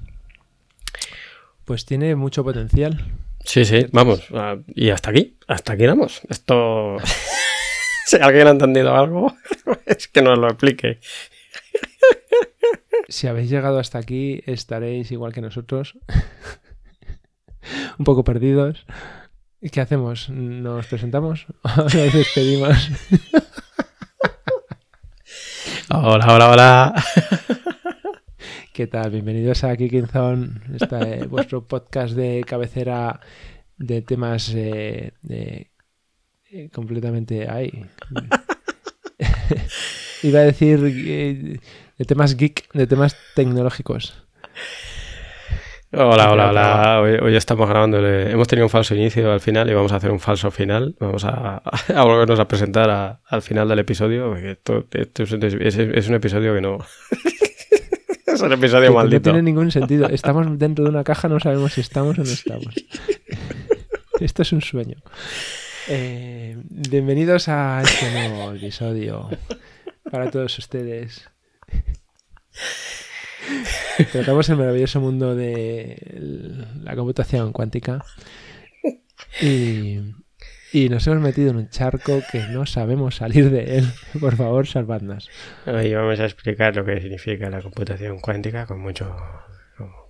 Pues 1.65 1.83
tiene 1.83 2.15
mucho 2.15 2.45
potencial. 2.45 3.11
Sí, 3.43 3.65
sí, 3.65 3.87
vamos. 3.91 4.23
ah, 4.33 4.55
y 4.73 4.89
hasta 4.89 5.09
aquí, 5.09 5.35
hasta 5.49 5.73
aquí 5.73 5.85
vamos. 5.85 6.21
Esto. 6.29 6.95
si 8.05 8.15
alguien 8.15 8.47
ha 8.47 8.51
entendido 8.51 8.95
algo, 8.95 9.35
es 9.85 10.07
que 10.07 10.21
nos 10.21 10.37
lo 10.37 10.47
explique. 10.47 11.01
Si 13.09 13.27
habéis 13.27 13.49
llegado 13.49 13.79
hasta 13.79 13.97
aquí, 13.97 14.43
estaréis 14.45 15.11
igual 15.11 15.33
que 15.33 15.41
nosotros. 15.41 15.97
Un 17.99 18.05
poco 18.05 18.23
perdidos. 18.23 18.85
¿Y 19.59 19.71
¿Qué 19.71 19.81
hacemos? 19.81 20.29
¿Nos 20.29 20.87
presentamos? 20.87 21.47
¿O 21.63 21.81
nos 21.83 22.13
despedimos? 22.13 22.91
Hola, 25.89 26.33
hola, 26.33 26.51
hola. 26.51 27.75
¿Qué 28.79 28.87
tal? 28.87 29.11
Bienvenidos 29.11 29.65
a 29.65 29.75
Kicking 29.75 30.07
Zone, 30.07 30.51
este, 30.73 31.27
vuestro 31.27 31.67
podcast 31.67 32.15
de 32.15 32.45
cabecera 32.47 33.19
de 33.75 34.01
temas 34.01 34.53
eh, 34.55 35.11
de- 35.21 35.71
eh, 36.49 36.69
completamente 36.71 37.49
ahí. 37.49 37.85
Iba 40.23 40.39
a 40.39 40.43
decir 40.43 40.79
eh, 40.85 41.59
de 41.97 42.05
temas 42.05 42.37
geek, 42.37 42.71
de 42.71 42.87
temas 42.87 43.17
tecnológicos. 43.35 44.25
Hola, 45.91 46.31
hola, 46.31 46.49
hola. 46.51 47.01
Hoy, 47.01 47.17
hoy 47.21 47.35
estamos 47.35 47.67
grabando. 47.67 47.97
hemos 48.07 48.47
tenido 48.47 48.65
un 48.65 48.69
falso 48.69 48.95
inicio 48.95 49.29
al 49.33 49.41
final 49.41 49.69
y 49.69 49.73
vamos 49.73 49.91
a 49.91 49.97
hacer 49.97 50.09
un 50.11 50.21
falso 50.21 50.51
final. 50.51 50.95
Vamos 51.01 51.25
a, 51.25 51.57
a 51.93 52.03
volvernos 52.05 52.39
a 52.39 52.47
presentar 52.47 52.89
a- 52.89 53.19
al 53.27 53.41
final 53.41 53.67
del 53.67 53.79
episodio. 53.79 54.29
Porque 54.29 54.51
esto, 54.51 54.87
esto 54.93 55.23
es, 55.23 55.31
un- 55.33 55.43
es- 55.43 55.77
es 55.77 56.07
un 56.07 56.15
episodio 56.15 56.53
que 56.55 56.61
no. 56.61 56.77
es 58.33 58.41
un 58.41 58.53
episodio 58.53 58.83
Que 58.83 58.89
no 58.89 58.95
maldito. 58.95 59.21
tiene 59.21 59.41
ningún 59.41 59.71
sentido. 59.71 60.07
Estamos 60.11 60.57
dentro 60.57 60.83
de 60.83 60.91
una 60.91 61.03
caja, 61.03 61.27
no 61.27 61.39
sabemos 61.39 61.73
si 61.73 61.81
estamos 61.81 62.17
o 62.17 62.23
no 62.23 62.29
estamos. 62.29 62.73
Esto 64.19 64.41
es 64.41 64.51
un 64.51 64.61
sueño. 64.61 64.97
Eh, 65.87 66.57
bienvenidos 66.69 67.47
a 67.47 67.81
este 67.81 68.11
nuevo 68.11 68.51
episodio 68.53 69.29
para 70.11 70.29
todos 70.29 70.57
ustedes. 70.59 71.29
Tratamos 74.11 74.49
el 74.49 74.57
maravilloso 74.57 74.99
mundo 74.99 75.35
de 75.35 76.67
la 76.83 76.95
computación 76.95 77.53
cuántica 77.53 78.03
y, 79.41 79.99
y 80.71 80.89
nos 80.89 81.05
hemos 81.07 81.19
metido 81.19 81.49
en 81.49 81.57
un 81.57 81.69
charco 81.69 82.21
que 82.31 82.39
no 82.49 82.65
sabemos 82.65 83.15
salir 83.15 83.49
de 83.49 83.79
él. 83.79 83.87
Por 84.19 84.35
favor, 84.35 84.67
salvadnos. 84.67 85.29
Hoy 85.65 85.93
vamos 85.93 86.19
a 86.19 86.25
explicar 86.25 86.75
lo 86.75 86.85
que 86.85 87.01
significa 87.01 87.49
la 87.49 87.61
computación 87.61 88.19
cuántica 88.19 88.65
con 88.65 88.79
mucho, 88.79 89.15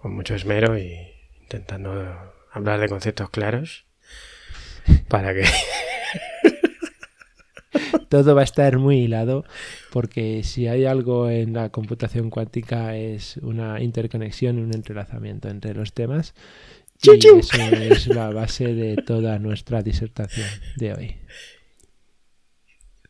con, 0.02 0.14
mucho 0.14 0.36
esmero 0.36 0.78
y 0.78 0.96
intentando 1.42 2.34
hablar 2.52 2.80
de 2.80 2.90
conceptos 2.90 3.30
claros 3.30 3.86
para 5.08 5.34
que 5.34 5.46
todo 8.10 8.36
va 8.36 8.42
a 8.42 8.44
estar 8.44 8.80
muy 8.80 9.04
hilado 9.04 9.46
porque 9.92 10.44
si 10.44 10.68
hay 10.68 10.86
algo 10.86 11.30
en 11.30 11.54
la 11.54 11.70
computación 11.70 12.30
cuántica 12.30 12.96
es 12.96 13.38
una 13.38 13.82
interconexión, 13.82 14.60
un 14.60 14.74
entrelazamiento 14.74 15.48
entre 15.48 15.74
los 15.74 15.94
temas 15.94 16.34
y 17.02 17.28
eso 17.28 17.58
es 17.58 18.08
la 18.08 18.30
base 18.32 18.74
de 18.74 18.98
toda 18.98 19.40
nuestra 19.40 19.82
disertación 19.82 20.48
de 20.76 20.94
hoy. 20.94 21.18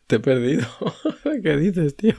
te 0.07 0.17
he 0.17 0.19
perdido. 0.19 0.67
¿Qué 1.43 1.57
dices, 1.57 1.95
tío? 1.95 2.15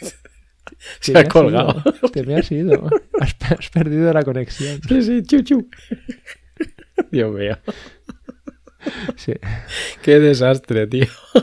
Te 0.00 1.12
Se 1.12 1.18
ha 1.18 1.28
colgado. 1.28 1.82
ido, 1.84 2.08
te 2.10 2.22
me 2.24 2.36
has 2.36 2.50
ido. 2.50 2.88
Has, 3.20 3.36
has 3.52 3.68
perdido 3.70 4.12
la 4.12 4.22
conexión. 4.22 4.80
Sí, 4.88 5.02
sí, 5.02 5.22
chu, 5.22 5.42
chu. 5.42 5.68
Dios 7.10 7.32
mío. 7.34 7.58
Sí. 9.16 9.34
Qué 10.02 10.18
desastre, 10.20 10.86
tío. 10.86 11.06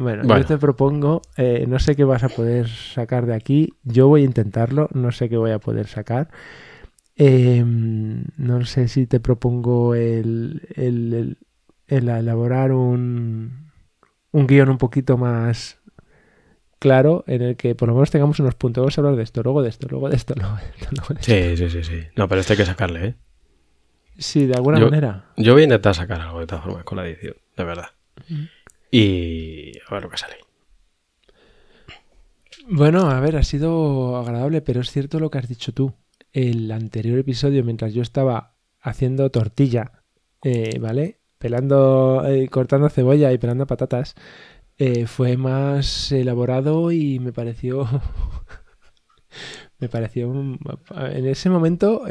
Bueno, 0.00 0.22
Bueno. 0.24 0.42
yo 0.42 0.46
te 0.46 0.58
propongo, 0.58 1.22
eh, 1.36 1.64
no 1.66 1.80
sé 1.80 1.96
qué 1.96 2.04
vas 2.04 2.22
a 2.22 2.28
poder 2.28 2.68
sacar 2.68 3.26
de 3.26 3.34
aquí, 3.34 3.74
yo 3.82 4.06
voy 4.06 4.22
a 4.22 4.26
intentarlo, 4.26 4.88
no 4.92 5.10
sé 5.10 5.28
qué 5.28 5.36
voy 5.36 5.50
a 5.50 5.58
poder 5.58 5.88
sacar. 5.88 6.28
Eh, 7.16 7.64
no 7.64 8.64
sé 8.64 8.86
si 8.86 9.08
te 9.08 9.18
propongo 9.18 9.96
el, 9.96 10.62
el- 10.76 11.14
el- 11.14 11.38
el 11.88 12.08
elaborar 12.08 12.70
un, 12.70 13.70
un 14.30 14.46
guion 14.46 14.68
un 14.68 14.78
poquito 14.78 15.16
más 15.18 15.78
claro 16.78 17.24
en 17.26 17.42
el 17.42 17.56
que 17.56 17.74
por 17.74 17.88
lo 17.88 17.94
menos 17.94 18.12
tengamos 18.12 18.38
unos 18.38 18.54
puntos. 18.54 18.82
Vamos 18.82 18.98
a 18.98 19.00
hablar 19.00 19.16
de 19.16 19.24
esto, 19.24 19.42
luego 19.42 19.62
de 19.62 19.68
esto, 19.70 19.88
luego 19.90 20.08
de 20.10 20.14
esto, 20.16 20.34
luego 20.36 20.54
de 20.56 20.62
esto. 20.62 20.86
luego 20.92 21.08
de 21.14 21.20
esto. 21.20 21.32
Sí, 21.32 21.68
sí, 21.68 21.82
sí, 21.82 21.82
sí. 21.82 22.06
No, 22.14 22.28
pero 22.28 22.40
esto 22.40 22.52
hay 22.52 22.56
que 22.56 22.66
sacarle, 22.66 23.04
¿eh? 23.04 23.14
Sí, 24.16 24.46
de 24.46 24.54
alguna 24.54 24.78
Yo- 24.78 24.84
manera. 24.86 25.24
Yo 25.36 25.54
voy 25.54 25.62
a 25.62 25.64
intentar 25.64 25.96
sacar 25.96 26.20
algo 26.20 26.38
de 26.38 26.46
todas 26.46 26.62
formas 26.64 26.84
con 26.84 26.98
la 26.98 27.06
edición, 27.08 27.34
de 27.56 27.64
verdad. 27.64 27.86
Y 28.90 29.72
a 29.88 29.94
ver 29.94 30.02
lo 30.02 30.10
que 30.10 30.16
sale. 30.16 30.36
Bueno, 32.70 33.08
a 33.10 33.18
ver, 33.20 33.36
ha 33.36 33.42
sido 33.42 34.16
agradable, 34.16 34.60
pero 34.60 34.82
es 34.82 34.90
cierto 34.90 35.20
lo 35.20 35.30
que 35.30 35.38
has 35.38 35.48
dicho 35.48 35.72
tú. 35.72 35.94
El 36.32 36.70
anterior 36.70 37.18
episodio, 37.18 37.64
mientras 37.64 37.94
yo 37.94 38.02
estaba 38.02 38.54
haciendo 38.80 39.30
tortilla, 39.30 40.04
eh, 40.42 40.78
¿vale? 40.78 41.20
Pelando, 41.38 42.24
eh, 42.26 42.48
cortando 42.48 42.90
cebolla 42.90 43.32
y 43.32 43.38
pelando 43.38 43.66
patatas, 43.66 44.14
eh, 44.76 45.06
fue 45.06 45.36
más 45.36 46.12
elaborado 46.12 46.92
y 46.92 47.18
me 47.20 47.32
pareció. 47.32 47.88
me 49.78 49.88
pareció 49.88 50.30
en 50.30 51.26
ese 51.26 51.50
momento 51.50 52.04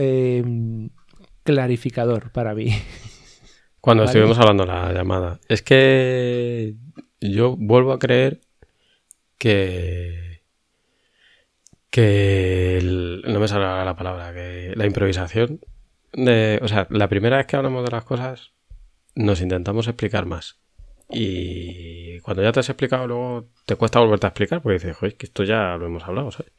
clarificador 1.44 2.32
para 2.32 2.56
mí. 2.56 2.72
Cuando 3.82 4.04
Vale. 4.04 4.12
estuvimos 4.12 4.38
hablando 4.40 4.66
de 4.66 4.72
la 4.72 4.92
llamada. 4.94 5.40
Es 5.48 5.62
que 5.62 6.76
yo 7.22 7.56
vuelvo 7.58 7.94
a 7.94 8.00
creer 8.00 8.42
que. 9.38 10.42
que. 11.90 12.78
el- 12.78 13.22
no 13.28 13.40
me 13.40 13.48
sale 13.48 13.64
la 13.64 13.96
palabra. 13.96 14.34
Que 14.34 14.74
la 14.76 14.86
improvisación. 14.86 15.60
De, 16.14 16.60
o 16.62 16.68
sea, 16.68 16.88
la 16.90 17.08
primera 17.10 17.38
vez 17.38 17.46
que 17.46 17.56
hablamos 17.56 17.84
de 17.86 17.92
las 17.92 18.04
cosas, 18.04 18.52
nos 19.16 19.42
intentamos 19.42 19.88
explicar 19.88 20.26
más. 20.26 20.58
Y 21.10 22.20
cuando 22.22 22.44
ya 22.44 22.52
te 22.52 22.60
has 22.60 22.70
explicado, 22.70 23.08
luego 23.08 23.48
te 23.66 23.76
cuesta 23.76 24.00
volverte 24.00 24.26
a 24.28 24.30
explicar 24.30 24.62
porque 24.62 24.74
dices, 24.80 24.98
joder, 24.98 25.16
que 25.16 25.26
esto 25.28 25.44
ya 25.44 25.78
lo 25.78 25.86
hemos 25.86 26.04
hablado, 26.04 26.32
¿sabes? 26.32 26.52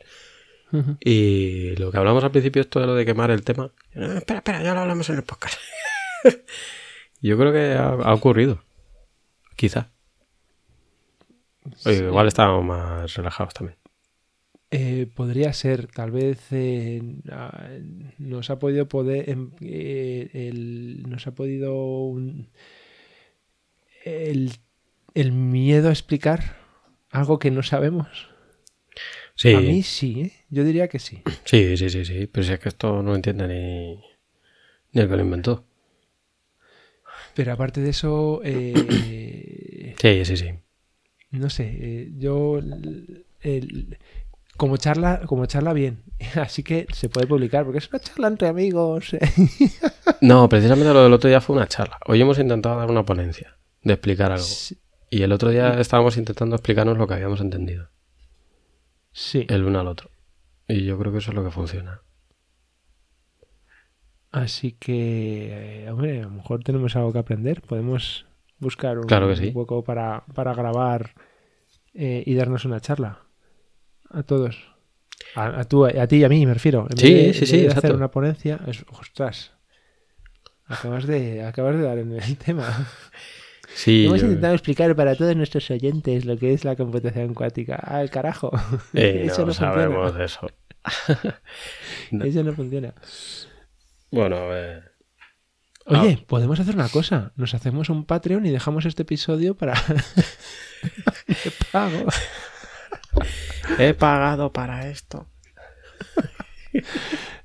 Y 1.01 1.75
lo 1.77 1.91
que 1.91 1.97
hablamos 1.99 2.23
al 2.25 2.31
principio, 2.31 2.61
esto 2.63 2.81
de 2.81 2.87
lo 2.87 2.95
de 2.95 3.05
quemar 3.07 3.31
el 3.31 3.43
tema. 3.43 3.71
"Ah, 3.97 4.15
espera, 4.19 4.39
espera, 4.39 4.63
ya 4.63 4.75
lo 4.75 4.81
hablamos 4.81 5.09
en 5.11 5.17
el 5.17 5.23
podcast. 5.23 5.59
Yo 7.21 7.37
creo 7.39 7.53
que 7.53 7.73
ha, 7.73 7.89
ha 7.89 8.15
ocurrido. 8.15 8.63
Quizá. 9.57 9.91
Oye, 11.85 11.97
Sí. 11.99 12.05
Igual 12.05 12.29
estábamos 12.29 12.65
más 12.65 13.15
relajados 13.15 13.55
también. 13.55 13.79
Eh, 14.71 15.07
podría 15.15 15.53
ser, 15.55 15.87
tal 15.87 16.11
vez 16.11 16.41
eh, 16.51 17.01
nos 18.19 18.51
ha 18.51 18.59
podido 18.59 18.87
poder, 18.87 19.31
em, 19.31 19.51
eh, 19.63 20.29
el- 20.35 21.05
nos 21.09 21.27
ha 21.27 21.35
podido 21.35 21.75
un- 22.05 22.49
el, 24.05 24.53
el 25.15 25.33
miedo 25.33 25.89
a 25.89 25.93
explicar 25.93 26.57
algo 27.11 27.39
que 27.39 27.51
no 27.51 27.63
sabemos. 27.63 28.29
Sí, 29.35 29.55
A 29.55 29.61
mí 29.61 29.83
sí, 29.83 30.21
¿eh? 30.23 30.33
yo 30.51 30.65
diría 30.65 30.89
que 30.89 30.99
sí. 30.99 31.23
sí, 31.45 31.77
sí, 31.77 31.89
sí, 31.91 32.05
sí. 32.05 32.27
Pero 32.27 32.45
si 32.47 32.53
es 32.53 32.59
que 32.61 32.69
esto 32.69 33.03
no 33.03 33.11
lo 33.11 33.15
entiende 33.17 33.47
ni, 33.49 33.95
ni 34.93 35.01
el 35.01 35.09
que 35.09 35.17
lo 35.17 35.23
inventó. 35.23 35.65
Pero 37.39 37.53
aparte 37.53 37.81
de 37.81 37.91
eso, 37.91 38.41
eh, 38.43 39.95
Sí, 39.97 40.25
sí, 40.25 40.37
sí. 40.37 40.51
no 41.31 41.49
sé, 41.51 41.71
eh, 41.71 42.11
yo 42.17 42.59
el- 42.59 43.27
el- 43.43 43.97
como 44.57 44.77
charla, 44.77 45.21
como 45.25 45.47
charla 45.47 45.73
bien, 45.73 46.03
así 46.35 46.65
que 46.65 46.89
se 46.93 47.09
puede 47.09 47.29
publicar 47.29 47.63
porque 47.65 47.79
es 47.79 47.89
una 47.91 48.01
charla 48.01 48.27
entre 48.27 48.49
amigos. 48.49 49.13
No, 50.21 50.49
precisamente 50.49 50.93
lo 50.93 51.05
del 51.05 51.13
otro 51.13 51.29
día 51.31 51.41
fue 51.41 51.55
una 51.55 51.69
charla. 51.69 51.97
Hoy 52.07 52.21
hemos 52.21 52.41
intentado 52.41 52.77
dar 52.77 52.91
una 52.91 53.05
ponencia 53.05 53.57
de 53.85 53.93
explicar 53.93 54.33
algo. 54.33 54.43
Sí, 54.45 54.77
Y 55.11 55.23
el 55.23 55.31
otro 55.31 55.51
día 55.51 55.79
estábamos 55.79 56.17
intentando 56.17 56.57
explicarnos 56.57 56.99
lo 56.99 57.07
que 57.07 57.15
habíamos 57.15 57.41
entendido. 57.41 57.89
sí. 59.13 59.47
El 59.49 59.63
uno 59.63 59.79
al 59.79 59.87
otro. 59.87 60.11
Y 60.67 60.85
yo 60.85 60.99
creo 60.99 61.13
que 61.13 61.19
eso 61.19 61.31
es 61.31 61.37
lo 61.37 61.45
que 61.45 61.53
funciona. 61.53 62.03
Así 64.43 64.73
que, 64.73 65.85
eh, 65.85 65.91
hombre, 65.91 66.21
a 66.21 66.25
lo 66.25 66.31
mejor 66.31 66.63
tenemos 66.63 66.95
algo 66.97 67.13
que 67.13 67.19
aprender. 67.19 67.61
Podemos 67.63 68.27
buscar 68.59 68.99
un 68.99 69.07
Claro 69.07 69.29
hueco 69.55 69.83
para, 69.85 70.25
para 70.35 70.55
grabar 70.55 71.13
eh, 71.95 72.23
y 72.27 72.35
darnos 72.35 72.65
una 72.65 72.81
charla. 72.81 73.21
A 74.11 74.23
todos. 74.23 74.57
A, 75.35 75.61
a 75.61 75.65
tú, 75.65 75.85
a 75.85 76.07
ti 76.07 76.17
y 76.19 76.25
a 76.25 76.29
mí, 76.29 76.45
me 76.47 76.55
refiero. 76.55 76.87
En 76.91 76.97
Sí, 76.97 77.13
vez 77.13 77.27
de- 77.27 77.33
sí, 77.35 77.41
en 77.41 77.47
sí, 77.47 77.53
vez 77.53 77.61
de 77.63 77.67
exacto. 77.67 77.87
hacer 77.89 77.97
una 77.97 78.11
ponencia. 78.11 78.61
es- 78.67 78.85
ostras. 78.91 79.53
Acabas 80.67 81.07
de, 81.07 81.45
acabas 81.45 81.77
de 81.77 81.83
dar 81.83 81.99
en 81.99 82.13
el 82.13 82.37
tema. 82.45 82.87
Sí, 83.75 84.07
Hemos 84.07 84.21
yo- 84.21 84.27
intentado 84.27 84.55
explicar 84.55 84.95
para 84.97 85.15
todos 85.17 85.35
nuestros 85.37 85.71
oyentes 85.71 86.25
lo 86.25 86.37
que 86.39 86.53
es 86.53 86.65
la 86.65 86.77
computación 86.77 87.35
cuántica. 87.35 87.77
¡Al 87.77 88.11
carajo! 88.11 88.51
eh, 88.95 89.25
eso 89.31 89.41
no, 89.43 89.49
no 89.49 89.53
sabemos 89.55 90.13
funciona. 90.13 90.25
eso. 90.25 90.47
no. 92.13 92.25
Eso 92.25 92.43
no 92.45 92.53
funciona. 92.53 92.95
Bueno, 94.11 94.37
a 94.37 94.47
ver. 94.47 94.93
Oye, 95.87 96.23
podemos 96.27 96.61
hacer 96.61 96.75
una 96.75 96.89
cosa. 96.89 97.33
Nos 97.37 97.55
hacemos 97.55 97.89
un 97.89 98.05
Patreon 98.05 98.45
y 98.47 98.51
dejamos 98.51 98.85
este 98.85 99.03
episodio 99.03 99.57
para... 99.57 99.75
de 101.27 101.53
pago. 101.73 102.05
He 103.79 103.95
pagado 103.95 104.53
para 104.53 104.89
esto. 104.89 105.27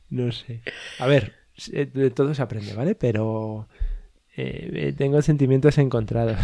No 0.10 0.32
sé. 0.32 0.62
A 1.00 1.08
ver, 1.08 1.34
eh, 1.72 1.86
de 1.92 2.12
todo 2.12 2.34
se 2.34 2.42
aprende, 2.42 2.74
¿vale? 2.74 2.96
Pero 2.96 3.68
eh, 4.36 4.70
eh, 4.74 4.94
tengo 4.98 5.22
sentimientos 5.22 5.78
encontrados. 5.78 6.38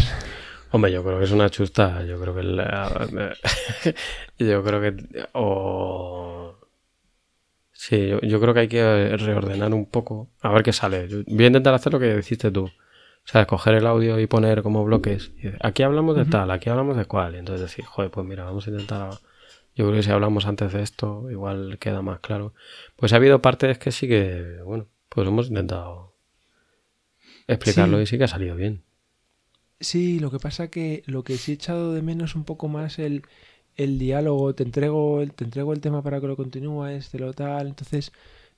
Hombre, 0.71 0.91
yo 0.91 1.03
creo 1.03 1.19
que 1.19 1.25
es 1.25 1.31
una 1.31 1.49
chusta. 1.49 2.03
Yo 2.05 2.19
creo 2.19 2.33
que. 2.35 2.43
la- 2.43 3.35
yo 4.39 4.63
creo 4.63 4.81
que. 4.81 5.27
O. 5.33 6.28
Sí, 7.89 8.07
yo, 8.07 8.21
yo 8.21 8.39
creo 8.39 8.53
que 8.53 8.59
hay 8.59 8.67
que 8.67 9.17
reordenar 9.17 9.73
un 9.73 9.87
poco. 9.87 10.29
A 10.41 10.51
ver 10.53 10.61
qué 10.61 10.71
sale. 10.73 11.07
Yo 11.07 11.23
voy 11.25 11.45
a 11.45 11.47
intentar 11.47 11.73
hacer 11.73 11.91
lo 11.91 11.99
que 11.99 12.15
dijiste 12.15 12.51
tú. 12.51 12.65
O 12.65 13.31
sea, 13.31 13.47
coger 13.47 13.73
el 13.73 13.87
audio 13.87 14.19
y 14.19 14.27
poner 14.27 14.61
como 14.61 14.85
bloques. 14.85 15.31
Aquí 15.59 15.81
hablamos 15.81 16.15
de 16.15 16.25
tal, 16.25 16.51
aquí 16.51 16.69
hablamos 16.69 16.97
de 16.97 17.05
cuál. 17.05 17.33
Y 17.33 17.39
entonces 17.39 17.61
decir, 17.61 17.85
joder, 17.85 18.11
pues 18.11 18.27
mira, 18.27 18.43
vamos 18.43 18.67
a 18.67 18.69
intentar. 18.69 19.13
Yo 19.75 19.85
creo 19.85 19.93
que 19.93 20.03
si 20.03 20.11
hablamos 20.11 20.45
antes 20.45 20.71
de 20.71 20.83
esto, 20.83 21.31
igual 21.31 21.79
queda 21.79 22.03
más 22.03 22.19
claro. 22.19 22.53
Pues 22.95 23.11
ha 23.13 23.15
habido 23.15 23.41
partes 23.41 23.79
que 23.79 23.91
sí 23.91 24.07
que, 24.07 24.59
bueno, 24.63 24.85
pues 25.09 25.27
hemos 25.27 25.47
intentado 25.47 26.13
explicarlo 27.47 27.97
Sí. 27.97 28.03
y 28.03 28.05
sí 28.05 28.17
que 28.19 28.25
ha 28.25 28.27
salido 28.27 28.55
bien. 28.55 28.83
Sí, 29.79 30.19
lo 30.19 30.29
que 30.29 30.37
pasa 30.39 30.69
que 30.69 31.01
lo 31.07 31.23
que 31.23 31.37
sí 31.37 31.53
he 31.53 31.55
echado 31.55 31.93
de 31.93 32.03
menos 32.03 32.35
un 32.35 32.43
poco 32.43 32.67
más 32.67 32.99
el, 32.99 33.23
el 33.77 33.99
diálogo, 33.99 34.53
te 34.55 34.63
entrego 34.63 35.21
el, 35.21 35.33
te 35.33 35.43
entrego 35.45 35.73
el 35.73 35.81
tema 35.81 36.03
para 36.03 36.19
que 36.21 36.27
lo 36.27 36.35
continúes, 36.37 37.09
te 37.09 37.19
lo 37.19 37.33
tal, 37.33 37.67
entonces 37.67 38.11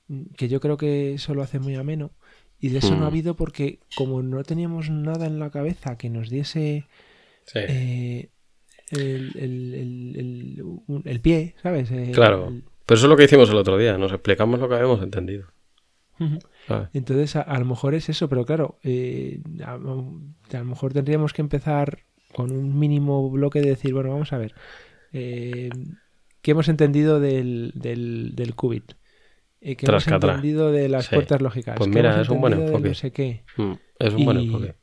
mm, 0.08 0.24
que 0.38 0.50
yo 0.50 0.60
creo 0.60 0.78
que 0.78 1.14
eso 1.16 1.34
lo 1.36 1.44
hace 1.44 1.60
muy 1.60 1.76
ameno 1.76 2.12
y 2.60 2.70
de 2.70 2.80
eso 2.80 2.96
no 2.96 3.04
ha 3.06 3.10
Mm. 3.10 3.12
habido 3.14 3.36
porque 3.36 3.80
como 3.96 4.22
no 4.24 4.44
teníamos 4.44 4.90
nada 4.90 5.28
en 5.28 5.40
la 5.40 5.50
cabeza 5.52 5.98
que 5.98 6.10
nos 6.10 6.30
diese 6.30 6.86
Sí. 7.46 7.60
eh, 7.68 8.30
el, 8.92 9.32
el, 9.38 9.76
el, 10.18 11.02
el- 11.06 11.22
pie, 11.22 11.56
¿sabes? 11.62 11.90
Claro. 12.14 12.54
Pero 12.86 12.98
eso 12.98 13.06
es 13.06 13.10
lo 13.10 13.18
que 13.18 13.24
hicimos 13.26 13.50
el 13.50 13.58
otro 13.58 13.78
día, 13.78 13.98
nos 13.98 14.12
explicamos 14.12 14.60
lo 14.60 14.68
que 14.68 14.76
habíamos 14.76 15.02
entendido. 15.02 15.46
Entonces, 16.94 17.36
a, 17.36 17.42
a 17.42 17.60
lo 17.60 17.66
mejor 17.66 17.96
es 17.96 18.10
eso, 18.10 18.28
pero 18.30 18.46
claro, 18.46 18.78
eh, 18.84 19.40
a, 19.66 19.74
a 19.74 19.78
lo 19.78 20.66
mejor 20.66 20.94
tendríamos 20.94 21.34
que 21.34 21.42
empezar 21.42 22.00
con 22.34 22.52
un 22.52 22.78
mínimo 22.80 23.30
bloque 23.30 23.62
de 23.62 23.70
decir, 23.70 23.94
bueno, 23.94 24.10
vamos 24.12 24.34
a 24.34 24.38
ver, 24.38 24.54
eh, 25.14 25.70
¿qué 26.42 26.52
hemos 26.52 26.68
entendido 26.70 27.20
del, 27.20 27.72
del, 27.76 28.32
del 28.36 28.56
qubit? 28.56 28.94
Eh, 29.62 29.76
¿Qué 29.76 29.86
hemos 29.86 30.08
entendido 30.08 30.72
de 30.72 30.90
las 30.90 31.06
Sí. 31.06 31.16
puertas 31.16 31.42
lógicas? 31.42 31.76
Pues 31.78 31.90
¿Qué 31.90 31.96
mira, 31.96 32.20
es 32.22 32.30
un 32.30 32.42
buen 32.42 32.54
enfoque. 32.54 32.90
No 32.90 32.94
sé 32.96 33.12
qué. 33.12 33.44
Mm, 33.58 33.74
Es 34.00 34.14
un 34.14 34.26
buen 34.26 34.38
enfoque. 34.38 34.76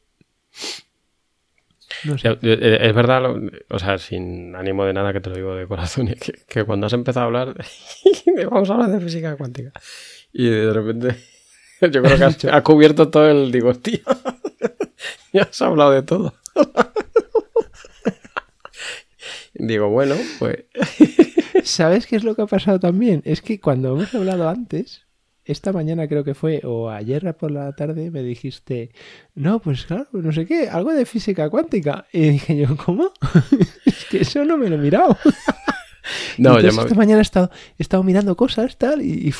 No 2.05 2.17
sé. 2.17 2.29
Ya, 2.29 2.39
eh, 2.43 2.79
Es 2.83 2.95
verdad, 2.95 3.23
o 3.71 3.79
sea, 3.79 3.99
sin 3.99 4.55
ánimo 4.55 4.85
de 4.85 4.93
nada 4.93 5.13
que 5.13 5.21
te 5.21 5.31
lo 5.31 5.37
digo 5.37 5.55
de 5.57 5.67
corazón, 5.67 6.07
que, 6.21 6.33
que 6.47 6.65
cuando 6.65 6.87
has 6.87 6.93
empezado 6.93 7.25
a 7.25 7.27
hablar, 7.27 7.55
vamos 8.51 8.71
a 8.71 8.75
hablar 8.75 8.91
de 8.91 9.01
física 9.01 9.37
cuántica. 9.37 9.73
Y 10.33 10.49
de 10.49 10.73
repente, 10.73 11.17
yo 11.81 12.03
creo 12.03 12.17
que 12.19 12.25
has, 12.25 12.45
has 12.45 12.63
cubierto 12.63 13.09
todo 13.09 13.29
el. 13.31 13.51
Digo, 13.51 13.75
tío, 13.75 14.01
ya 15.33 15.43
has 15.43 15.61
hablado 15.63 15.91
de 15.91 16.03
todo. 16.03 16.35
Digo, 19.59 19.89
bueno, 19.91 20.15
pues. 20.39 20.65
¿Sabes 21.65 22.07
qué 22.07 22.17
es 22.17 22.25
lo 22.25 22.35
que 22.35 22.43
ha 22.43 22.47
pasado 22.47 22.79
también? 22.81 23.23
Es 23.25 23.43
que 23.43 23.61
cuando 23.61 23.95
hemos 23.95 24.15
hablado 24.15 24.49
antes, 24.49 25.03
esta 25.45 25.73
mañana 25.73 26.07
creo 26.09 26.25
que 26.25 26.35
fue, 26.35 26.61
o 26.65 26.89
ayer 26.91 27.35
por 27.37 27.51
la 27.51 27.73
tarde, 27.75 28.11
me 28.11 28.23
dijiste, 28.23 28.91
no, 29.35 29.61
pues 29.61 29.85
claro, 29.87 30.07
no 30.13 30.33
sé 30.33 30.47
qué, 30.47 30.69
algo 30.69 30.93
de 30.93 31.05
física 31.07 31.49
cuántica. 31.51 32.07
Y 32.13 32.29
dije 32.31 32.57
yo, 32.57 32.77
¿cómo? 32.77 33.13
es 33.85 34.05
que 34.11 34.19
eso 34.23 34.45
no 34.45 34.57
me 34.57 34.69
lo 34.69 34.77
he 34.77 34.79
mirado. 34.79 35.17
No, 36.39 36.53
ya 36.55 36.69
Entonces, 36.69 36.77
me- 36.77 36.83
esta 36.85 36.95
mañana 36.95 37.19
he 37.19 37.23
estado, 37.23 37.51
he 37.79 37.83
estado 37.83 38.03
mirando 38.03 38.35
cosas, 38.35 38.79
tal, 38.79 39.03
y, 39.03 39.31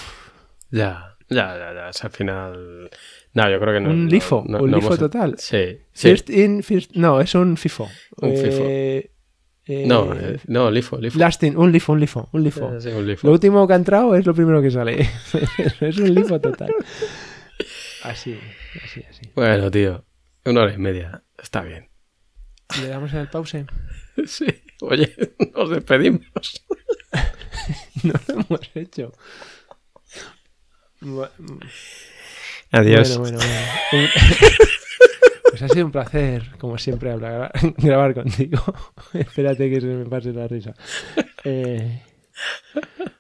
Ya, 0.71 1.17
ya, 1.31 1.57
ya, 1.57 1.73
ya. 1.73 1.89
o 1.89 1.93
sea, 1.95 2.09
al 2.09 2.13
final. 2.13 2.91
No, 3.33 3.51
yo 3.51 3.59
creo 3.59 3.73
que 3.75 3.81
no. 3.81 3.89
un 3.91 4.05
no- 4.05 4.11
lifo, 4.11 4.45
no- 4.47 4.59
un 4.63 4.71
no 4.73 4.77
lifo 4.77 4.99
total. 4.99 5.37
Sí, 5.39 5.79
sí. 5.93 6.09
First 6.11 6.29
in, 6.29 6.63
first... 6.63 6.91
No, 6.95 7.23
es 7.23 7.35
un 7.35 7.57
FIFO. 7.57 7.89
Un 8.21 8.37
FIFO. 8.37 8.65
Eh, 9.69 9.83
eh, 9.83 9.87
No, 9.87 10.15
eh, 10.15 10.41
no, 10.47 10.71
lifo, 10.71 10.97
lifo. 10.99 11.19
last 11.19 11.43
in, 11.43 11.57
un 11.57 11.71
lifo, 11.71 11.93
un 11.93 12.01
lifo, 12.01 12.29
un 12.33 12.43
lifo. 12.43 12.81
Sí, 12.81 12.89
un 12.89 13.07
lifo. 13.07 13.27
Lo 13.27 13.35
último 13.35 13.67
que 13.67 13.75
ha 13.75 13.77
entrado 13.77 14.17
es 14.17 14.25
lo 14.25 14.35
primero 14.35 14.63
que 14.63 14.71
sale. 14.71 15.01
es 15.81 15.99
un 15.99 16.15
lifo 16.15 16.41
total. 16.41 16.75
Así, 18.03 18.39
así, 18.83 19.05
así. 19.09 19.23
Bueno, 19.35 19.71
tío, 19.71 20.07
una 20.47 20.63
hora 20.63 20.73
y 20.73 20.79
media. 20.79 21.23
Está 21.37 21.61
bien. 21.61 21.91
¿Le 22.81 22.89
damos 22.89 23.13
en 23.13 23.21
el 23.21 23.29
pause? 23.29 23.67
Sí. 24.27 24.47
Oye, 24.81 25.15
nos 25.55 25.71
despedimos. 25.71 26.23
No 28.03 28.15
lo 28.29 28.35
hemos 28.35 28.71
hecho. 28.75 29.13
Adiós. 32.71 33.19
Bueno, 33.19 33.39
bueno, 33.39 33.55
bueno. 33.93 34.09
Pues 35.51 35.63
ha 35.63 35.69
sido 35.69 35.87
un 35.87 35.93
placer, 35.93 36.51
como 36.59 36.77
siempre, 36.79 37.11
hablar, 37.11 37.51
grabar 37.79 38.15
contigo. 38.15 38.63
Espérate 39.15 39.71
que 39.71 39.81
se 39.81 39.87
me 39.87 40.05
pase 40.07 40.33
la 40.33 40.47
risa. 40.47 40.75
Eh, 41.45 42.03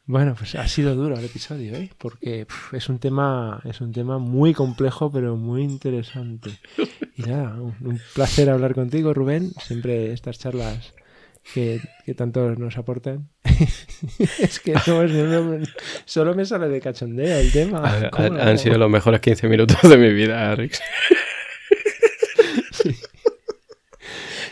bueno, 0.06 0.34
pues 0.36 0.54
ha 0.54 0.66
sido 0.68 0.94
duro 0.94 1.18
el 1.18 1.24
episodio, 1.24 1.74
¿eh? 1.74 1.90
Porque 1.98 2.46
es 2.72 2.88
un 2.88 2.98
tema, 2.98 3.60
es 3.64 3.80
un 3.80 3.92
tema 3.92 4.18
muy 4.18 4.54
complejo, 4.54 5.10
pero 5.10 5.36
muy 5.36 5.62
interesante. 5.62 6.50
Y 7.16 7.22
nada, 7.22 7.60
un, 7.60 7.74
un 7.84 8.00
placer 8.14 8.48
hablar 8.50 8.74
contigo, 8.74 9.12
Rubén. 9.12 9.50
Siempre 9.60 10.12
estas 10.12 10.38
charlas 10.38 10.94
que, 11.54 11.80
que 12.06 12.14
tanto 12.14 12.54
nos 12.56 12.78
aportan. 12.78 13.28
es 14.38 14.60
que 14.60 14.74
no, 14.86 15.02
no- 15.06 15.66
solo 16.04 16.34
me 16.34 16.44
sale 16.44 16.68
de 16.68 16.80
cachondeo 16.80 17.38
el 17.38 17.52
tema. 17.52 18.08
Han, 18.12 18.58
sido 18.58 18.78
los 18.78 18.90
mejores 18.90 19.20
15 19.20 19.48
minutos 19.48 19.82
de 19.82 19.96
mi 19.96 20.12
vida, 20.12 20.54
Rix. 20.54 20.80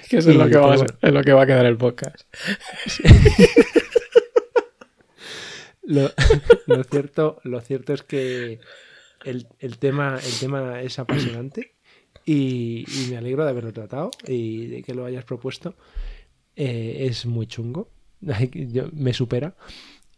que 0.11 0.19
eso 0.19 0.31
es, 0.31 0.37
lo 0.37 0.49
que 0.49 0.57
va 0.57 0.67
a, 0.67 0.77
pero 0.77 0.79
ser- 0.89 0.99
es 1.03 1.13
lo 1.13 1.23
que 1.23 1.33
va 1.33 1.43
a 1.43 1.47
quedar 1.47 1.67
el 1.67 1.77
podcast. 1.77 2.23
Lo, 5.83 6.11
lo 6.67 6.83
cierto, 6.85 7.41
lo 7.45 7.61
cierto 7.61 7.93
es 7.95 8.03
que 8.03 8.59
el, 9.25 9.47
el 9.61 9.79
tema, 9.79 10.19
el 10.25 10.39
tema 10.41 10.83
es 10.83 10.99
apasionante 10.99 11.75
y, 12.25 12.85
y 12.89 13.11
me 13.11 13.17
alegro 13.19 13.45
de 13.45 13.51
haberlo 13.51 13.73
tratado 13.73 14.11
y 14.27 14.67
de 14.67 14.83
que 14.83 14.95
lo 14.95 15.05
hayas 15.05 15.25
propuesto. 15.25 15.77
Eh, 16.57 17.07
es 17.09 17.27
muy 17.27 17.47
chungo, 17.47 17.91
me 18.93 19.13
supera 19.13 19.55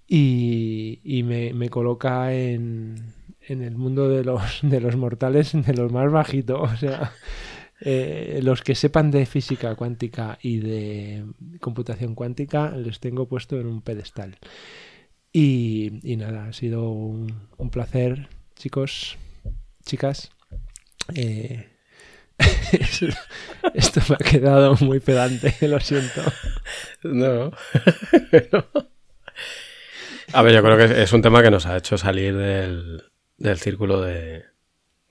y, 0.07 1.01
y 1.05 1.23
me, 1.23 1.53
me 1.53 1.69
coloca 1.69 2.33
en, 2.33 3.13
en 3.43 3.63
el 3.63 3.77
mundo 3.77 4.09
de 4.09 4.25
los, 4.25 4.61
de 4.63 4.81
los 4.81 4.97
mortales 4.97 5.51
de 5.53 5.75
los 5.75 5.93
más 5.93 6.11
bajitos. 6.11 6.73
O 6.73 6.77
sea, 6.79 7.13
eh, 7.81 8.41
los 8.43 8.63
que 8.63 8.75
sepan 8.75 9.11
de 9.11 9.25
física 9.27 9.75
cuántica 9.77 10.39
y 10.43 10.59
de 10.59 11.25
computación 11.61 12.15
cuántica 12.15 12.71
les 12.73 12.99
tengo 12.99 13.29
puesto 13.29 13.59
en 13.61 13.67
un 13.67 13.83
pedestal. 13.83 14.37
Y, 15.33 16.01
y 16.03 16.17
nada, 16.17 16.47
ha 16.47 16.53
sido 16.53 16.91
un, 16.91 17.49
un 17.57 17.71
placer, 17.71 18.29
chicos, 18.57 19.17
chicas. 19.85 20.31
Eh, 21.15 21.69
esto 23.75 24.01
me 24.09 24.15
ha 24.15 24.31
quedado 24.31 24.77
muy 24.81 25.01
pedante, 25.01 25.55
lo 25.69 25.79
siento. 25.81 26.23
No. 27.05 27.53
A 30.33 30.43
ver, 30.43 30.55
yo 30.55 30.63
creo 30.63 30.77
que 30.77 31.03
es 31.03 31.13
un 31.13 31.23
tema 31.23 31.43
que 31.43 31.51
nos 31.51 31.67
ha 31.67 31.77
hecho 31.77 31.97
salir 31.97 32.37
del, 32.37 33.05
del 33.37 33.59
círculo 33.59 34.01
de, 34.03 34.45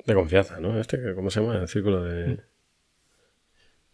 de 0.05 0.13
confianza, 0.13 0.59
¿no? 0.59 0.79
Este, 0.79 1.15
¿cómo 1.15 1.29
se 1.29 1.41
llama? 1.41 1.57
El 1.57 1.67
círculo 1.67 2.03
de, 2.03 2.39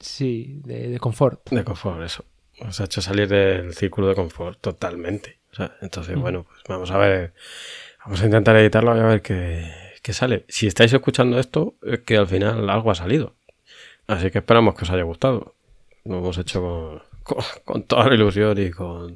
Sí, 0.04 0.60
de, 0.64 0.90
de 0.90 1.00
confort. 1.00 1.50
de 1.50 1.64
confort, 1.64 2.02
eso. 2.04 2.26
Nos 2.60 2.80
ha 2.80 2.84
hecho 2.86 3.02
salir 3.02 3.28
del 3.28 3.74
círculo 3.74 4.08
de 4.08 4.16
confort 4.16 4.60
totalmente. 4.62 5.40
O 5.52 5.56
sea, 5.56 5.76
entonces, 5.82 6.16
bueno, 6.18 6.44
pues 6.44 6.62
vamos 6.68 6.92
a 6.92 6.98
ver. 6.98 7.34
Vamos 8.06 8.22
a 8.22 8.26
intentar 8.26 8.56
editarlo 8.58 8.96
y 8.98 9.00
a 9.00 9.06
ver 9.06 9.22
qué, 9.22 9.72
qué 10.02 10.14
sale. 10.14 10.46
Si 10.50 10.68
estáis 10.68 10.92
escuchando 10.94 11.40
esto, 11.40 11.76
es 11.82 12.00
que 12.00 12.18
al 12.18 12.28
final 12.28 12.70
algo 12.70 12.92
ha 12.92 12.96
salido. 12.96 13.36
Así 14.08 14.30
que 14.30 14.40
esperamos 14.40 14.76
que 14.76 14.84
os 14.84 14.90
haya 14.90 15.04
gustado. 15.04 15.56
Lo 16.04 16.18
hemos 16.20 16.38
hecho 16.38 16.62
con, 16.62 17.02
con, 17.24 17.46
con 17.64 17.84
toda 17.84 18.10
la 18.10 18.16
ilusión 18.16 18.58
y 18.62 18.72
con, 18.72 19.16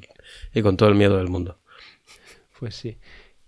y 0.54 0.62
con 0.62 0.76
todo 0.76 0.88
el 0.88 0.94
miedo 0.94 1.18
del 1.18 1.28
mundo. 1.28 1.58
Pues 2.58 2.74
sí. 2.74 2.98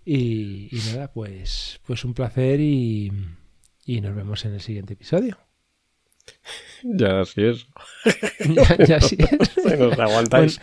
Y, 0.05 0.69
y 0.71 0.79
nada, 0.93 1.11
pues, 1.11 1.79
pues 1.85 2.05
un 2.05 2.13
placer 2.13 2.59
y, 2.59 3.11
y 3.85 4.01
nos 4.01 4.15
vemos 4.15 4.45
en 4.45 4.53
el 4.53 4.61
siguiente 4.61 4.93
episodio. 4.93 5.37
Ya 6.83 7.23
sí 7.25 7.43
es. 7.45 7.67
ya, 8.55 8.77
ya 8.85 9.01
sí 9.01 9.17
es. 9.19 9.49
Si 9.71 9.77
nos 9.77 9.97
aguantáis. 9.99 10.59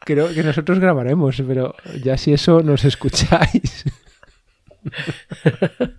Creo 0.00 0.32
que 0.34 0.42
nosotros 0.42 0.78
grabaremos, 0.80 1.42
pero 1.46 1.74
ya 2.02 2.18
si 2.18 2.32
eso 2.34 2.60
nos 2.62 2.84
escucháis. 2.84 3.84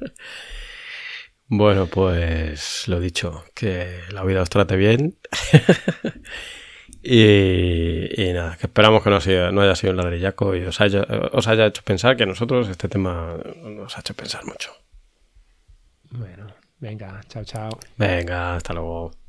Bueno, 1.47 1.85
pues 1.85 2.87
lo 2.87 2.99
dicho, 2.99 3.43
que 3.53 3.99
la 4.11 4.23
vida 4.23 4.41
os 4.41 4.49
trate 4.49 4.75
bien. 4.77 5.15
y, 7.03 8.19
y 8.21 8.33
nada, 8.33 8.57
que 8.57 8.65
esperamos 8.65 9.03
que 9.03 9.11
no, 9.11 9.21
sea- 9.21 9.51
no 9.51 9.61
haya 9.61 9.75
sido 9.75 9.91
un 9.91 9.97
ladrillaco 9.97 10.55
y 10.55 10.63
os 10.63 10.81
haya, 10.81 11.03
os 11.33 11.47
haya 11.47 11.67
hecho 11.67 11.83
pensar 11.83 12.17
que 12.17 12.23
a 12.23 12.25
nosotros 12.25 12.67
este 12.67 12.87
tema 12.89 13.37
nos 13.63 13.95
ha 13.95 13.99
hecho 13.99 14.15
pensar 14.15 14.43
mucho. 14.45 14.71
Bueno, 16.09 16.47
venga, 16.79 17.21
chao, 17.27 17.43
chao. 17.43 17.79
Venga, 17.97 18.55
hasta 18.55 18.73
luego. 18.73 19.24